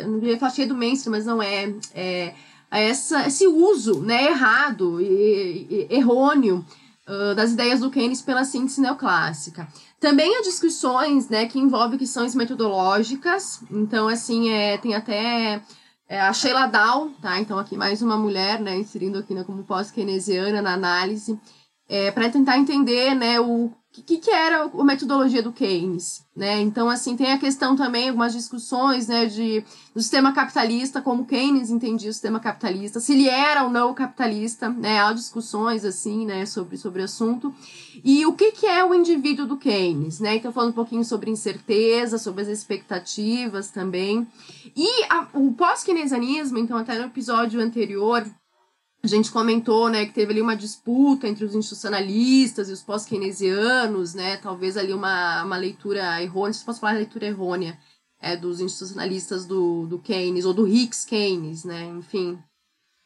Não 0.05 0.23
ia 0.23 0.39
falar 0.39 0.51
cheio 0.51 0.67
do 0.67 0.75
mainstream, 0.75 1.11
mas 1.11 1.25
não 1.25 1.41
é. 1.41 1.73
é 1.93 2.33
a 2.69 2.79
essa, 2.79 3.27
esse 3.27 3.47
uso 3.47 4.01
né, 4.01 4.25
errado 4.25 4.99
e, 4.99 5.67
e 5.69 5.87
errôneo 5.89 6.65
uh, 7.07 7.33
das 7.33 7.51
ideias 7.51 7.79
do 7.79 7.89
Keynes 7.89 8.21
pela 8.21 8.43
síntese 8.43 8.81
neoclássica. 8.81 9.65
Também 10.01 10.35
há 10.35 10.41
discussões 10.41 11.29
né, 11.29 11.45
que 11.45 11.57
envolvem 11.57 11.97
questões 11.97 12.35
metodológicas, 12.35 13.63
então, 13.71 14.09
assim, 14.09 14.49
é, 14.49 14.77
tem 14.77 14.93
até 14.93 15.61
é, 16.09 16.19
a 16.19 16.33
Sheila 16.33 16.67
Dow, 16.67 17.09
tá? 17.21 17.39
Então, 17.39 17.57
aqui 17.57 17.77
mais 17.77 18.01
uma 18.01 18.17
mulher, 18.17 18.59
né, 18.59 18.77
inserindo 18.77 19.17
aqui 19.17 19.33
né, 19.33 19.45
como 19.45 19.63
pós-keynesiana 19.63 20.61
na 20.61 20.73
análise, 20.73 21.39
é, 21.87 22.11
para 22.11 22.29
tentar 22.29 22.57
entender 22.57 23.15
né, 23.15 23.39
o 23.39 23.71
que, 24.01 24.17
que 24.17 24.31
era 24.31 24.63
a 24.63 24.83
metodologia 24.83 25.41
do 25.41 25.51
Keynes, 25.51 26.23
né? 26.35 26.61
Então, 26.61 26.89
assim, 26.89 27.15
tem 27.15 27.31
a 27.31 27.37
questão 27.37 27.75
também, 27.75 28.09
algumas 28.09 28.33
discussões, 28.33 29.07
né, 29.07 29.25
de, 29.25 29.63
do 29.93 30.01
sistema 30.01 30.31
capitalista, 30.31 31.01
como 31.01 31.25
Keynes 31.25 31.69
entendia 31.69 32.09
o 32.09 32.13
sistema 32.13 32.39
capitalista, 32.39 32.99
se 32.99 33.13
ele 33.13 33.27
era 33.27 33.63
ou 33.63 33.69
não 33.69 33.93
capitalista, 33.93 34.69
né? 34.69 35.01
Há 35.01 35.13
discussões, 35.13 35.83
assim, 35.83 36.25
né, 36.25 36.45
sobre, 36.45 36.77
sobre 36.77 37.01
o 37.01 37.05
assunto. 37.05 37.53
E 38.03 38.25
o 38.25 38.33
que, 38.33 38.51
que 38.51 38.65
é 38.65 38.83
o 38.85 38.93
indivíduo 38.93 39.45
do 39.45 39.57
Keynes, 39.57 40.19
né? 40.19 40.35
Então, 40.35 40.51
falando 40.51 40.71
um 40.71 40.75
pouquinho 40.75 41.03
sobre 41.03 41.31
incerteza, 41.31 42.17
sobre 42.17 42.43
as 42.43 42.47
expectativas 42.47 43.69
também. 43.69 44.27
E 44.75 45.03
a, 45.09 45.27
o 45.33 45.53
pós-keynesianismo, 45.53 46.57
então, 46.57 46.77
até 46.77 46.97
no 46.97 47.05
episódio 47.05 47.59
anterior, 47.59 48.25
a 49.03 49.07
gente 49.07 49.31
comentou, 49.31 49.89
né, 49.89 50.05
que 50.05 50.13
teve 50.13 50.31
ali 50.31 50.41
uma 50.41 50.55
disputa 50.55 51.27
entre 51.27 51.45
os 51.45 51.55
institucionalistas 51.55 52.69
e 52.69 52.73
os 52.73 52.81
pós-keynesianos, 52.81 54.13
né, 54.13 54.37
talvez 54.37 54.75
ali 54.75 54.93
uma, 54.93 55.43
uma 55.43 55.57
leitura 55.57 56.21
errônea, 56.21 56.53
se 56.53 56.65
posso 56.65 56.79
falar 56.79 56.93
leitura 56.93 57.27
errônea, 57.27 57.79
é, 58.19 58.35
dos 58.35 58.59
institucionalistas 58.59 59.45
do, 59.45 59.85
do 59.85 59.99
Keynes, 59.99 60.45
ou 60.45 60.53
do 60.53 60.67
Hicks 60.67 61.05
Keynes, 61.05 61.63
né, 61.63 61.85
enfim. 61.85 62.37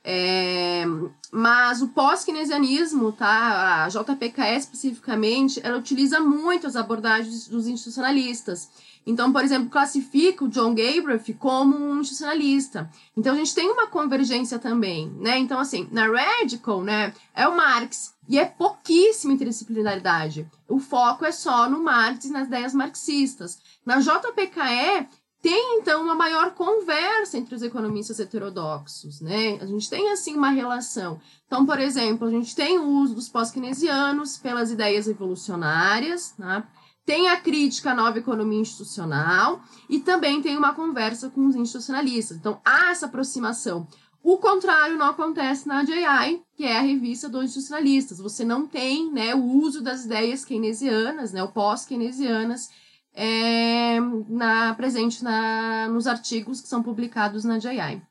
É, 0.04 0.84
mas 1.32 1.82
o 1.82 1.90
pós-keynesianismo, 1.90 3.12
tá, 3.12 3.86
a 3.86 3.88
JPKS 3.88 4.64
especificamente, 4.64 5.60
ela 5.64 5.78
utiliza 5.78 6.20
muito 6.20 6.66
as 6.66 6.76
abordagens 6.76 7.48
dos 7.48 7.68
institucionalistas. 7.68 8.70
Então, 9.06 9.32
por 9.32 9.44
exemplo, 9.44 9.70
classifica 9.70 10.46
o 10.46 10.50
John 10.50 10.76
Galbraith 10.76 11.36
como 11.40 11.76
um 11.76 12.02
institucionalista. 12.02 12.90
Então, 13.18 13.34
a 13.34 13.38
gente 13.38 13.56
tem 13.56 13.70
uma 13.70 13.88
convergência 13.88 14.60
também, 14.60 15.10
né? 15.20 15.40
Então, 15.40 15.60
assim, 15.60 15.88
na 15.92 16.08
Radical, 16.08 16.84
né, 16.84 17.14
é 17.34 17.48
o 17.48 17.56
Marx 17.56 18.14
e 18.30 18.38
é 18.38 18.46
pouquíssima 18.46 19.34
interdisciplinaridade. 19.34 20.48
O 20.68 20.80
foco 20.80 21.26
é 21.26 21.32
só 21.32 21.70
no 21.70 21.84
Marx 21.84 22.26
e 22.26 22.32
nas 22.32 22.48
ideias 22.48 22.74
marxistas. 22.74 23.60
Na 23.86 24.00
JPKE, 24.00 25.08
tem 25.42 25.80
então 25.80 26.04
uma 26.04 26.14
maior 26.14 26.52
conversa 26.52 27.38
entre 27.38 27.56
os 27.56 27.64
economistas 27.64 28.20
heterodoxos, 28.20 29.22
né? 29.22 29.58
A 29.60 29.66
gente 29.66 29.90
tem 29.90 30.12
assim 30.12 30.36
uma 30.36 30.52
relação. 30.52 31.20
Então, 31.48 31.66
por 31.66 31.80
exemplo, 31.80 32.28
a 32.28 32.32
gente 32.32 32.56
tem 32.56 32.78
o 32.78 32.88
uso 32.88 33.16
dos 33.16 33.28
pós-keynesianos 33.28 34.38
pelas 34.38 34.70
ideias 34.72 35.08
evolucionárias, 35.08 36.36
né? 36.38 36.64
Tem 37.04 37.28
a 37.30 37.42
crítica 37.42 37.92
à 37.92 37.96
nova 37.96 38.20
economia 38.20 38.62
institucional 38.62 39.60
e 39.90 40.00
também 40.00 40.42
tem 40.44 40.56
uma 40.56 40.76
conversa 40.76 41.30
com 41.32 41.48
os 41.48 41.56
institucionalistas. 41.56 42.38
Então, 42.38 42.62
há 42.64 42.92
essa 42.92 43.08
aproximação. 43.08 43.88
O 44.24 44.38
contrário 44.38 44.96
não 44.96 45.08
acontece 45.08 45.68
na 45.68 45.84
JI, 45.84 46.44
que 46.56 46.64
é 46.64 46.78
a 46.78 46.82
revista 46.82 47.28
dos 47.28 47.46
institucionalistas. 47.46 48.20
Você 48.20 48.46
não 48.46 48.68
tem 48.68 49.12
né, 49.12 49.34
o 49.34 49.44
uso 49.44 49.82
das 49.82 50.06
ideias 50.06 50.46
keynesianas, 50.46 51.34
né, 51.34 51.42
o 51.42 51.52
pós-keynesianas, 51.52 52.70
é, 53.14 54.00
na, 54.30 54.74
presente 54.76 55.24
na, 55.24 55.88
nos 55.88 56.08
artigos 56.08 56.62
que 56.62 56.68
são 56.68 56.82
publicados 56.82 57.44
na 57.44 57.58
JI. 57.58 58.02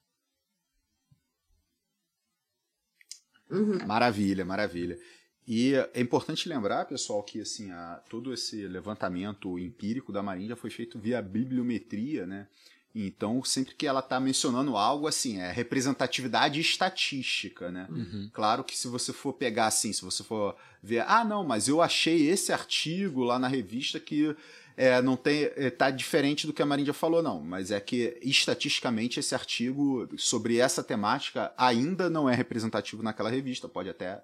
Uhum. 3.50 3.84
Maravilha, 3.86 4.44
maravilha. 4.44 4.98
E 5.46 5.74
é 5.74 6.00
importante 6.00 6.48
lembrar, 6.48 6.84
pessoal, 6.84 7.22
que 7.22 7.40
assim, 7.40 7.70
a, 7.72 8.00
todo 8.08 8.32
esse 8.32 8.68
levantamento 8.68 9.58
empírico 9.58 10.12
da 10.12 10.22
Marinha 10.22 10.54
foi 10.54 10.70
feito 10.70 10.98
via 10.98 11.20
bibliometria, 11.20 12.26
né? 12.26 12.46
Então, 12.94 13.42
sempre 13.44 13.74
que 13.74 13.86
ela 13.86 14.00
está 14.00 14.18
mencionando 14.18 14.76
algo, 14.76 15.06
assim, 15.06 15.38
é 15.38 15.50
representatividade 15.52 16.60
estatística, 16.60 17.70
né? 17.70 17.86
Uhum. 17.88 18.28
Claro 18.32 18.64
que 18.64 18.76
se 18.76 18.88
você 18.88 19.12
for 19.12 19.32
pegar 19.32 19.66
assim, 19.66 19.92
se 19.92 20.02
você 20.02 20.24
for 20.24 20.56
ver, 20.82 21.04
ah, 21.06 21.24
não, 21.24 21.44
mas 21.44 21.68
eu 21.68 21.80
achei 21.80 22.28
esse 22.28 22.52
artigo 22.52 23.22
lá 23.22 23.38
na 23.38 23.46
revista 23.46 24.00
que 24.00 24.36
é, 24.76 25.00
não 25.02 25.16
tem 25.16 25.50
é, 25.56 25.70
tá 25.70 25.90
diferente 25.90 26.46
do 26.46 26.52
que 26.52 26.62
a 26.62 26.66
Marinha 26.66 26.92
falou, 26.92 27.22
não. 27.22 27.40
Mas 27.40 27.70
é 27.70 27.80
que 27.80 28.18
estatisticamente 28.22 29.20
esse 29.20 29.34
artigo 29.34 30.08
sobre 30.16 30.58
essa 30.58 30.82
temática 30.82 31.52
ainda 31.56 32.08
não 32.08 32.28
é 32.28 32.34
representativo 32.34 33.02
naquela 33.02 33.30
revista. 33.30 33.68
Pode 33.68 33.88
até 33.88 34.22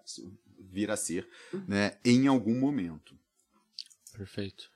vir 0.58 0.90
a 0.90 0.96
ser, 0.96 1.28
né, 1.66 1.96
em 2.04 2.26
algum 2.26 2.58
momento. 2.58 3.14
Perfeito. 4.16 4.75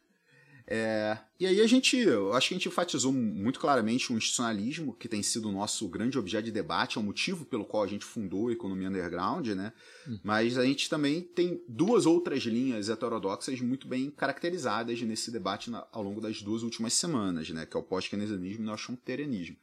É, 0.73 1.19
e 1.41 1.47
aí 1.47 1.61
a 1.61 1.67
gente, 1.67 1.97
eu 1.97 2.33
acho 2.33 2.47
que 2.47 2.55
a 2.55 2.57
gente 2.57 2.69
enfatizou 2.69 3.13
muito 3.13 3.59
claramente 3.59 4.13
o 4.13 4.17
institucionalismo, 4.17 4.95
que 4.95 5.09
tem 5.09 5.21
sido 5.21 5.49
o 5.49 5.53
nosso 5.53 5.89
grande 5.89 6.17
objeto 6.17 6.45
de 6.45 6.53
debate, 6.53 6.97
é 6.97 7.01
o 7.01 7.03
motivo 7.03 7.45
pelo 7.45 7.65
qual 7.65 7.83
a 7.83 7.89
gente 7.89 8.05
fundou 8.05 8.47
a 8.47 8.53
Economia 8.53 8.89
Underground, 8.89 9.49
né? 9.49 9.73
Hum. 10.07 10.21
Mas 10.23 10.57
a 10.57 10.65
gente 10.65 10.89
também 10.89 11.23
tem 11.23 11.61
duas 11.67 12.07
outras 12.07 12.45
linhas 12.45 12.89
heterodoxas 12.89 13.61
muito 13.61 13.89
bem 13.89 14.13
caracterizadas 14.13 15.03
nesse 15.03 15.33
debate 15.33 15.71
na, 15.71 15.85
ao 15.91 16.05
longo 16.05 16.21
das 16.21 16.41
duas 16.41 16.63
últimas 16.63 16.93
semanas, 16.93 17.51
né? 17.51 17.67
Que 17.67 17.77
é 17.77 17.81
o 17.81 17.83
pós-keynesianismo 17.83 18.63
e 18.63 18.63
o 18.63 18.67
neo-schumpeterianismo. 18.67 19.57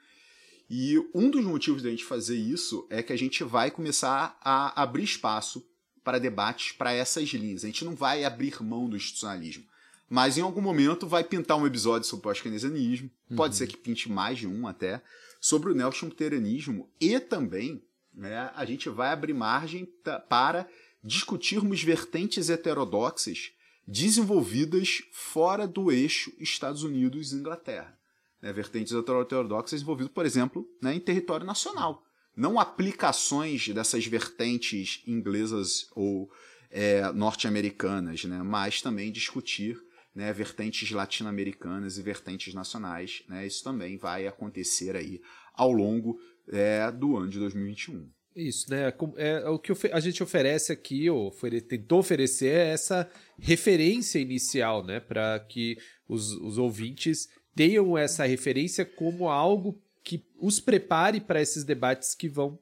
E 0.70 0.98
um 1.16 1.30
dos 1.30 1.46
motivos 1.46 1.82
da 1.82 1.90
gente 1.90 2.04
fazer 2.04 2.36
isso 2.36 2.86
é 2.90 3.02
que 3.02 3.14
a 3.14 3.18
gente 3.18 3.46
vai 3.46 3.72
começar 3.72 4.38
a 4.42 4.82
abrir 4.82 5.06
espaço 5.06 5.66
para 6.04 6.20
debates 6.20 6.74
para 6.74 6.92
essas 6.92 7.30
linhas. 7.30 7.64
A 7.64 7.68
gente 7.68 7.86
não 7.86 7.96
vai 7.96 8.26
abrir 8.26 8.62
mão 8.62 8.90
do 8.90 8.98
institucionalismo 8.98 9.64
mas 10.10 10.38
em 10.38 10.42
algum 10.42 10.62
momento 10.62 11.08
vai 11.08 11.24
pintar 11.24 11.58
um 11.58 11.68
episódio 11.68 12.08
sobre 12.08 12.22
o 12.22 12.24
pós-keynesianismo, 12.24 13.10
uhum. 13.30 13.36
pode 13.36 13.56
ser 13.56 13.68
que 13.68 13.78
pinte 13.78 14.10
mais 14.10 14.38
de 14.38 14.48
um 14.48 14.68
até, 14.68 15.02
sobre 15.40 15.72
o 15.72 15.76
neo-schumpeterianismo 15.76 16.90
e 17.00 17.20
também 17.20 17.84
né, 18.14 18.52
a 18.56 18.66
gente 18.66 18.90
vai 18.90 19.12
abrir 19.12 19.34
margem 19.34 19.88
para 20.28 20.68
discutirmos 21.04 21.84
vertentes 21.84 22.50
heterodoxas 22.50 23.52
desenvolvidas 23.88 25.04
fora 25.12 25.68
do 25.68 25.92
eixo 25.92 26.34
Estados 26.40 26.84
Unidos 26.84 27.32
e 27.32 27.36
Inglaterra. 27.36 27.98
Né, 28.42 28.52
vertentes 28.54 28.94
heterodoxas 28.94 29.80
desenvolvidas, 29.80 30.12
por 30.14 30.26
exemplo, 30.26 30.68
né, 30.82 30.94
em 30.94 31.00
território 31.00 31.46
nacional. 31.46 32.04
Não 32.36 32.60
aplicações 32.60 33.68
dessas 33.70 34.06
vertentes 34.06 35.02
inglesas 35.08 35.88
ou 35.96 36.32
é, 36.70 37.12
norte-americanas, 37.12 38.26
né, 38.26 38.44
mas 38.44 38.82
também 38.82 39.12
discutir 39.12 39.82
né, 40.18 40.34
vertentes 40.34 40.90
latino-americanas 40.90 42.00
e 42.00 42.02
vertentes 42.02 42.52
nacionais. 42.52 43.24
Né, 43.30 43.46
isso 43.46 43.64
também 43.64 43.98
vai 43.98 44.26
acontecer 44.26 44.96
aí 44.96 45.22
ao 45.54 45.72
longo 45.72 46.20
é, 46.50 46.92
do 46.92 47.16
ano 47.16 47.30
de 47.30 47.38
2021. 47.38 48.10
Isso, 48.36 48.70
né? 48.70 48.94
É, 49.16 49.30
é, 49.30 49.50
o 49.50 49.60
que 49.60 49.72
a 49.92 50.00
gente 50.00 50.24
oferece 50.24 50.72
aqui, 50.72 51.08
ou 51.08 51.32
tentou 51.68 52.00
oferecer, 52.00 52.48
é 52.48 52.70
essa 52.70 53.10
referência 53.40 54.18
inicial, 54.18 54.84
né? 54.84 55.00
Para 55.00 55.40
que 55.40 55.78
os, 56.08 56.34
os 56.34 56.58
ouvintes 56.58 57.30
tenham 57.56 57.98
essa 57.98 58.26
referência 58.26 58.86
como 58.86 59.30
algo 59.30 59.80
que 60.04 60.24
os 60.40 60.60
prepare 60.60 61.20
para 61.20 61.42
esses 61.42 61.64
debates 61.64 62.16
que 62.16 62.28
vão 62.28 62.60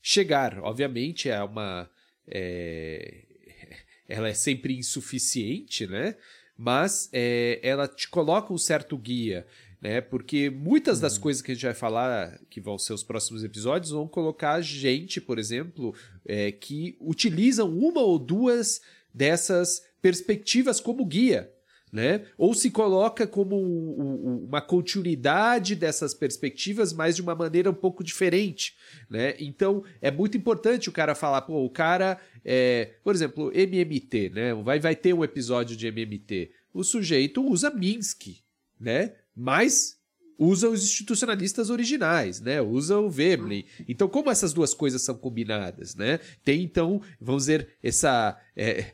chegar. 0.00 0.58
Obviamente, 0.60 1.28
é 1.28 1.42
uma. 1.42 1.88
É, 2.28 3.24
ela 4.08 4.28
é 4.28 4.34
sempre 4.34 4.76
insuficiente, 4.76 5.86
né? 5.86 6.16
Mas 6.56 7.08
é, 7.12 7.60
ela 7.62 7.86
te 7.86 8.08
coloca 8.08 8.52
um 8.52 8.58
certo 8.58 8.96
guia, 8.96 9.46
né? 9.80 10.00
Porque 10.00 10.48
muitas 10.50 11.00
das 11.00 11.16
uhum. 11.16 11.22
coisas 11.22 11.42
que 11.42 11.52
a 11.52 11.54
gente 11.54 11.64
vai 11.64 11.74
falar, 11.74 12.40
que 12.48 12.60
vão 12.60 12.78
ser 12.78 12.92
os 12.92 13.02
próximos 13.02 13.44
episódios, 13.44 13.92
vão 13.92 14.08
colocar 14.08 14.60
gente, 14.60 15.20
por 15.20 15.38
exemplo, 15.38 15.94
é, 16.24 16.50
que 16.52 16.96
utilizam 17.00 17.70
uma 17.76 18.00
ou 18.00 18.18
duas 18.18 18.80
dessas 19.12 19.82
perspectivas 20.00 20.80
como 20.80 21.04
guia 21.04 21.50
né? 21.92 22.26
Ou 22.36 22.52
se 22.52 22.70
coloca 22.70 23.26
como 23.26 23.56
uma 23.56 24.60
continuidade 24.60 25.74
dessas 25.74 26.12
perspectivas, 26.12 26.92
mas 26.92 27.16
de 27.16 27.22
uma 27.22 27.34
maneira 27.34 27.70
um 27.70 27.74
pouco 27.74 28.02
diferente, 28.02 28.74
né? 29.08 29.34
Então 29.38 29.84
é 30.00 30.10
muito 30.10 30.36
importante 30.36 30.88
o 30.88 30.92
cara 30.92 31.14
falar, 31.14 31.42
pô, 31.42 31.64
o 31.64 31.70
cara, 31.70 32.20
é, 32.44 32.96
por 33.02 33.14
exemplo, 33.14 33.50
MMT, 33.54 34.30
né? 34.30 34.54
Vai, 34.54 34.80
vai 34.80 34.96
ter 34.96 35.12
um 35.14 35.24
episódio 35.24 35.76
de 35.76 35.86
MMT. 35.86 36.50
O 36.72 36.82
sujeito 36.82 37.44
usa 37.44 37.70
Minsky, 37.70 38.42
né? 38.78 39.14
Mas 39.34 39.98
usa 40.38 40.68
os 40.68 40.82
institucionalistas 40.84 41.70
originais, 41.70 42.40
né? 42.40 42.60
Usa 42.60 42.98
o 42.98 43.08
Veblen. 43.10 43.64
Então, 43.88 44.08
como 44.08 44.30
essas 44.30 44.52
duas 44.52 44.74
coisas 44.74 45.02
são 45.02 45.14
combinadas, 45.16 45.94
né? 45.94 46.20
Tem 46.44 46.62
então, 46.62 47.00
vamos 47.20 47.44
dizer, 47.44 47.68
essa 47.82 48.38
é, 48.56 48.92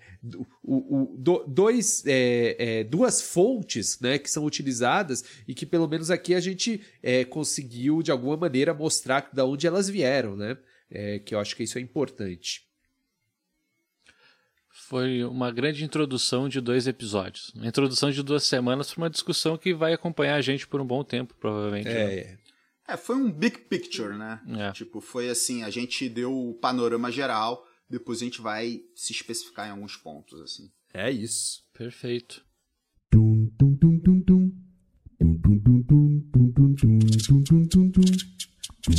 o, 0.63 1.03
o, 1.03 1.17
do, 1.17 1.45
dois, 1.47 2.05
é, 2.07 2.57
é, 2.59 2.85
duas 2.85 3.21
fontes, 3.21 3.99
né, 4.01 4.19
que 4.19 4.31
são 4.31 4.45
utilizadas 4.45 5.25
e 5.47 5.55
que 5.55 5.67
pelo 5.67 5.89
menos 5.89 6.11
aqui 6.11 6.35
a 6.35 6.41
gente 6.41 6.81
é, 7.03 7.25
conseguiu 7.25 8.03
de 8.03 8.11
alguma 8.11 8.37
maneira 8.37 8.73
mostrar 8.73 9.29
de 9.33 9.43
onde 9.43 9.67
elas 9.67 9.89
vieram, 9.89 10.37
né? 10.37 10.57
É, 10.91 11.19
que 11.19 11.35
eu 11.35 11.41
acho 11.41 11.57
que 11.57 11.63
isso 11.63 11.79
é 11.79 11.81
importante. 11.81 12.72
Foi 14.93 15.25
uma 15.25 15.51
grande 15.51 15.83
introdução 15.83 16.51
de 16.51 16.61
dois 16.61 16.87
episódios. 16.87 17.49
Uma 17.55 17.67
introdução 17.67 18.11
de 18.11 18.23
duas 18.23 18.45
semanas 18.45 18.93
para 18.93 19.01
uma 19.05 19.09
discussão 19.09 19.57
que 19.57 19.73
vai 19.73 19.95
acompanhar 19.95 20.35
a 20.35 20.43
gente 20.43 20.69
por 20.69 20.83
um 20.83 20.87
bom 20.87 21.03
tempo, 21.03 21.35
provavelmente. 21.41 21.89
É, 21.89 21.95
né? 21.95 22.15
é. 22.15 22.39
é 22.89 22.97
foi 22.99 23.17
um 23.17 23.33
big 23.33 23.57
picture, 23.61 24.19
né? 24.19 24.43
É. 24.49 24.71
Tipo, 24.73 25.01
foi 25.01 25.31
assim, 25.31 25.63
a 25.63 25.71
gente 25.71 26.11
deu 26.11 26.31
o 26.31 26.53
panorama 26.53 27.11
geral, 27.11 27.67
depois 27.89 28.21
a 28.21 28.25
gente 28.27 28.43
vai 28.43 28.83
se 28.95 29.15
especificar 29.15 29.67
em 29.67 29.71
alguns 29.71 29.97
pontos, 29.97 30.39
assim. 30.43 30.71
É 30.93 31.11
isso. 31.11 31.63
Perfeito. 31.73 32.45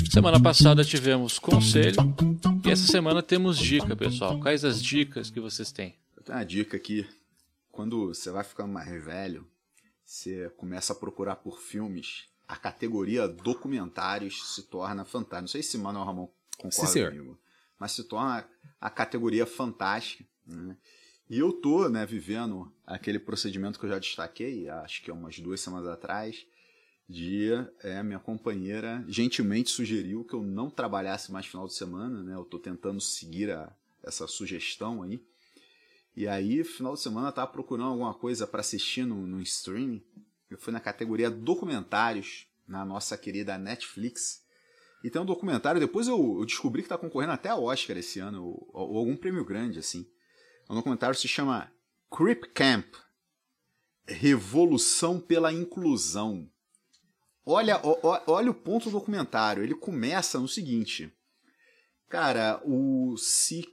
Semana 0.09 0.41
passada 0.41 0.81
tivemos 0.86 1.38
conselho 1.38 1.97
e 2.65 2.71
essa 2.71 2.88
semana 2.88 3.21
temos 3.21 3.57
dica, 3.57 3.93
pessoal. 3.97 4.39
Quais 4.39 4.63
as 4.63 4.81
dicas 4.81 5.29
que 5.29 5.41
vocês 5.41 5.73
têm? 5.73 5.97
Eu 6.15 6.23
tenho 6.23 6.38
uma 6.38 6.45
dica 6.45 6.77
aqui. 6.77 7.05
Quando 7.69 8.07
você 8.07 8.31
vai 8.31 8.45
ficando 8.45 8.71
mais 8.71 8.88
velho, 9.03 9.45
você 10.05 10.49
começa 10.55 10.93
a 10.93 10.95
procurar 10.95 11.36
por 11.36 11.59
filmes, 11.59 12.29
a 12.47 12.55
categoria 12.55 13.27
documentários 13.27 14.55
se 14.55 14.63
torna 14.63 15.03
fantástica. 15.03 15.41
Não 15.41 15.47
sei 15.49 15.61
se 15.61 15.77
Manuel 15.77 16.05
Ramon 16.05 16.29
concorda 16.57 16.91
Sim, 16.91 17.05
comigo, 17.05 17.38
mas 17.77 17.91
se 17.91 18.05
torna 18.05 18.47
a 18.79 18.89
categoria 18.89 19.45
fantástica. 19.45 20.23
Né? 20.47 20.77
E 21.29 21.39
eu 21.39 21.51
tô 21.51 21.89
né, 21.89 22.05
vivendo 22.05 22.71
aquele 22.88 23.19
procedimento 23.19 23.77
que 23.77 23.86
eu 23.86 23.89
já 23.89 23.99
destaquei, 23.99 24.69
acho 24.69 25.01
que 25.03 25.11
há 25.11 25.13
umas 25.13 25.38
duas 25.39 25.59
semanas 25.59 25.89
atrás, 25.89 26.45
dia, 27.08 27.72
é, 27.82 28.01
minha 28.01 28.20
companheira 28.20 29.04
gentilmente 29.08 29.70
sugeriu 29.70 30.24
que 30.24 30.34
eu 30.34 30.41
não 30.41 30.70
trabalhasse 30.70 31.32
mais 31.32 31.45
final 31.45 31.68
de 31.68 31.74
semana, 31.74 32.24
né? 32.24 32.36
Eu 32.36 32.43
estou 32.43 32.60
tentando 32.60 32.99
seguir 33.01 33.51
a, 33.51 33.72
essa 34.04 34.28
sugestão 34.28 35.04
aí. 35.04 35.22
E 36.16 36.28
aí, 36.28 36.64
final 36.64 36.93
de 36.93 37.01
semana, 37.01 37.30
eu 37.30 37.34
tava 37.34 37.51
procurando 37.51 37.89
alguma 37.89 38.14
coisa 38.14 38.45
para 38.45 38.62
assistir 38.62 39.06
no, 39.06 39.26
no 39.26 39.41
streaming. 39.41 40.04
Eu 40.49 40.58
fui 40.58 40.72
na 40.72 40.80
categoria 40.80 41.30
documentários, 41.30 42.47
na 42.68 42.86
nossa 42.86 43.18
querida 43.18 43.58
Netflix. 43.58 44.43
E 45.04 45.10
tem 45.10 45.22
um 45.22 45.26
documentário, 45.26 45.82
depois 45.82 46.08
eu, 46.08 46.38
eu 46.39 46.45
descobri 46.45 46.82
que 46.82 46.86
está 46.86 46.97
concorrendo 46.97 47.34
até 47.34 47.49
a 47.49 47.58
Oscar 47.58 47.97
esse 47.97 48.20
ano, 48.20 48.45
ou, 48.45 48.70
ou, 48.72 48.97
algum 48.97 49.18
prêmio 49.18 49.43
grande, 49.43 49.80
assim. 49.80 50.08
O 50.70 50.76
documentário 50.76 51.16
se 51.16 51.28
chama 51.28 51.72
Creep 52.10 52.45
Camp 52.54 52.86
Revolução 54.06 55.20
pela 55.20 55.51
Inclusão. 55.51 56.49
Olha, 57.46 57.80
olha 58.28 58.52
o 58.52 58.54
ponto 58.54 58.86
do 58.86 58.91
documentário. 58.91 59.64
Ele 59.64 59.76
começa 59.76 60.39
no 60.39 60.48
seguinte. 60.48 61.12
Cara, 62.08 62.62
o 62.64 63.18
se 63.18 63.68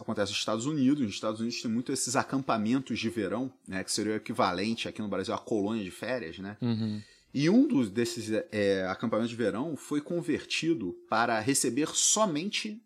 acontece 0.00 0.32
nos 0.32 0.38
Estados 0.38 0.64
Unidos, 0.64 1.04
nos 1.04 1.14
Estados 1.14 1.40
Unidos 1.40 1.60
tem 1.60 1.70
muito 1.70 1.92
esses 1.92 2.16
acampamentos 2.16 2.98
de 2.98 3.10
verão, 3.10 3.52
né, 3.68 3.84
que 3.84 3.92
seria 3.92 4.14
o 4.14 4.16
equivalente 4.16 4.88
aqui 4.88 5.02
no 5.02 5.08
Brasil 5.08 5.34
a 5.34 5.38
colônia 5.38 5.84
de 5.84 5.90
férias, 5.90 6.38
né? 6.38 6.56
Uhum. 6.62 7.02
E 7.34 7.50
um 7.50 7.66
dos 7.66 7.90
desses 7.90 8.30
é, 8.50 8.86
acampamentos 8.86 9.30
de 9.30 9.36
verão 9.36 9.76
foi 9.76 10.00
convertido 10.00 10.94
para 11.08 11.38
receber 11.38 11.88
somente 11.88 12.82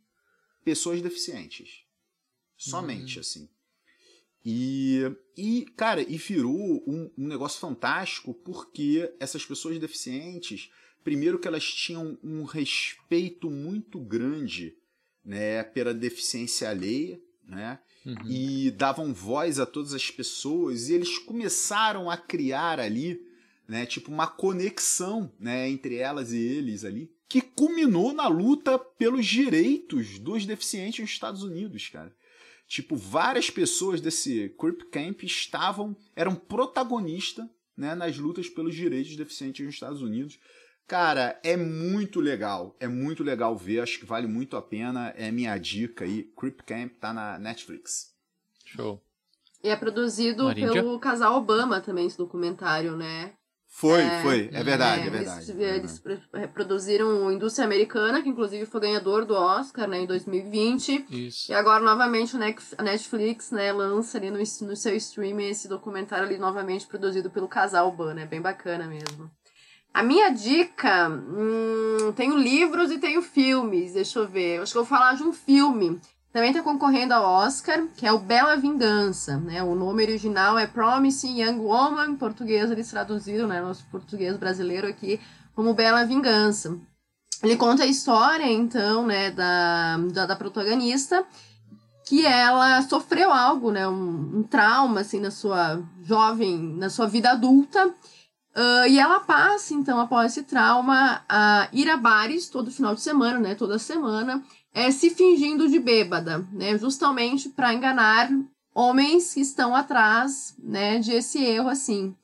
pessoas 0.65 1.01
deficientes. 1.01 1.85
Somente, 2.57 3.17
uhum. 3.17 3.21
assim. 3.21 3.49
E, 4.49 5.03
e, 5.37 5.67
cara, 5.77 6.01
e 6.01 6.17
virou 6.17 6.57
um, 6.87 7.11
um 7.19 7.27
negócio 7.27 7.59
fantástico 7.59 8.33
porque 8.33 9.13
essas 9.19 9.45
pessoas 9.45 9.77
deficientes, 9.77 10.71
primeiro 11.03 11.37
que 11.37 11.49
elas 11.49 11.65
tinham 11.65 12.17
um 12.23 12.45
respeito 12.45 13.51
muito 13.51 13.99
grande 13.99 14.77
né, 15.25 15.65
pela 15.65 15.93
deficiência 15.93 16.71
alheia, 16.71 17.21
né? 17.45 17.81
Uhum. 18.05 18.15
E 18.25 18.71
davam 18.71 19.13
voz 19.13 19.59
a 19.59 19.67
todas 19.67 19.93
as 19.93 20.13
pessoas 20.13 20.89
e 20.89 20.95
eles 20.95 21.19
começaram 21.19 22.09
a 22.09 22.17
criar 22.17 22.79
ali, 22.79 23.21
né, 23.67 23.85
tipo 23.85 24.13
uma 24.13 24.29
conexão, 24.29 25.33
né, 25.41 25.69
entre 25.69 25.97
elas 25.97 26.31
e 26.31 26.39
eles 26.39 26.85
ali, 26.85 27.11
que 27.29 27.41
culminou 27.41 28.13
na 28.13 28.29
luta 28.29 28.79
pelos 28.79 29.27
direitos 29.27 30.21
dos 30.21 30.47
deficientes 30.47 31.01
nos 31.01 31.11
Estados 31.11 31.43
Unidos, 31.43 31.89
cara. 31.89 32.15
Tipo, 32.67 32.97
várias 32.97 33.49
pessoas 33.49 34.01
desse 34.01 34.49
Creep 34.59 34.83
Camp 34.91 35.23
estavam, 35.23 35.97
eram 36.15 36.35
protagonistas 36.35 37.47
né, 37.77 37.95
nas 37.95 38.17
lutas 38.19 38.49
pelos 38.49 38.75
direitos 38.75 39.11
de 39.11 39.17
deficientes 39.17 39.65
nos 39.65 39.75
Estados 39.75 40.03
Unidos. 40.03 40.39
Cara, 40.87 41.39
é 41.43 41.57
muito 41.57 42.21
legal, 42.21 42.77
é 42.79 42.87
muito 42.87 43.23
legal 43.23 43.57
ver, 43.57 43.81
acho 43.81 43.99
que 43.99 44.05
vale 44.05 44.27
muito 44.27 44.57
a 44.57 44.63
pena, 44.63 45.13
é 45.17 45.31
minha 45.31 45.57
dica 45.59 46.05
aí. 46.05 46.25
Creep 46.39 46.61
Camp 46.63 46.93
tá 47.01 47.13
na 47.13 47.39
Netflix. 47.39 48.15
Show. 48.65 49.03
E 49.63 49.69
é 49.69 49.77
produzido 49.77 50.55
pelo 50.55 50.99
casal 51.01 51.37
Obama 51.37 51.81
também, 51.81 52.07
esse 52.07 52.17
documentário, 52.17 52.97
né? 52.97 53.35
Foi, 53.77 54.01
é, 54.01 54.23
foi. 54.23 54.49
É 54.55 54.65
verdade, 54.65 55.03
é, 55.03 55.07
é 55.07 55.11
verdade. 55.11 55.53
Eles, 55.53 56.03
eles 56.07 56.51
produziram 56.55 57.31
Indústria 57.31 57.67
Americana, 57.67 58.23
que 58.23 58.29
inclusive 58.31 58.65
foi 58.65 58.81
ganhador 58.81 59.27
do 59.27 59.35
Oscar 59.35 59.87
né, 59.87 59.99
em 59.99 60.07
2020. 60.07 61.05
Isso. 61.11 61.53
E 61.53 61.55
agora, 61.55 61.85
novamente, 61.85 62.35
a 62.79 62.83
Netflix 62.83 63.51
né, 63.51 63.71
lança 63.75 64.17
ali 64.17 64.31
no, 64.31 64.39
no 64.39 64.77
seu 64.77 64.97
streaming 64.97 65.51
esse 65.51 65.69
documentário 65.69 66.25
ali 66.25 66.39
novamente 66.39 66.87
produzido 66.87 67.29
pelo 67.29 67.47
casal 67.47 67.89
Obama. 67.89 68.23
É 68.23 68.25
bem 68.25 68.41
bacana 68.41 68.87
mesmo. 68.87 69.31
A 69.93 70.03
minha 70.03 70.31
dica, 70.31 71.11
hum, 71.11 72.15
tenho 72.17 72.35
livros 72.39 72.91
e 72.91 72.97
tenho 72.97 73.21
filmes, 73.21 73.93
deixa 73.93 74.21
eu 74.21 74.27
ver. 74.27 74.63
Acho 74.63 74.73
que 74.73 74.79
eu 74.79 74.85
vou 74.85 74.89
falar 74.89 75.17
de 75.17 75.23
um 75.23 75.35
filme 75.35 76.01
também 76.37 76.51
está 76.51 76.63
concorrendo 76.63 77.15
ao 77.15 77.25
Oscar, 77.25 77.87
que 77.97 78.07
é 78.07 78.13
o 78.13 78.19
Bela 78.19 78.57
Vingança. 78.57 79.39
Né? 79.39 79.63
O 79.63 79.75
nome 79.75 80.03
original 80.03 80.59
é 80.59 80.67
Promising 80.67 81.41
Young 81.41 81.59
Woman, 81.61 82.11
em 82.11 82.17
português 82.17 82.71
eles 82.71 82.91
traduziram, 82.91 83.49
né? 83.49 83.59
nosso 83.63 83.87
português 83.87 84.37
brasileiro 84.37 84.87
aqui, 84.87 85.19
como 85.55 85.73
Bela 85.73 86.05
Vingança. 86.05 86.79
Ele 87.43 87.57
conta 87.57 87.85
a 87.85 87.87
história, 87.87 88.45
então, 88.45 89.07
né, 89.07 89.31
da, 89.31 89.97
da, 90.13 90.27
da 90.27 90.37
protagonista, 90.37 91.25
que 92.07 92.27
ela 92.27 92.83
sofreu 92.83 93.33
algo, 93.33 93.71
né, 93.71 93.89
um, 93.89 94.39
um, 94.39 94.43
trauma, 94.43 95.01
assim, 95.01 95.21
na 95.21 95.31
sua 95.31 95.83
jovem, 96.03 96.59
na 96.59 96.91
sua 96.91 97.07
vida 97.07 97.31
adulta, 97.31 97.87
uh, 97.87 98.87
e 98.89 98.99
ela 98.99 99.21
passa, 99.21 99.73
então, 99.73 99.99
após 99.99 100.33
esse 100.33 100.43
trauma, 100.43 101.23
a 101.29 101.69
ir 101.73 101.89
a 101.89 101.97
bares 101.97 102.49
todo 102.49 102.71
final 102.71 102.95
de 102.95 103.01
semana, 103.01 103.39
né, 103.39 103.55
toda 103.55 103.79
semana, 103.79 104.43
é, 104.77 104.91
se 104.91 105.09
fingindo 105.09 105.67
de 105.71 105.79
bêbada, 105.79 106.47
né? 106.53 106.77
Justamente 106.77 107.49
para 107.49 107.73
enganar 107.73 108.31
homens 108.75 109.33
que 109.33 109.41
estão 109.41 109.75
atrás, 109.75 110.55
né, 110.63 110.99
de 110.99 111.13
esse 111.13 111.43
erro 111.43 111.71
assim. 111.71 112.15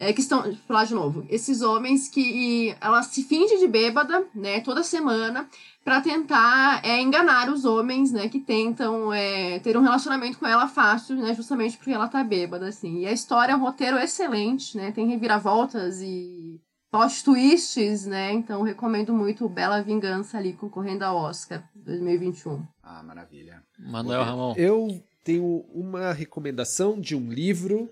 É, 0.00 0.10
que 0.10 0.22
estão, 0.22 0.42
vou 0.42 0.54
falar 0.66 0.84
de 0.84 0.94
novo, 0.94 1.24
esses 1.28 1.60
homens 1.60 2.08
que 2.08 2.74
ela 2.80 3.02
se 3.04 3.22
finge 3.22 3.58
de 3.58 3.68
bêbada, 3.68 4.26
né, 4.34 4.60
toda 4.60 4.82
semana, 4.82 5.48
para 5.84 6.00
tentar 6.00 6.80
é, 6.82 7.00
enganar 7.00 7.48
os 7.48 7.64
homens, 7.64 8.10
né, 8.10 8.28
que 8.28 8.40
tentam 8.40 9.12
é, 9.12 9.60
ter 9.60 9.76
um 9.76 9.82
relacionamento 9.82 10.38
com 10.38 10.46
ela 10.46 10.66
fácil, 10.66 11.14
né, 11.16 11.34
justamente 11.34 11.76
porque 11.76 11.92
ela 11.92 12.08
tá 12.08 12.24
bêbada, 12.24 12.66
assim. 12.66 13.00
E 13.00 13.06
a 13.06 13.12
história 13.12 13.52
é 13.52 13.56
um 13.56 13.60
roteiro 13.60 13.98
excelente, 13.98 14.76
né, 14.76 14.90
tem 14.90 15.06
reviravoltas 15.06 16.00
e 16.00 16.58
plot 16.92 17.24
twists, 17.24 18.04
né? 18.04 18.32
Então 18.32 18.62
recomendo 18.62 19.14
muito 19.14 19.48
Bela 19.48 19.80
Vingança 19.80 20.36
ali 20.36 20.52
concorrendo 20.52 21.04
ao 21.04 21.16
Oscar 21.16 21.66
2021. 21.74 22.64
Ah, 22.82 23.02
maravilha. 23.02 23.64
Manuel 23.78 24.22
Ramon. 24.22 24.54
Eu 24.58 25.02
tenho 25.24 25.64
uma 25.72 26.12
recomendação 26.12 27.00
de 27.00 27.16
um 27.16 27.32
livro 27.32 27.90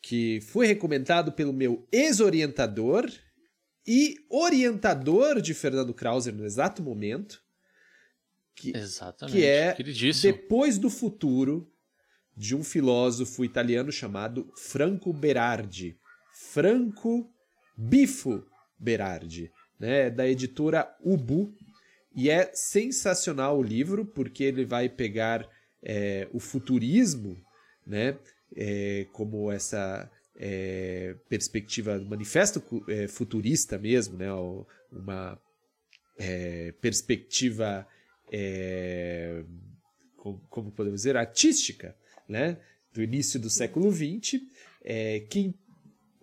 que 0.00 0.40
foi 0.42 0.68
recomendado 0.68 1.32
pelo 1.32 1.52
meu 1.52 1.86
ex-orientador 1.90 3.10
e 3.84 4.14
orientador 4.30 5.42
de 5.42 5.52
Fernando 5.52 5.92
Krauser 5.92 6.32
no 6.32 6.44
exato 6.44 6.80
momento. 6.82 7.42
Que, 8.54 8.76
Exatamente. 8.76 9.36
Que 9.36 9.44
é 9.44 9.76
Depois 10.22 10.78
do 10.78 10.88
Futuro, 10.88 11.68
de 12.36 12.54
um 12.54 12.62
filósofo 12.62 13.44
italiano 13.44 13.90
chamado 13.90 14.52
Franco 14.56 15.12
Berardi. 15.12 15.98
Franco 16.32 17.28
Bifo 17.78 18.44
Berardi, 18.76 19.52
né, 19.78 20.10
da 20.10 20.28
editora 20.28 20.92
Ubu. 21.00 21.54
E 22.12 22.28
é 22.28 22.50
sensacional 22.52 23.56
o 23.56 23.62
livro, 23.62 24.04
porque 24.04 24.42
ele 24.42 24.64
vai 24.64 24.88
pegar 24.88 25.48
é, 25.80 26.26
o 26.32 26.40
futurismo, 26.40 27.40
né, 27.86 28.18
é, 28.56 29.06
como 29.12 29.52
essa 29.52 30.10
é, 30.34 31.14
perspectiva, 31.28 31.98
manifesto 32.00 32.60
é, 32.88 33.06
futurista 33.06 33.78
mesmo, 33.78 34.16
né, 34.16 34.32
uma 34.90 35.40
é, 36.18 36.72
perspectiva, 36.80 37.86
é, 38.32 39.44
como, 40.16 40.40
como, 40.50 40.72
podemos 40.72 41.02
dizer, 41.02 41.16
artística, 41.16 41.94
né, 42.28 42.58
do 42.92 43.00
início 43.00 43.38
do 43.38 43.48
século 43.48 43.92
XX, 43.92 44.40
que 45.30 45.54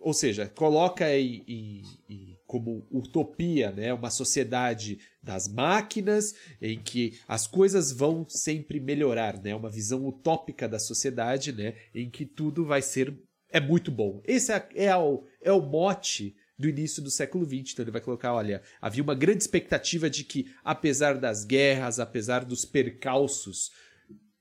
ou 0.06 0.14
seja, 0.14 0.46
coloca 0.46 1.12
em, 1.18 1.42
em, 1.48 1.82
em, 2.08 2.38
como 2.46 2.86
utopia 2.92 3.72
né, 3.72 3.92
uma 3.92 4.08
sociedade 4.08 5.00
das 5.20 5.48
máquinas 5.48 6.32
em 6.62 6.80
que 6.80 7.18
as 7.26 7.48
coisas 7.48 7.90
vão 7.90 8.24
sempre 8.28 8.78
melhorar, 8.78 9.42
né, 9.42 9.52
uma 9.52 9.68
visão 9.68 10.06
utópica 10.06 10.68
da 10.68 10.78
sociedade 10.78 11.50
né, 11.50 11.74
em 11.92 12.08
que 12.08 12.24
tudo 12.24 12.64
vai 12.64 12.82
ser 12.82 13.18
é 13.50 13.58
muito 13.58 13.90
bom. 13.90 14.22
Esse 14.24 14.52
é, 14.52 14.68
é, 14.76 14.96
o, 14.96 15.24
é 15.42 15.50
o 15.50 15.60
mote 15.60 16.36
do 16.56 16.68
início 16.68 17.02
do 17.02 17.10
século 17.10 17.44
XX. 17.44 17.72
Então 17.72 17.82
ele 17.82 17.90
vai 17.90 18.00
colocar, 18.00 18.32
olha, 18.32 18.62
havia 18.80 19.02
uma 19.02 19.14
grande 19.14 19.42
expectativa 19.42 20.08
de 20.08 20.22
que, 20.22 20.46
apesar 20.62 21.18
das 21.18 21.44
guerras, 21.44 21.98
apesar 21.98 22.44
dos 22.44 22.64
percalços, 22.64 23.72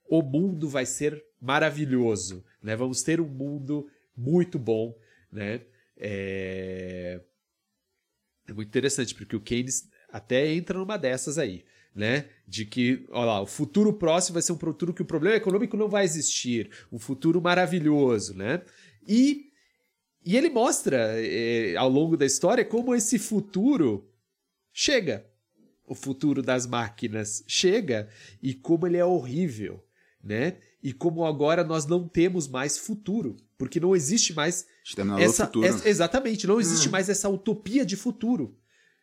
o 0.07 0.21
mundo 0.21 0.69
vai 0.69 0.85
ser 0.85 1.19
maravilhoso, 1.41 2.45
né? 2.61 2.75
Vamos 2.75 3.01
ter 3.01 3.19
um 3.19 3.27
mundo 3.27 3.87
muito 4.15 4.59
bom 4.59 4.95
né? 5.31 5.61
É... 5.97 7.21
é 8.47 8.53
muito 8.53 8.67
interessante, 8.67 9.15
porque 9.15 9.35
o 9.35 9.41
Keynes 9.41 9.89
até 10.09 10.53
entra 10.53 10.79
numa 10.79 10.97
dessas 10.97 11.37
aí, 11.37 11.65
né? 11.93 12.29
De 12.47 12.65
que, 12.65 13.05
olha 13.09 13.25
lá, 13.25 13.41
o 13.41 13.45
futuro 13.45 13.93
próximo 13.93 14.33
vai 14.33 14.41
ser 14.41 14.53
um 14.53 14.57
futuro 14.57 14.93
que 14.93 15.01
o 15.01 15.05
problema 15.05 15.37
econômico 15.37 15.77
não 15.77 15.89
vai 15.89 16.05
existir, 16.05 16.69
um 16.91 16.99
futuro 16.99 17.41
maravilhoso, 17.41 18.35
né? 18.35 18.61
E, 19.07 19.51
e 20.25 20.35
ele 20.35 20.49
mostra 20.49 20.97
é, 21.21 21.75
ao 21.75 21.89
longo 21.89 22.17
da 22.17 22.25
história 22.25 22.65
como 22.65 22.95
esse 22.95 23.19
futuro 23.19 24.09
chega. 24.73 25.25
O 25.87 25.93
futuro 25.93 26.41
das 26.41 26.65
máquinas 26.65 27.43
chega 27.47 28.09
e 28.41 28.53
como 28.53 28.87
ele 28.87 28.97
é 28.97 29.05
horrível, 29.05 29.85
né? 30.23 30.57
E 30.81 30.91
como 30.91 31.25
agora 31.25 31.63
nós 31.63 31.85
não 31.85 32.07
temos 32.07 32.47
mais 32.47 32.77
futuro, 32.77 33.37
porque 33.57 33.79
não 33.79 33.95
existe 33.95 34.33
mais 34.33 34.65
essa, 35.19 35.51
essa, 35.63 35.87
exatamente, 35.87 36.47
não 36.47 36.59
existe 36.59 36.87
hum. 36.87 36.91
mais 36.91 37.09
essa 37.09 37.29
utopia 37.29 37.85
de 37.85 37.95
futuro, 37.95 38.57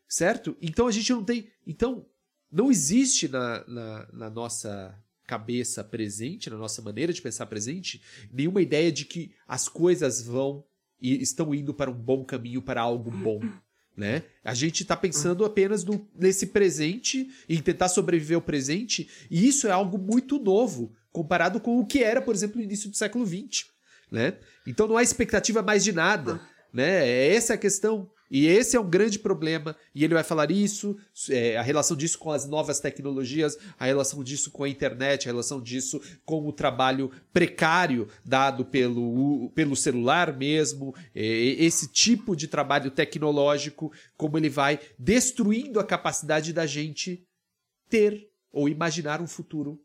certo? 0.09 0.57
Então 0.61 0.87
a 0.87 0.93
gente 0.93 1.13
não 1.13 1.25
tem, 1.25 1.49
então 1.67 2.07
não 2.51 2.71
existe 2.71 3.29
na, 3.29 3.65
na, 3.67 4.09
na 4.13 4.31
nossa 4.31 4.97
cabeça 5.27 5.83
presente, 5.83 6.51
na 6.51 6.57
nossa 6.57 6.83
maneira 6.83 7.13
de 7.13 7.23
pensar 7.23 7.47
presente, 7.47 8.03
nenhuma 8.31 8.61
ideia 8.61 8.93
de 8.93 9.05
que 9.07 9.33
as 9.49 9.69
coisas 9.69 10.23
vão 10.23 10.65
e 11.01 11.21
estão 11.23 11.55
indo 11.55 11.73
para 11.73 11.91
um 11.91 11.95
bom 11.95 12.25
caminho, 12.25 12.61
para 12.61 12.83
algo 12.83 13.11
bom. 13.11 13.41
Né? 13.97 14.23
A 14.45 14.55
gente 14.55 14.83
está 14.83 14.97
pensando 14.97 15.45
apenas 15.45 15.85
no, 15.85 16.07
nesse 16.15 16.49
presente, 16.49 17.31
em 17.49 17.61
tentar 17.61 17.89
sobreviver 17.89 18.37
ao 18.37 18.43
presente, 18.43 19.09
e 19.31 19.47
isso 19.47 19.67
é 19.67 19.71
algo 19.71 19.99
muito 19.99 20.39
novo 20.39 20.95
comparado 21.11 21.61
com 21.61 21.79
o 21.79 21.87
que 21.87 22.03
era, 22.03 22.23
por 22.23 22.35
exemplo, 22.35 22.59
no 22.59 22.63
início 22.63 22.89
do 22.89 22.97
século 22.97 23.27
XX 23.27 23.72
né? 24.13 24.37
Então 24.67 24.87
não 24.87 24.99
há 24.99 25.03
expectativa 25.03 25.63
mais 25.63 25.83
de 25.83 25.91
nada, 25.91 26.39
né? 26.73 27.09
É 27.09 27.35
essa 27.35 27.55
é 27.55 27.57
a 27.57 27.59
questão. 27.59 28.11
E 28.31 28.47
esse 28.47 28.77
é 28.77 28.81
um 28.81 28.89
grande 28.89 29.19
problema. 29.19 29.77
E 29.95 30.05
ele 30.05 30.15
vai 30.15 30.25
falar 30.25 30.51
isso, 30.51 30.97
é, 31.29 31.57
a 31.59 31.63
relação 31.63 31.95
disso 31.95 32.19
com 32.19 32.31
as 32.31 32.49
novas 32.49 32.81
tecnologias, 32.81 33.59
a 33.79 33.85
relação 33.85 34.25
disso 34.25 34.51
com 34.51 34.65
a 34.65 34.69
internet, 34.69 35.29
a 35.29 35.33
relação 35.33 35.61
disso 35.61 36.01
com 36.25 36.47
o 36.47 36.53
trabalho 36.53 37.11
precário 37.31 38.09
dado 38.25 38.65
pelo, 38.65 39.51
pelo 39.51 39.77
celular 39.77 40.35
mesmo, 40.35 40.95
é, 41.15 41.23
esse 41.23 41.89
tipo 41.89 42.35
de 42.35 42.49
trabalho 42.49 42.91
tecnológico, 42.91 43.93
como 44.17 44.39
ele 44.39 44.49
vai 44.49 44.81
destruindo 44.99 45.79
a 45.79 45.85
capacidade 45.85 46.55
da 46.55 46.65
gente 46.65 47.27
ter 47.91 48.31
ou 48.51 48.67
imaginar 48.67 49.21
um 49.21 49.27
futuro 49.27 49.79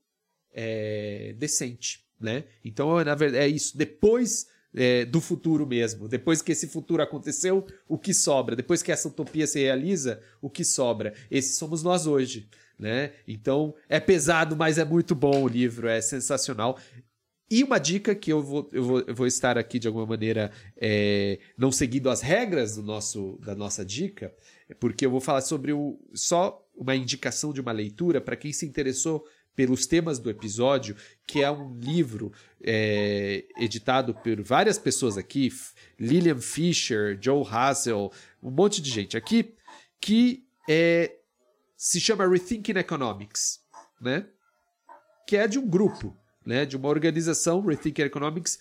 é, 0.54 1.36
decente 1.38 2.07
né? 2.20 2.46
Então, 2.64 3.04
na 3.04 3.16
verdade, 3.16 3.44
é 3.44 3.48
isso. 3.48 3.78
Depois 3.78 4.48
é, 4.74 5.06
do 5.06 5.20
futuro 5.20 5.66
mesmo, 5.66 6.08
depois 6.08 6.42
que 6.42 6.52
esse 6.52 6.68
futuro 6.68 7.02
aconteceu, 7.02 7.66
o 7.88 7.98
que 7.98 8.14
sobra? 8.14 8.56
Depois 8.56 8.84
que 8.84 8.92
essa 8.92 9.08
utopia 9.08 9.48
se 9.48 9.60
realiza, 9.60 10.22
o 10.42 10.50
que 10.50 10.64
sobra? 10.64 11.14
Esses 11.32 11.58
somos 11.58 11.84
nós 11.84 12.06
hoje, 12.06 12.50
né? 12.78 13.14
Então, 13.28 13.74
é 13.90 14.00
pesado, 14.00 14.56
mas 14.56 14.78
é 14.78 14.86
muito 14.86 15.16
bom 15.16 15.44
o 15.44 15.48
livro, 15.48 15.88
é 15.88 16.02
sensacional. 16.02 16.78
E 17.50 17.64
uma 17.64 17.80
dica 17.80 18.14
que 18.14 18.32
eu 18.32 18.44
vou, 18.44 18.70
eu 18.74 18.84
vou, 18.84 19.00
eu 19.08 19.16
vou 19.16 19.26
estar 19.26 19.58
aqui 19.58 19.80
de 19.80 19.88
alguma 19.88 20.06
maneira 20.06 20.52
é, 20.76 21.40
não 21.58 21.72
seguindo 21.72 22.10
as 22.10 22.20
regras 22.20 22.76
do 22.76 22.84
nosso, 22.84 23.40
da 23.42 23.56
nossa 23.56 23.86
dica, 23.86 24.34
é 24.68 24.74
porque 24.74 25.06
eu 25.06 25.12
vou 25.12 25.22
falar 25.22 25.42
sobre 25.42 25.72
o, 25.72 25.98
só 26.14 26.62
uma 26.76 26.96
indicação 26.96 27.54
de 27.54 27.62
uma 27.62 27.72
leitura 27.72 28.20
para 28.20 28.36
quem 28.36 28.52
se 28.52 28.66
interessou 28.66 29.26
pelos 29.58 29.86
temas 29.88 30.20
do 30.20 30.30
episódio, 30.30 30.96
que 31.26 31.44
é 31.44 31.52
um 31.52 31.78
livro 31.80 32.32
é, 32.64 33.44
editado 33.58 34.14
por 34.14 34.42
várias 34.44 34.78
pessoas 34.78 35.18
aqui, 35.18 35.52
Lillian 36.00 36.40
Fisher, 36.40 37.18
Joe 37.20 37.44
Hassel, 37.46 38.12
um 38.42 38.52
monte 38.52 38.82
de 38.82 38.90
gente 38.90 39.18
aqui, 39.18 39.56
que 40.00 40.46
é, 40.70 41.16
se 41.76 42.00
chama 42.00 42.30
Rethinking 42.30 42.78
Economics, 42.78 43.60
né? 44.00 44.28
Que 45.28 45.36
é 45.36 45.48
de 45.48 45.60
um 45.60 45.68
grupo. 45.68 46.16
né, 46.46 46.66
de 46.66 46.78
uma 46.78 46.88
organização, 46.88 47.60
Rethinking 47.60 48.04
Economics, 48.04 48.58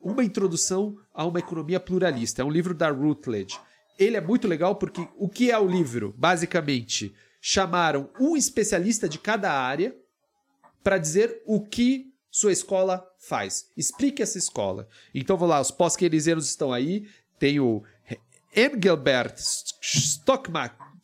uma 0.00 0.24
introdução 0.24 0.96
a 1.12 1.26
uma 1.26 1.38
economia 1.38 1.78
pluralista. 1.78 2.40
É 2.40 2.44
um 2.44 2.50
livro 2.50 2.72
da 2.72 2.88
Routledge. 2.90 3.60
Ele 3.98 4.16
é 4.16 4.22
muito 4.22 4.48
legal 4.48 4.76
porque 4.76 5.06
o 5.16 5.28
que 5.28 5.50
é 5.50 5.58
o 5.58 5.68
livro? 5.68 6.14
Basicamente, 6.16 7.14
chamaram 7.38 8.08
um 8.18 8.36
especialista 8.38 9.06
de 9.06 9.18
cada 9.18 9.52
área 9.52 9.94
para 10.86 10.98
dizer 10.98 11.42
o 11.44 11.60
que 11.60 12.14
sua 12.30 12.52
escola 12.52 13.04
faz. 13.18 13.72
Explique 13.76 14.22
essa 14.22 14.38
escola. 14.38 14.86
Então, 15.12 15.36
vamos 15.36 15.50
lá, 15.50 15.60
os 15.60 15.72
pós-keynesianos 15.72 16.48
estão 16.48 16.72
aí. 16.72 17.08
Tem 17.40 17.58
o 17.58 17.82
Engelbert 18.54 19.34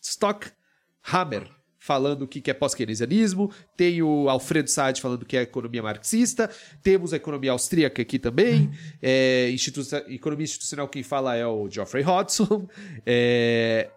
Stockhammer 0.01 1.51
falando 1.80 2.22
o 2.22 2.28
que 2.28 2.49
é 2.49 2.55
pós-keynesianismo, 2.55 3.51
tem 3.76 4.01
o 4.05 4.28
Alfredo 4.28 4.70
Saad 4.70 5.01
falando 5.01 5.26
que 5.26 5.37
é 5.37 5.43
economia 5.43 5.83
marxista, 5.83 6.49
temos 6.80 7.12
a 7.12 7.16
economia 7.16 7.51
austríaca 7.51 8.01
aqui 8.03 8.20
também, 8.20 8.70
é, 9.03 9.51
institu 9.51 9.80
economia 10.07 10.45
institucional 10.45 10.87
quem 10.87 11.03
fala 11.03 11.35
é 11.35 11.45
o 11.45 11.68
Geoffrey 11.68 12.05
Hodgson, 12.05 12.68
é, 13.05 13.91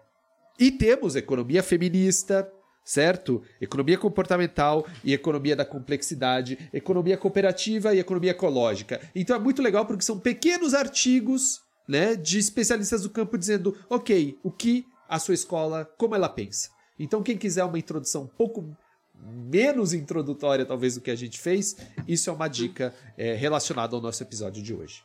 e 0.58 0.72
temos 0.72 1.14
economia 1.14 1.62
feminista, 1.62 2.52
certo? 2.86 3.42
Economia 3.60 3.98
comportamental 3.98 4.86
e 5.02 5.12
economia 5.12 5.56
da 5.56 5.64
complexidade, 5.64 6.70
economia 6.72 7.18
cooperativa 7.18 7.92
e 7.92 7.98
economia 7.98 8.30
ecológica. 8.30 9.00
Então 9.12 9.34
é 9.34 9.38
muito 9.40 9.60
legal 9.60 9.84
porque 9.84 10.04
são 10.04 10.20
pequenos 10.20 10.72
artigos 10.72 11.60
né, 11.88 12.14
de 12.14 12.38
especialistas 12.38 13.02
do 13.02 13.10
campo 13.10 13.36
dizendo, 13.36 13.76
ok, 13.90 14.38
o 14.42 14.52
que 14.52 14.86
a 15.08 15.18
sua 15.18 15.34
escola, 15.34 15.84
como 15.98 16.14
ela 16.14 16.28
pensa. 16.28 16.70
Então, 16.98 17.22
quem 17.22 17.36
quiser 17.36 17.64
uma 17.64 17.78
introdução 17.78 18.22
um 18.22 18.28
pouco 18.28 18.76
menos 19.14 19.92
introdutória, 19.92 20.64
talvez, 20.64 20.94
do 20.94 21.00
que 21.00 21.10
a 21.10 21.16
gente 21.16 21.38
fez, 21.38 21.76
isso 22.08 22.30
é 22.30 22.32
uma 22.32 22.48
dica 22.48 22.94
é, 23.16 23.34
relacionada 23.34 23.94
ao 23.94 24.02
nosso 24.02 24.22
episódio 24.22 24.62
de 24.62 24.74
hoje. 24.74 25.02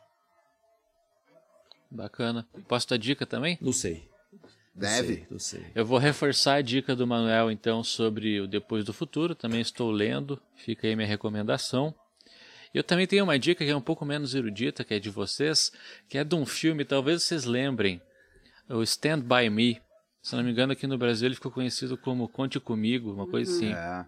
Bacana. 1.90 2.48
Posso 2.66 2.88
dar 2.88 2.96
dica 2.96 3.26
também? 3.26 3.58
Não 3.60 3.72
sei. 3.72 4.08
Deve. 4.74 5.26
Não 5.30 5.38
sei, 5.38 5.60
não 5.60 5.62
sei. 5.64 5.72
Eu 5.74 5.84
vou 5.84 5.98
reforçar 5.98 6.54
a 6.54 6.62
dica 6.62 6.96
do 6.96 7.06
Manuel, 7.06 7.50
então, 7.50 7.84
sobre 7.84 8.40
o 8.40 8.46
Depois 8.46 8.84
do 8.84 8.92
Futuro. 8.92 9.34
Também 9.34 9.60
estou 9.60 9.90
lendo, 9.90 10.40
fica 10.56 10.86
aí 10.86 10.96
minha 10.96 11.06
recomendação. 11.08 11.94
Eu 12.74 12.82
também 12.82 13.06
tenho 13.06 13.24
uma 13.24 13.38
dica 13.38 13.64
que 13.64 13.70
é 13.70 13.76
um 13.76 13.82
pouco 13.82 14.04
menos 14.04 14.34
erudita, 14.34 14.82
que 14.82 14.94
é 14.94 14.98
de 14.98 15.10
vocês, 15.10 15.70
que 16.08 16.16
é 16.16 16.24
de 16.24 16.34
um 16.34 16.46
filme, 16.46 16.86
talvez 16.86 17.22
vocês 17.22 17.44
lembrem, 17.44 18.00
o 18.68 18.82
Stand 18.82 19.20
By 19.20 19.50
Me. 19.50 19.78
Se 20.22 20.34
não 20.34 20.42
me 20.42 20.50
engano, 20.52 20.72
aqui 20.72 20.86
no 20.86 20.96
Brasil 20.96 21.26
ele 21.28 21.34
ficou 21.34 21.52
conhecido 21.52 21.98
como 21.98 22.26
Conte 22.28 22.58
Comigo, 22.58 23.12
uma 23.12 23.26
coisa 23.26 23.52
assim. 23.54 23.74
É. 23.74 24.04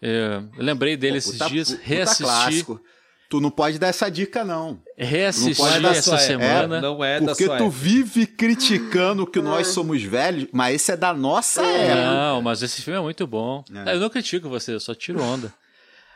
É, 0.00 0.42
eu 0.56 0.62
lembrei 0.64 0.96
dele 0.96 1.14
Pô, 1.14 1.18
esses 1.18 1.32
puta- 1.32 1.48
dias, 1.48 1.70
puta 1.70 1.82
reassisti, 1.84 2.22
clássico. 2.24 2.80
Tu 3.28 3.40
não 3.40 3.50
pode 3.50 3.78
dar 3.78 3.88
essa 3.88 4.08
dica, 4.10 4.42
não. 4.42 4.80
reassisti 4.96 5.60
Não 5.60 5.68
pode 5.68 5.82
dar 5.82 5.94
essa 5.94 6.16
semana. 6.16 6.80
não 6.80 7.04
é 7.04 7.20
da 7.20 7.26
Porque 7.26 7.44
sua 7.44 7.58
tu 7.58 7.64
época. 7.64 7.76
vive 7.78 8.26
criticando 8.26 9.26
que 9.26 9.38
nós 9.40 9.66
somos 9.68 10.02
velhos, 10.02 10.48
mas 10.50 10.76
esse 10.76 10.92
é 10.92 10.96
da 10.96 11.12
nossa 11.12 11.62
época. 11.62 12.04
Não, 12.10 12.40
mas 12.42 12.62
esse 12.62 12.80
filme 12.80 12.98
é 12.98 13.02
muito 13.02 13.26
bom. 13.26 13.62
É. 13.86 13.94
Eu 13.94 14.00
não 14.00 14.08
critico 14.08 14.48
você, 14.48 14.72
eu 14.72 14.80
só 14.80 14.94
tiro 14.94 15.22
onda. 15.22 15.52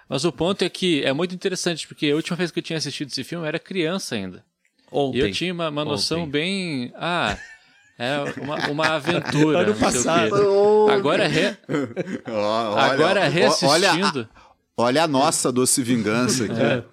Mas 0.09 0.25
o 0.25 0.33
ponto 0.33 0.63
é 0.63 0.71
que 0.71 1.03
é 1.05 1.13
muito 1.13 1.35
interessante, 1.35 1.87
porque 1.87 2.11
a 2.11 2.15
última 2.15 2.35
vez 2.37 2.51
que 2.51 2.59
eu 2.61 2.63
tinha 2.63 2.79
assistido 2.79 3.09
esse 3.11 3.23
filme 3.25 3.45
eu 3.45 3.49
era 3.49 3.59
criança 3.59 4.15
ainda. 4.15 4.43
Ontem. 4.91 5.19
E 5.19 5.21
eu 5.21 5.31
tinha 5.33 5.53
uma, 5.53 5.69
uma 5.69 5.85
noção 5.85 6.21
Ontem. 6.23 6.31
bem. 6.31 6.93
Ah, 6.97 7.37
é 7.99 8.19
uma, 8.43 8.57
uma 8.71 8.87
aventura. 8.89 9.61
Ano 9.61 9.73
não 9.73 9.79
passado. 9.79 10.89
Agora, 10.91 11.29
re- 11.29 11.57
olha, 12.27 12.81
agora 12.93 13.29
reassistindo. 13.29 14.21
Olha, 14.21 14.29
olha 14.77 15.03
a 15.05 15.09
nossa 15.09 15.53
doce 15.53 15.83
vingança 15.83 16.45
aqui. 16.45 16.61
É. 16.61 16.85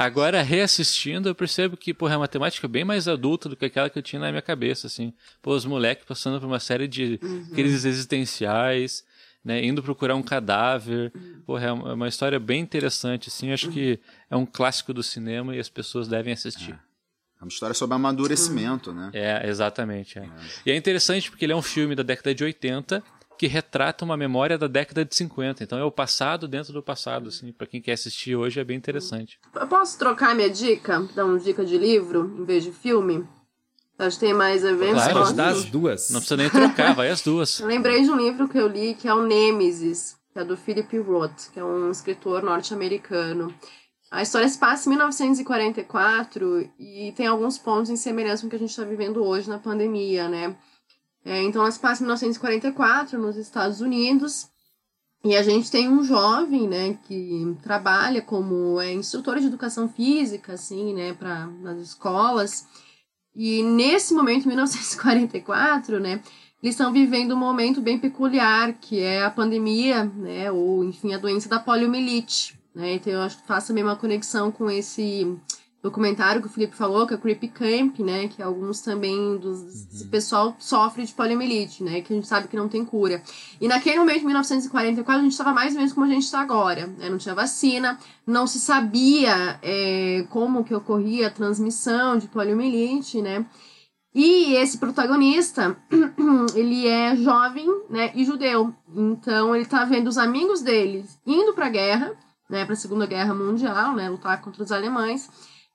Agora, 0.00 0.40
reassistindo, 0.40 1.28
eu 1.28 1.34
percebo 1.34 1.76
que, 1.76 1.92
porra, 1.92 2.14
é 2.14 2.16
uma 2.16 2.26
temática 2.26 2.66
bem 2.66 2.84
mais 2.84 3.06
adulta 3.06 3.50
do 3.50 3.54
que 3.54 3.66
aquela 3.66 3.90
que 3.90 3.98
eu 3.98 4.02
tinha 4.02 4.18
na 4.18 4.30
minha 4.30 4.40
cabeça, 4.40 4.86
assim. 4.86 5.12
Pô, 5.42 5.54
os 5.54 5.66
moleques 5.66 6.06
passando 6.06 6.40
por 6.40 6.46
uma 6.46 6.58
série 6.58 6.88
de 6.88 7.18
crises 7.52 7.84
existenciais, 7.84 9.04
né, 9.44 9.62
indo 9.62 9.82
procurar 9.82 10.14
um 10.14 10.22
cadáver. 10.22 11.12
Porra, 11.44 11.66
é 11.66 11.72
uma 11.72 11.90
é 11.90 11.92
uma 11.92 12.08
história 12.08 12.40
bem 12.40 12.62
interessante, 12.62 13.28
assim. 13.28 13.48
Eu 13.48 13.54
acho 13.54 13.68
que 13.68 14.00
é 14.30 14.36
um 14.36 14.46
clássico 14.46 14.94
do 14.94 15.02
cinema 15.02 15.54
e 15.54 15.58
as 15.60 15.68
pessoas 15.68 16.08
devem 16.08 16.32
assistir. 16.32 16.72
É 17.38 17.44
uma 17.44 17.48
história 17.48 17.74
sobre 17.74 17.94
amadurecimento, 17.94 18.94
né? 18.94 19.10
É, 19.12 19.46
exatamente. 19.50 20.18
é. 20.18 20.26
E 20.64 20.70
é 20.70 20.76
interessante 20.76 21.30
porque 21.30 21.44
ele 21.44 21.52
é 21.52 21.56
um 21.56 21.60
filme 21.60 21.94
da 21.94 22.02
década 22.02 22.34
de 22.34 22.42
80 22.42 23.04
que 23.40 23.46
retrata 23.46 24.04
uma 24.04 24.18
memória 24.18 24.58
da 24.58 24.66
década 24.66 25.02
de 25.02 25.16
50. 25.16 25.64
Então 25.64 25.78
é 25.78 25.82
o 25.82 25.90
passado 25.90 26.46
dentro 26.46 26.74
do 26.74 26.82
passado, 26.82 27.30
assim. 27.30 27.50
Pra 27.52 27.66
quem 27.66 27.80
quer 27.80 27.92
assistir 27.92 28.36
hoje 28.36 28.60
é 28.60 28.64
bem 28.64 28.76
interessante. 28.76 29.40
Eu 29.54 29.66
posso 29.66 29.98
trocar 29.98 30.34
minha 30.34 30.50
dica? 30.50 31.08
Dar 31.14 31.24
uma 31.24 31.38
dica 31.38 31.64
de 31.64 31.78
livro 31.78 32.36
em 32.38 32.44
vez 32.44 32.62
de 32.62 32.70
filme? 32.70 33.26
Acho 33.98 34.18
que 34.18 34.26
tem 34.26 34.34
mais 34.34 34.60
ver. 34.60 34.92
Claro, 34.92 35.32
dar 35.32 35.48
as 35.52 35.64
duas. 35.64 36.10
Não 36.10 36.20
precisa 36.20 36.36
nem 36.36 36.50
trocar, 36.50 36.94
vai 36.94 37.08
as 37.08 37.22
duas. 37.22 37.60
Eu 37.60 37.66
lembrei 37.66 38.02
de 38.02 38.10
um 38.10 38.16
livro 38.18 38.46
que 38.46 38.58
eu 38.58 38.68
li 38.68 38.94
que 38.94 39.08
é 39.08 39.14
o 39.14 39.22
Nêmesis, 39.22 40.18
que 40.34 40.38
é 40.38 40.44
do 40.44 40.54
Philip 40.54 40.98
Roth, 40.98 41.50
que 41.50 41.58
é 41.58 41.64
um 41.64 41.90
escritor 41.90 42.42
norte-americano. 42.42 43.54
A 44.10 44.20
história 44.20 44.48
se 44.50 44.58
passa 44.58 44.86
em 44.86 44.90
1944 44.90 46.70
e 46.78 47.10
tem 47.16 47.26
alguns 47.26 47.56
pontos 47.56 47.88
em 47.88 47.96
semelhança 47.96 48.42
com 48.42 48.48
o 48.48 48.50
que 48.50 48.56
a 48.56 48.58
gente 48.58 48.68
está 48.68 48.84
vivendo 48.84 49.24
hoje 49.24 49.48
na 49.48 49.58
pandemia, 49.58 50.28
né? 50.28 50.54
É, 51.24 51.42
então, 51.42 51.62
ela 51.62 51.70
se 51.70 51.78
passa 51.78 52.02
em 52.02 52.06
1944 52.06 53.18
nos 53.18 53.36
Estados 53.36 53.80
Unidos 53.80 54.48
e 55.22 55.36
a 55.36 55.42
gente 55.42 55.70
tem 55.70 55.88
um 55.88 56.02
jovem, 56.02 56.66
né, 56.66 56.98
que 57.04 57.56
trabalha 57.62 58.22
como 58.22 58.80
é, 58.80 58.92
instrutor 58.92 59.38
de 59.38 59.46
educação 59.46 59.86
física, 59.86 60.54
assim, 60.54 60.94
né, 60.94 61.12
para 61.12 61.46
nas 61.46 61.78
escolas. 61.78 62.66
E 63.36 63.62
nesse 63.62 64.14
momento, 64.14 64.44
em 64.44 64.48
1944, 64.48 66.00
né, 66.00 66.22
eles 66.62 66.74
estão 66.74 66.92
vivendo 66.92 67.34
um 67.34 67.38
momento 67.38 67.82
bem 67.82 67.98
peculiar, 67.98 68.72
que 68.80 69.00
é 69.00 69.22
a 69.22 69.30
pandemia, 69.30 70.04
né, 70.04 70.50
ou 70.50 70.82
enfim, 70.84 71.12
a 71.12 71.18
doença 71.18 71.48
da 71.48 71.60
poliomielite, 71.60 72.58
né? 72.74 72.94
Então 72.94 73.12
eu 73.12 73.20
acho 73.20 73.40
que 73.40 73.46
faço 73.46 73.68
também 73.68 73.84
uma 73.84 73.96
conexão 73.96 74.50
com 74.50 74.70
esse 74.70 75.38
documentário 75.82 76.42
que 76.42 76.46
o 76.46 76.50
Felipe 76.50 76.76
falou, 76.76 77.06
que 77.06 77.14
é 77.14 77.16
o 77.16 77.20
Creepy 77.20 77.48
Camp, 77.48 78.00
né, 78.00 78.28
que 78.28 78.42
alguns 78.42 78.80
também 78.80 79.38
dos 79.38 79.86
esse 79.92 80.04
pessoal 80.06 80.54
sofre 80.58 81.04
de 81.04 81.12
poliomielite, 81.12 81.82
né, 81.82 82.02
que 82.02 82.12
a 82.12 82.16
gente 82.16 82.28
sabe 82.28 82.48
que 82.48 82.56
não 82.56 82.68
tem 82.68 82.84
cura. 82.84 83.22
E 83.60 83.66
naquele 83.66 83.98
momento, 83.98 84.22
em 84.22 84.26
1944, 84.26 85.20
a 85.20 85.22
gente 85.22 85.32
estava 85.32 85.54
mais 85.54 85.72
ou 85.72 85.78
menos 85.78 85.92
como 85.92 86.06
a 86.06 86.08
gente 86.08 86.24
está 86.24 86.40
agora, 86.40 86.86
né? 86.86 87.08
Não 87.08 87.18
tinha 87.18 87.34
vacina, 87.34 87.98
não 88.26 88.46
se 88.46 88.60
sabia 88.60 89.58
é, 89.62 90.26
como 90.30 90.64
que 90.64 90.74
ocorria 90.74 91.28
a 91.28 91.30
transmissão 91.30 92.18
de 92.18 92.28
poliomielite, 92.28 93.22
né? 93.22 93.46
E 94.14 94.54
esse 94.54 94.78
protagonista, 94.78 95.76
ele 96.54 96.86
é 96.86 97.14
jovem, 97.16 97.66
né, 97.88 98.10
e 98.14 98.24
judeu. 98.24 98.74
Então 98.94 99.54
ele 99.54 99.64
tá 99.64 99.84
vendo 99.84 100.08
os 100.08 100.18
amigos 100.18 100.60
dele 100.60 101.04
indo 101.24 101.54
pra 101.54 101.68
guerra, 101.68 102.12
né, 102.48 102.64
pra 102.64 102.74
Segunda 102.74 103.06
Guerra 103.06 103.32
Mundial, 103.32 103.94
né, 103.94 104.08
lutar 104.08 104.40
contra 104.40 104.62
os 104.62 104.72
alemães. 104.72 105.30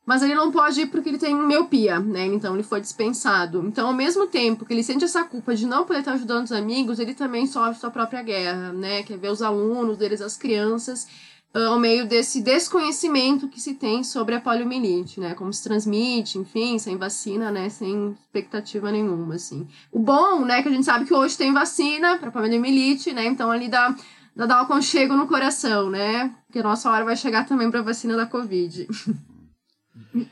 Mas 0.05 0.21
ele 0.21 0.35
não 0.35 0.51
pode 0.51 0.81
ir 0.81 0.87
porque 0.87 1.09
ele 1.09 1.17
tem 1.17 1.35
miopia, 1.35 1.99
né? 1.99 2.25
Então 2.27 2.53
ele 2.53 2.63
foi 2.63 2.79
dispensado. 2.79 3.65
Então, 3.65 3.87
ao 3.87 3.93
mesmo 3.93 4.27
tempo 4.27 4.63
que 4.63 4.71
ele 4.71 4.83
sente 4.83 5.03
essa 5.03 5.23
culpa 5.23 5.55
de 5.55 5.65
não 5.65 5.83
poder 5.83 5.99
estar 5.99 6.13
ajudando 6.13 6.45
os 6.45 6.51
amigos, 6.51 6.99
ele 6.99 7.15
também 7.15 7.47
sofre 7.47 7.79
sua 7.79 7.89
própria 7.89 8.21
guerra, 8.21 8.71
né? 8.71 9.01
Quer 9.01 9.17
ver 9.17 9.31
os 9.31 9.41
alunos 9.41 9.97
deles, 9.97 10.21
as 10.21 10.37
crianças, 10.37 11.07
ah, 11.55 11.67
ao 11.67 11.79
meio 11.79 12.05
desse 12.05 12.41
desconhecimento 12.41 13.47
que 13.47 13.59
se 13.59 13.73
tem 13.73 14.03
sobre 14.03 14.35
a 14.35 14.41
poliomielite, 14.41 15.19
né? 15.19 15.33
Como 15.33 15.51
se 15.51 15.63
transmite, 15.63 16.37
enfim, 16.37 16.77
sem 16.77 16.97
vacina, 16.97 17.49
né? 17.49 17.69
Sem 17.69 18.11
expectativa 18.11 18.91
nenhuma, 18.91 19.35
assim. 19.35 19.67
O 19.91 19.97
bom, 19.97 20.45
né, 20.45 20.61
que 20.61 20.67
a 20.67 20.71
gente 20.71 20.85
sabe 20.85 21.05
que 21.05 21.13
hoje 21.13 21.37
tem 21.37 21.51
vacina 21.51 22.17
para 22.17 22.29
poliomielite, 22.29 23.11
né? 23.11 23.25
Então 23.25 23.49
ali 23.49 23.69
dá, 23.69 23.95
dá, 24.35 24.59
um 24.59 24.63
aconchego 24.63 25.15
no 25.15 25.27
coração, 25.27 25.89
né? 25.89 26.31
Porque 26.45 26.59
a 26.59 26.63
nossa 26.63 26.91
hora 26.91 27.05
vai 27.05 27.15
chegar 27.15 27.47
também 27.47 27.71
para 27.71 27.81
vacina 27.81 28.15
da 28.15 28.25
Covid. 28.27 28.87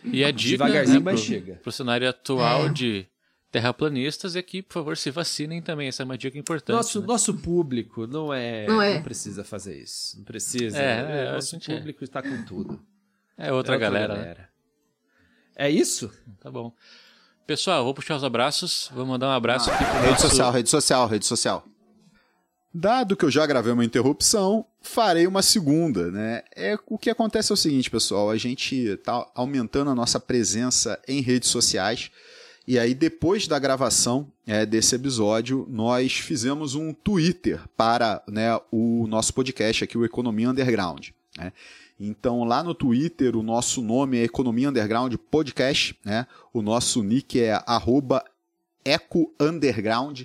E 0.03 0.23
a 0.23 0.31
dica 0.31 0.65
Devagarzinho, 0.65 0.99
né, 0.99 1.05
mas 1.05 1.19
pro, 1.21 1.29
chega. 1.29 1.53
pro 1.55 1.71
cenário 1.71 2.07
atual 2.09 2.67
É. 2.67 2.69
de 2.69 3.05
terraplanistas 3.51 4.35
é 4.35 4.41
que, 4.41 4.61
por 4.61 4.73
favor, 4.73 4.97
se 4.97 5.11
vacinem 5.11 5.61
também. 5.61 5.87
Essa 5.87 6.03
é 6.03 6.05
uma 6.05 6.17
dica 6.17 6.37
importante. 6.37 6.75
Nosso, 6.75 7.01
né? 7.01 7.07
nosso 7.07 7.33
público 7.35 8.07
não 8.07 8.33
é, 8.33 8.65
Não 8.65 8.75
não 8.75 8.81
é. 8.81 8.99
precisa 9.01 9.43
fazer 9.43 9.79
isso. 9.81 10.17
Não 10.17 10.23
precisa. 10.23 10.77
É, 10.77 11.03
né? 11.03 11.27
é, 11.27 11.31
nosso 11.33 11.55
é. 11.55 11.59
público 11.59 12.03
está 12.03 12.21
com 12.21 12.43
tudo. 12.45 12.79
É 13.37 13.51
outra, 13.51 13.75
É 13.75 13.77
galera, 13.77 14.15
né? 14.15 14.47
É 15.55 15.69
isso? 15.69 16.11
Tá 16.39 16.49
bom. 16.49 16.73
Pessoal, 17.45 17.83
vou 17.83 17.93
puxar 17.93 18.15
os 18.15 18.23
abraços. 18.23 18.89
Vou 18.93 19.05
mandar 19.05 19.27
um 19.27 19.31
abraço 19.31 19.69
aqui 19.69 19.83
pro 19.83 19.93
Rede 19.95 20.07
nosso... 20.11 20.29
social, 20.29 20.51
rede 20.51 20.69
social, 20.69 21.07
rede 21.07 21.25
social. 21.25 21.67
Dado 22.73 23.15
que 23.15 23.23
eu 23.23 23.29
já 23.29 23.45
gravei 23.45 23.71
uma 23.71 23.85
interrupção, 23.85 24.65
farei 24.81 25.27
uma 25.27 25.43
segunda, 25.43 26.09
né? 26.09 26.41
É, 26.55 26.75
o 26.87 26.97
que 26.97 27.11
acontece 27.11 27.51
é 27.51 27.53
o 27.53 27.57
seguinte, 27.57 27.91
pessoal, 27.91 28.31
a 28.31 28.37
gente 28.37 28.97
tá 29.03 29.29
aumentando 29.35 29.91
a 29.91 29.95
nossa 29.95 30.19
presença 30.19 30.99
em 31.07 31.21
redes 31.21 31.49
sociais. 31.49 32.09
E 32.67 32.79
aí, 32.79 32.95
depois 32.95 33.47
da 33.47 33.59
gravação 33.59 34.27
é, 34.47 34.65
desse 34.65 34.95
episódio, 34.95 35.67
nós 35.69 36.13
fizemos 36.13 36.73
um 36.73 36.93
Twitter 36.93 37.61
para 37.77 38.23
né, 38.27 38.59
o 38.71 39.05
nosso 39.05 39.35
podcast 39.35 39.83
aqui, 39.83 39.95
o 39.95 40.05
Economia 40.05 40.49
Underground. 40.49 41.09
né? 41.37 41.53
Então, 41.99 42.43
lá 42.43 42.63
no 42.63 42.73
Twitter, 42.73 43.35
o 43.35 43.43
nosso 43.43 43.83
nome 43.83 44.17
é 44.17 44.23
Economia 44.23 44.69
Underground 44.69 45.13
Podcast, 45.29 45.95
né? 46.03 46.25
O 46.51 46.63
nosso 46.63 47.03
nick 47.03 47.39
é 47.39 47.61
ecounderground. 48.83 50.21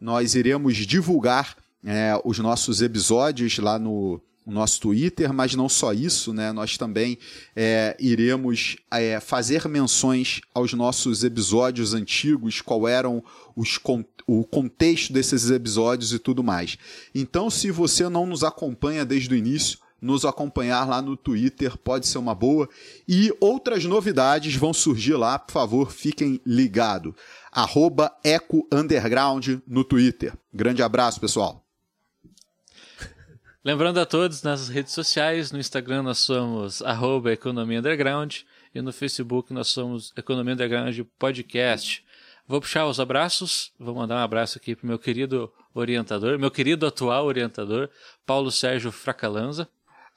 Nós 0.00 0.36
iremos 0.36 0.76
divulgar 0.76 1.56
é, 1.84 2.20
os 2.24 2.38
nossos 2.38 2.82
episódios 2.82 3.58
lá 3.58 3.78
no, 3.78 4.20
no 4.48 4.54
nosso 4.54 4.80
Twitter, 4.80 5.32
mas 5.32 5.54
não 5.54 5.68
só 5.68 5.92
isso, 5.92 6.32
né? 6.32 6.52
Nós 6.52 6.76
também 6.78 7.18
é, 7.54 7.96
iremos 8.00 8.76
é, 8.90 9.20
fazer 9.20 9.68
menções 9.68 10.40
aos 10.54 10.72
nossos 10.72 11.22
episódios 11.22 11.94
antigos, 11.94 12.60
qual 12.60 12.88
eram 12.88 13.22
os, 13.54 13.78
o 14.26 14.44
contexto 14.44 15.12
desses 15.12 15.50
episódios 15.50 16.12
e 16.12 16.18
tudo 16.18 16.42
mais. 16.42 16.78
Então, 17.14 17.50
se 17.50 17.70
você 17.70 18.08
não 18.08 18.26
nos 18.26 18.42
acompanha 18.42 19.04
desde 19.04 19.34
o 19.34 19.36
início, 19.36 19.78
nos 20.00 20.24
acompanhar 20.24 20.88
lá 20.88 21.02
no 21.02 21.16
Twitter 21.16 21.76
pode 21.76 22.06
ser 22.06 22.18
uma 22.18 22.34
boa. 22.34 22.68
E 23.06 23.34
outras 23.40 23.84
novidades 23.84 24.54
vão 24.54 24.72
surgir 24.72 25.14
lá, 25.14 25.38
por 25.38 25.52
favor, 25.52 25.92
fiquem 25.92 26.40
ligados. 26.46 27.12
Arroba 27.50 28.12
Eco 28.24 28.66
Underground 28.72 29.58
no 29.66 29.84
Twitter. 29.84 30.32
Grande 30.52 30.82
abraço, 30.82 31.20
pessoal. 31.20 31.67
Lembrando 33.68 34.00
a 34.00 34.06
todos, 34.06 34.42
nas 34.42 34.70
redes 34.70 34.94
sociais, 34.94 35.52
no 35.52 35.58
Instagram 35.58 36.02
nós 36.02 36.16
somos 36.16 36.80
arroba 36.80 37.34
Economia 37.34 37.80
Underground 37.80 38.36
e 38.74 38.80
no 38.80 38.94
Facebook 38.94 39.52
nós 39.52 39.68
somos 39.68 40.10
Economia 40.16 40.54
Underground 40.54 40.98
Podcast. 41.18 42.02
Vou 42.46 42.62
puxar 42.62 42.86
os 42.86 42.98
abraços, 42.98 43.70
vou 43.78 43.94
mandar 43.94 44.14
um 44.14 44.24
abraço 44.24 44.56
aqui 44.56 44.74
pro 44.74 44.86
meu 44.86 44.98
querido 44.98 45.52
orientador, 45.74 46.38
meu 46.38 46.50
querido 46.50 46.86
atual 46.86 47.26
orientador, 47.26 47.90
Paulo 48.24 48.50
Sérgio 48.50 48.90
Fracalanza. 48.90 49.68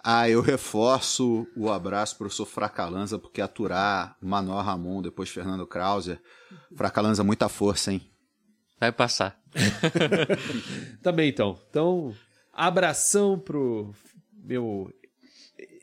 Ah, 0.02 0.30
eu 0.30 0.40
reforço 0.40 1.46
o 1.54 1.70
abraço 1.70 2.16
pro 2.16 2.28
professor 2.28 2.46
Fracalanza, 2.46 3.20
porque 3.20 3.42
aturar 3.42 4.16
Manuel 4.22 4.62
Ramon, 4.62 5.02
depois 5.02 5.30
Fernando 5.30 5.68
Krauser, 5.68 6.22
Fracalanza, 6.74 7.22
muita 7.22 7.50
força, 7.50 7.92
hein? 7.92 8.02
Vai 8.80 8.94
passar. 8.94 9.38
Também 11.04 11.28
então. 11.28 11.60
Então, 11.70 12.16
abração 12.54 13.40
pro 13.40 13.94
meu 14.34 14.94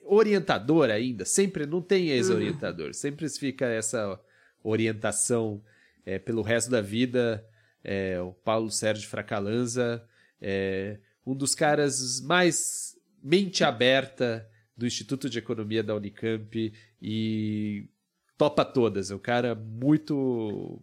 orientador 0.05 0.91
ainda. 0.91 1.25
Sempre 1.25 1.67
não 1.67 1.83
tem 1.83 2.09
ex-orientador. 2.09 2.95
Sempre 2.95 3.29
fica 3.29 3.67
essa 3.67 4.19
orientação 4.63 5.63
é, 6.05 6.19
pelo 6.19 6.43
resto 6.43 6.71
da 6.71 6.81
vida. 6.81 7.45
É, 7.85 8.21
o 8.21 8.33
Paulo 8.33 8.71
Sérgio 8.71 9.09
Fracalanza, 9.09 10.05
é, 10.41 10.99
um 11.25 11.35
dos 11.35 11.55
caras 11.55 12.21
mais 12.21 12.97
mente 13.23 13.63
aberta 13.63 14.49
do 14.77 14.87
Instituto 14.87 15.29
de 15.29 15.39
Economia 15.39 15.83
da 15.83 15.95
Unicamp 15.95 16.73
e 17.01 17.89
topa 18.37 18.65
todas. 18.65 19.11
É 19.11 19.15
um 19.15 19.19
cara 19.19 19.55
muito. 19.55 20.83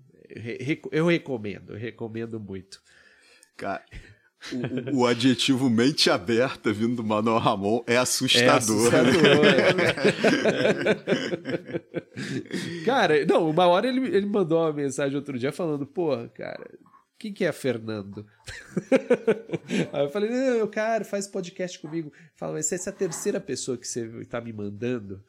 Eu 0.92 1.08
recomendo, 1.08 1.74
eu 1.74 1.78
recomendo 1.78 2.40
muito. 2.40 2.82
Cara, 3.56 3.86
o, 4.52 5.00
o, 5.00 5.06
adjetivo 5.06 5.70
mente 5.70 6.10
aberta 6.10 6.72
vindo 6.72 6.96
do 6.98 7.04
Manuel 7.04 7.38
Ramon 7.38 7.84
é 7.88 7.98
assustador. 7.98 8.94
É 8.94 9.00
assustador. 9.00 9.46
Cara, 12.86 13.26
não, 13.26 13.50
uma 13.50 13.68
hora 13.68 13.88
ele, 13.88 14.16
ele 14.16 14.26
mandou 14.26 14.60
uma 14.62 14.72
mensagem 14.72 15.16
outro 15.16 15.38
dia 15.38 15.52
falando, 15.52 15.86
porra, 15.86 16.30
cara, 16.30 16.66
quem 17.18 17.34
que 17.34 17.44
é 17.44 17.52
Fernando? 17.52 18.26
Aí 19.92 20.04
eu 20.04 20.10
falei, 20.10 20.30
não, 20.30 20.68
cara, 20.68 21.04
faz 21.04 21.28
podcast 21.28 21.80
comigo. 21.80 22.12
Fala, 22.36 22.54
mas 22.54 22.72
essa 22.72 22.90
é 22.90 22.94
a 22.94 22.96
terceira 22.96 23.40
pessoa 23.40 23.78
que 23.78 23.88
você 23.88 24.26
tá 24.26 24.40
me 24.40 24.54
mandando. 24.54 25.24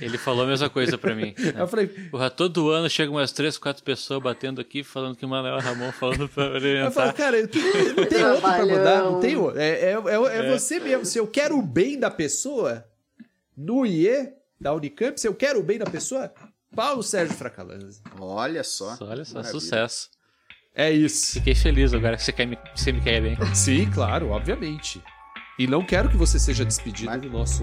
Ele 0.00 0.16
falou 0.18 0.44
a 0.44 0.46
mesma 0.46 0.70
coisa 0.70 0.96
para 0.96 1.14
mim. 1.14 1.34
Né? 1.38 1.54
Eu 1.58 1.68
falei, 1.68 1.86
Porra, 1.86 2.30
todo 2.30 2.70
ano 2.70 2.88
chegam 2.88 3.14
umas 3.14 3.32
três, 3.32 3.58
quatro 3.58 3.82
pessoas 3.82 4.22
batendo 4.22 4.60
aqui 4.60 4.82
falando 4.82 5.16
que 5.16 5.24
o 5.24 5.28
Manuel 5.28 5.58
Ramon 5.58 5.92
falando 5.92 6.28
pra 6.28 6.50
orientar. 6.50 6.86
Eu 6.86 6.92
falo, 6.92 7.12
cara, 7.12 7.38
eu 7.38 7.48
tenho, 7.48 7.94
não 7.94 8.06
tem 8.06 8.24
outro 8.24 8.40
pra 8.40 8.66
mandar, 8.66 9.02
não 9.02 9.20
tem 9.20 9.36
outro. 9.36 9.60
É, 9.60 9.68
é, 9.68 9.92
é, 9.92 9.92
é, 9.92 10.58
você 10.58 10.80
mesmo. 10.80 11.04
Se 11.04 11.18
eu 11.18 11.26
quero 11.26 11.58
o 11.58 11.62
bem 11.62 11.98
da 11.98 12.10
pessoa, 12.10 12.84
no 13.56 13.84
IE 13.84 14.32
da 14.60 14.72
Unicamp, 14.72 15.20
se 15.20 15.28
eu 15.28 15.34
quero 15.34 15.60
o 15.60 15.62
bem 15.62 15.78
da 15.78 15.86
pessoa, 15.86 16.32
Paulo 16.74 17.02
Sérgio 17.02 17.36
Fracalanza. 17.36 18.00
Olha 18.18 18.64
só. 18.64 18.96
Olha 19.00 19.24
só, 19.24 19.34
Maravilha. 19.34 19.60
sucesso. 19.60 20.08
É 20.74 20.90
isso. 20.90 21.34
Fiquei 21.34 21.54
feliz 21.54 21.94
agora 21.94 22.16
que 22.16 22.22
você, 22.24 22.32
quer 22.32 22.46
me, 22.46 22.58
você 22.74 22.90
me 22.90 23.00
quer 23.00 23.20
bem. 23.22 23.36
Sim, 23.54 23.88
claro, 23.92 24.30
obviamente. 24.30 25.00
E 25.56 25.66
não 25.68 25.84
quero 25.84 26.08
que 26.08 26.16
você 26.16 26.38
seja 26.38 26.64
despedido 26.64 27.10
Mas... 27.10 27.22
do 27.22 27.30
nosso 27.30 27.62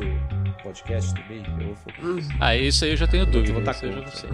podcast 0.63 1.13
também. 1.13 1.43
Eu 1.59 1.75
vou... 1.75 2.23
Ah, 2.39 2.55
isso 2.55 2.85
aí 2.85 2.91
eu 2.91 2.97
já 2.97 3.05
tenho 3.05 3.25
dúvida. 3.25 3.49
Eu 3.49 3.53
vou 3.53 3.61
estar 3.61 3.73
contra, 3.73 3.89
eu 3.89 3.93
já 3.93 4.01
não 4.01 4.11
sei. 4.11 4.29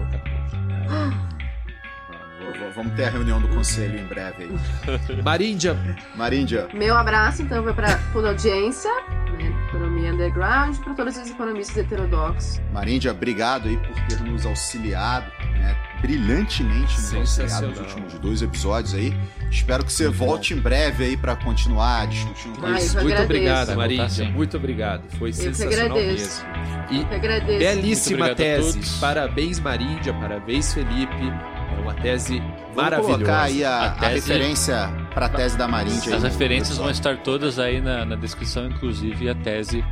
Vamos 2.74 2.92
ter 2.94 3.06
a 3.06 3.10
reunião 3.10 3.40
do 3.40 3.48
conselho 3.48 3.98
em 3.98 4.04
breve 4.04 4.44
aí. 4.44 5.22
Maríndia. 5.24 5.76
Maríndia. 6.14 6.68
Meu 6.72 6.96
abraço, 6.96 7.42
então, 7.42 7.62
vai 7.64 7.74
para 7.74 7.98
toda 8.12 8.28
a 8.28 8.30
audiência, 8.30 8.90
né, 9.32 9.52
Economia 9.68 10.12
Underground, 10.12 10.76
para 10.78 10.94
todos 10.94 11.16
os 11.16 11.28
economistas 11.28 11.76
heterodoxos. 11.76 12.60
Maríndia, 12.72 13.10
obrigado 13.10 13.68
aí 13.68 13.76
por 13.76 14.00
ter 14.06 14.20
nos 14.20 14.46
auxiliado, 14.46 15.30
né, 15.58 15.76
brilhantemente 16.00 17.00
nos 17.00 17.14
auxiliado 17.14 17.68
nos 17.68 17.78
últimos 17.78 18.14
dois 18.14 18.42
episódios 18.42 18.94
aí. 18.94 19.14
Espero 19.50 19.84
que 19.84 19.92
você 19.92 20.04
muito 20.04 20.18
volte 20.18 20.54
bom. 20.54 20.60
em 20.60 20.62
breve 20.62 21.04
aí 21.04 21.16
para 21.16 21.34
continuar 21.36 22.06
discutindo 22.06 22.64
ah, 22.64 22.78
isso. 22.78 23.00
Muito 23.00 23.22
obrigado, 23.22 23.76
Maríndia. 23.76 24.28
Muito 24.30 24.56
obrigado. 24.56 25.02
Foi 25.18 25.30
eu 25.30 25.34
sensacional 25.34 25.96
mesmo. 25.96 26.44
E 26.90 27.58
belíssima 27.58 28.34
tese. 28.34 28.80
Parabéns, 29.00 29.58
Maríndia. 29.58 30.12
Parabéns, 30.14 30.72
Felipe. 30.72 31.32
É 31.76 31.80
uma 31.80 31.94
tese 31.94 32.38
Vamos 32.38 32.76
maravilhosa. 32.76 33.12
colocar 33.14 33.42
aí 33.42 33.64
a, 33.64 33.86
a, 33.86 33.90
tese... 33.90 34.04
a 34.04 34.08
referência 34.08 34.88
para 35.14 35.26
a 35.26 35.28
tese 35.28 35.56
da 35.56 35.68
Maríndia. 35.68 36.16
As 36.16 36.22
referências 36.22 36.78
vão 36.78 36.90
estar 36.90 37.18
todas 37.18 37.58
aí 37.58 37.80
na, 37.80 38.04
na 38.04 38.16
descrição, 38.16 38.66
inclusive 38.66 39.28
a 39.28 39.34
tese 39.34 39.84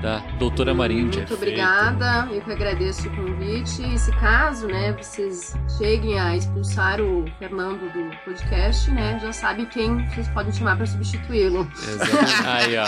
da 0.00 0.18
doutora 0.38 0.74
Maríndia. 0.74 1.20
Muito 1.20 1.34
obrigada, 1.34 2.28
eu 2.30 2.40
que 2.40 2.52
agradeço 2.52 3.08
o 3.08 3.16
convite. 3.16 3.82
E 3.82 3.98
se 3.98 4.10
caso, 4.12 4.66
né, 4.66 4.92
vocês 4.92 5.56
cheguem 5.78 6.18
a 6.18 6.36
expulsar 6.36 7.00
o 7.00 7.24
Fernando 7.38 7.92
do 7.92 8.16
podcast, 8.24 8.90
né, 8.90 9.18
já 9.20 9.32
sabe 9.32 9.66
quem 9.66 10.04
vocês 10.08 10.28
podem 10.28 10.52
chamar 10.52 10.76
para 10.76 10.86
substituí-lo. 10.86 11.68
aí, 12.44 12.76
ó. 12.76 12.86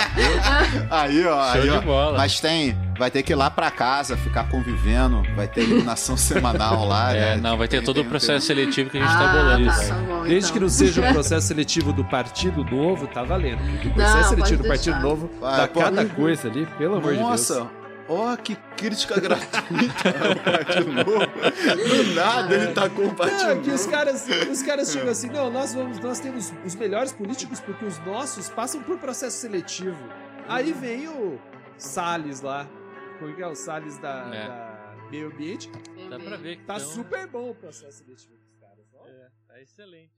aí, 0.90 1.26
ó. 1.26 1.52
Show 1.52 1.62
aí, 1.62 1.70
de 1.70 1.76
ó. 1.76 1.80
bola. 1.80 2.18
Mas 2.18 2.40
tem, 2.40 2.76
vai 2.98 3.10
ter 3.10 3.22
que 3.22 3.32
ir 3.32 3.36
lá 3.36 3.48
para 3.50 3.70
casa, 3.70 4.16
ficar 4.16 4.48
convivendo, 4.50 5.22
vai 5.34 5.46
ter 5.46 5.62
iluminação 5.62 6.16
semanal 6.18 6.86
lá. 6.86 7.14
É, 7.14 7.36
né? 7.36 7.40
não, 7.40 7.56
vai 7.56 7.68
ter 7.68 7.82
todo 7.82 8.00
o 8.00 8.04
processo 8.04 8.46
seletivo 8.46 8.90
que 8.90 8.98
a 8.98 9.00
gente 9.00 9.10
tá 9.10 9.18
ah, 9.18 9.26
tá 9.26 9.32
bolando. 9.32 9.66
Tá, 9.66 9.76
tá 9.76 9.94
bom, 9.94 10.22
Desde 10.22 10.38
então. 10.38 10.52
que 10.52 10.60
não 10.60 10.68
seja 10.68 11.00
o 11.00 11.12
processo 11.14 11.46
seletivo 11.46 11.92
do 11.92 12.04
Partido 12.04 12.64
Novo, 12.64 13.06
tá 13.06 13.22
valendo. 13.22 13.60
o 13.86 13.90
processo 13.90 14.16
não, 14.16 14.28
seletivo 14.28 14.62
do 14.62 14.68
Partido 14.68 15.00
Novo 15.00 15.30
vai, 15.40 15.56
dá 15.56 15.68
pode... 15.68 15.96
cada 15.96 16.04
coisa 16.06 16.48
ali, 16.48 16.66
pelo 16.76 16.96
amor 16.96 17.12
de 17.12 17.18
Deus. 17.18 17.30
Nossa, 17.30 17.70
ó, 18.08 18.32
oh, 18.32 18.36
que 18.36 18.56
crítica 18.76 19.18
gratuita 19.20 20.08
ao 20.08 20.52
Partido 20.52 20.92
Novo. 20.92 21.26
Do 21.88 22.14
nada 22.14 22.54
ele 22.54 22.72
tá 22.72 22.88
com 22.88 23.06
o 23.06 23.14
Partido 23.14 23.48
Novo. 23.48 23.62
que 23.62 23.70
os 23.70 23.86
caras, 23.86 24.26
os 24.50 24.62
caras 24.62 24.90
chegam 24.90 25.10
assim, 25.10 25.28
não, 25.28 25.50
nós, 25.50 25.72
vamos, 25.72 26.00
nós 26.00 26.18
temos 26.18 26.52
os 26.64 26.74
melhores 26.74 27.12
políticos 27.12 27.60
porque 27.60 27.84
os 27.84 27.98
nossos 28.04 28.48
passam 28.48 28.82
por 28.82 28.98
processo 28.98 29.36
seletivo. 29.36 29.96
Aí 30.48 30.72
vem 30.72 31.06
o 31.08 31.38
Salles 31.76 32.40
lá, 32.40 32.66
como 33.18 33.40
é 33.40 33.46
o 33.46 33.54
Salles 33.54 33.98
da, 33.98 34.34
é. 34.34 34.48
da 34.48 35.08
Meio 35.10 35.26
Ambiente. 35.28 35.70
Dá 36.08 36.18
pra 36.18 36.36
ver 36.36 36.56
que 36.58 36.64
Tá 36.64 36.78
tão... 36.78 36.88
super 36.88 37.26
bom 37.26 37.50
o 37.50 37.54
processo 37.54 37.98
seletivo 37.98 38.36
dos 38.36 38.54
caras. 38.56 38.86
Ó. 38.94 39.06
É, 39.06 39.30
tá 39.46 39.60
excelente. 39.60 40.17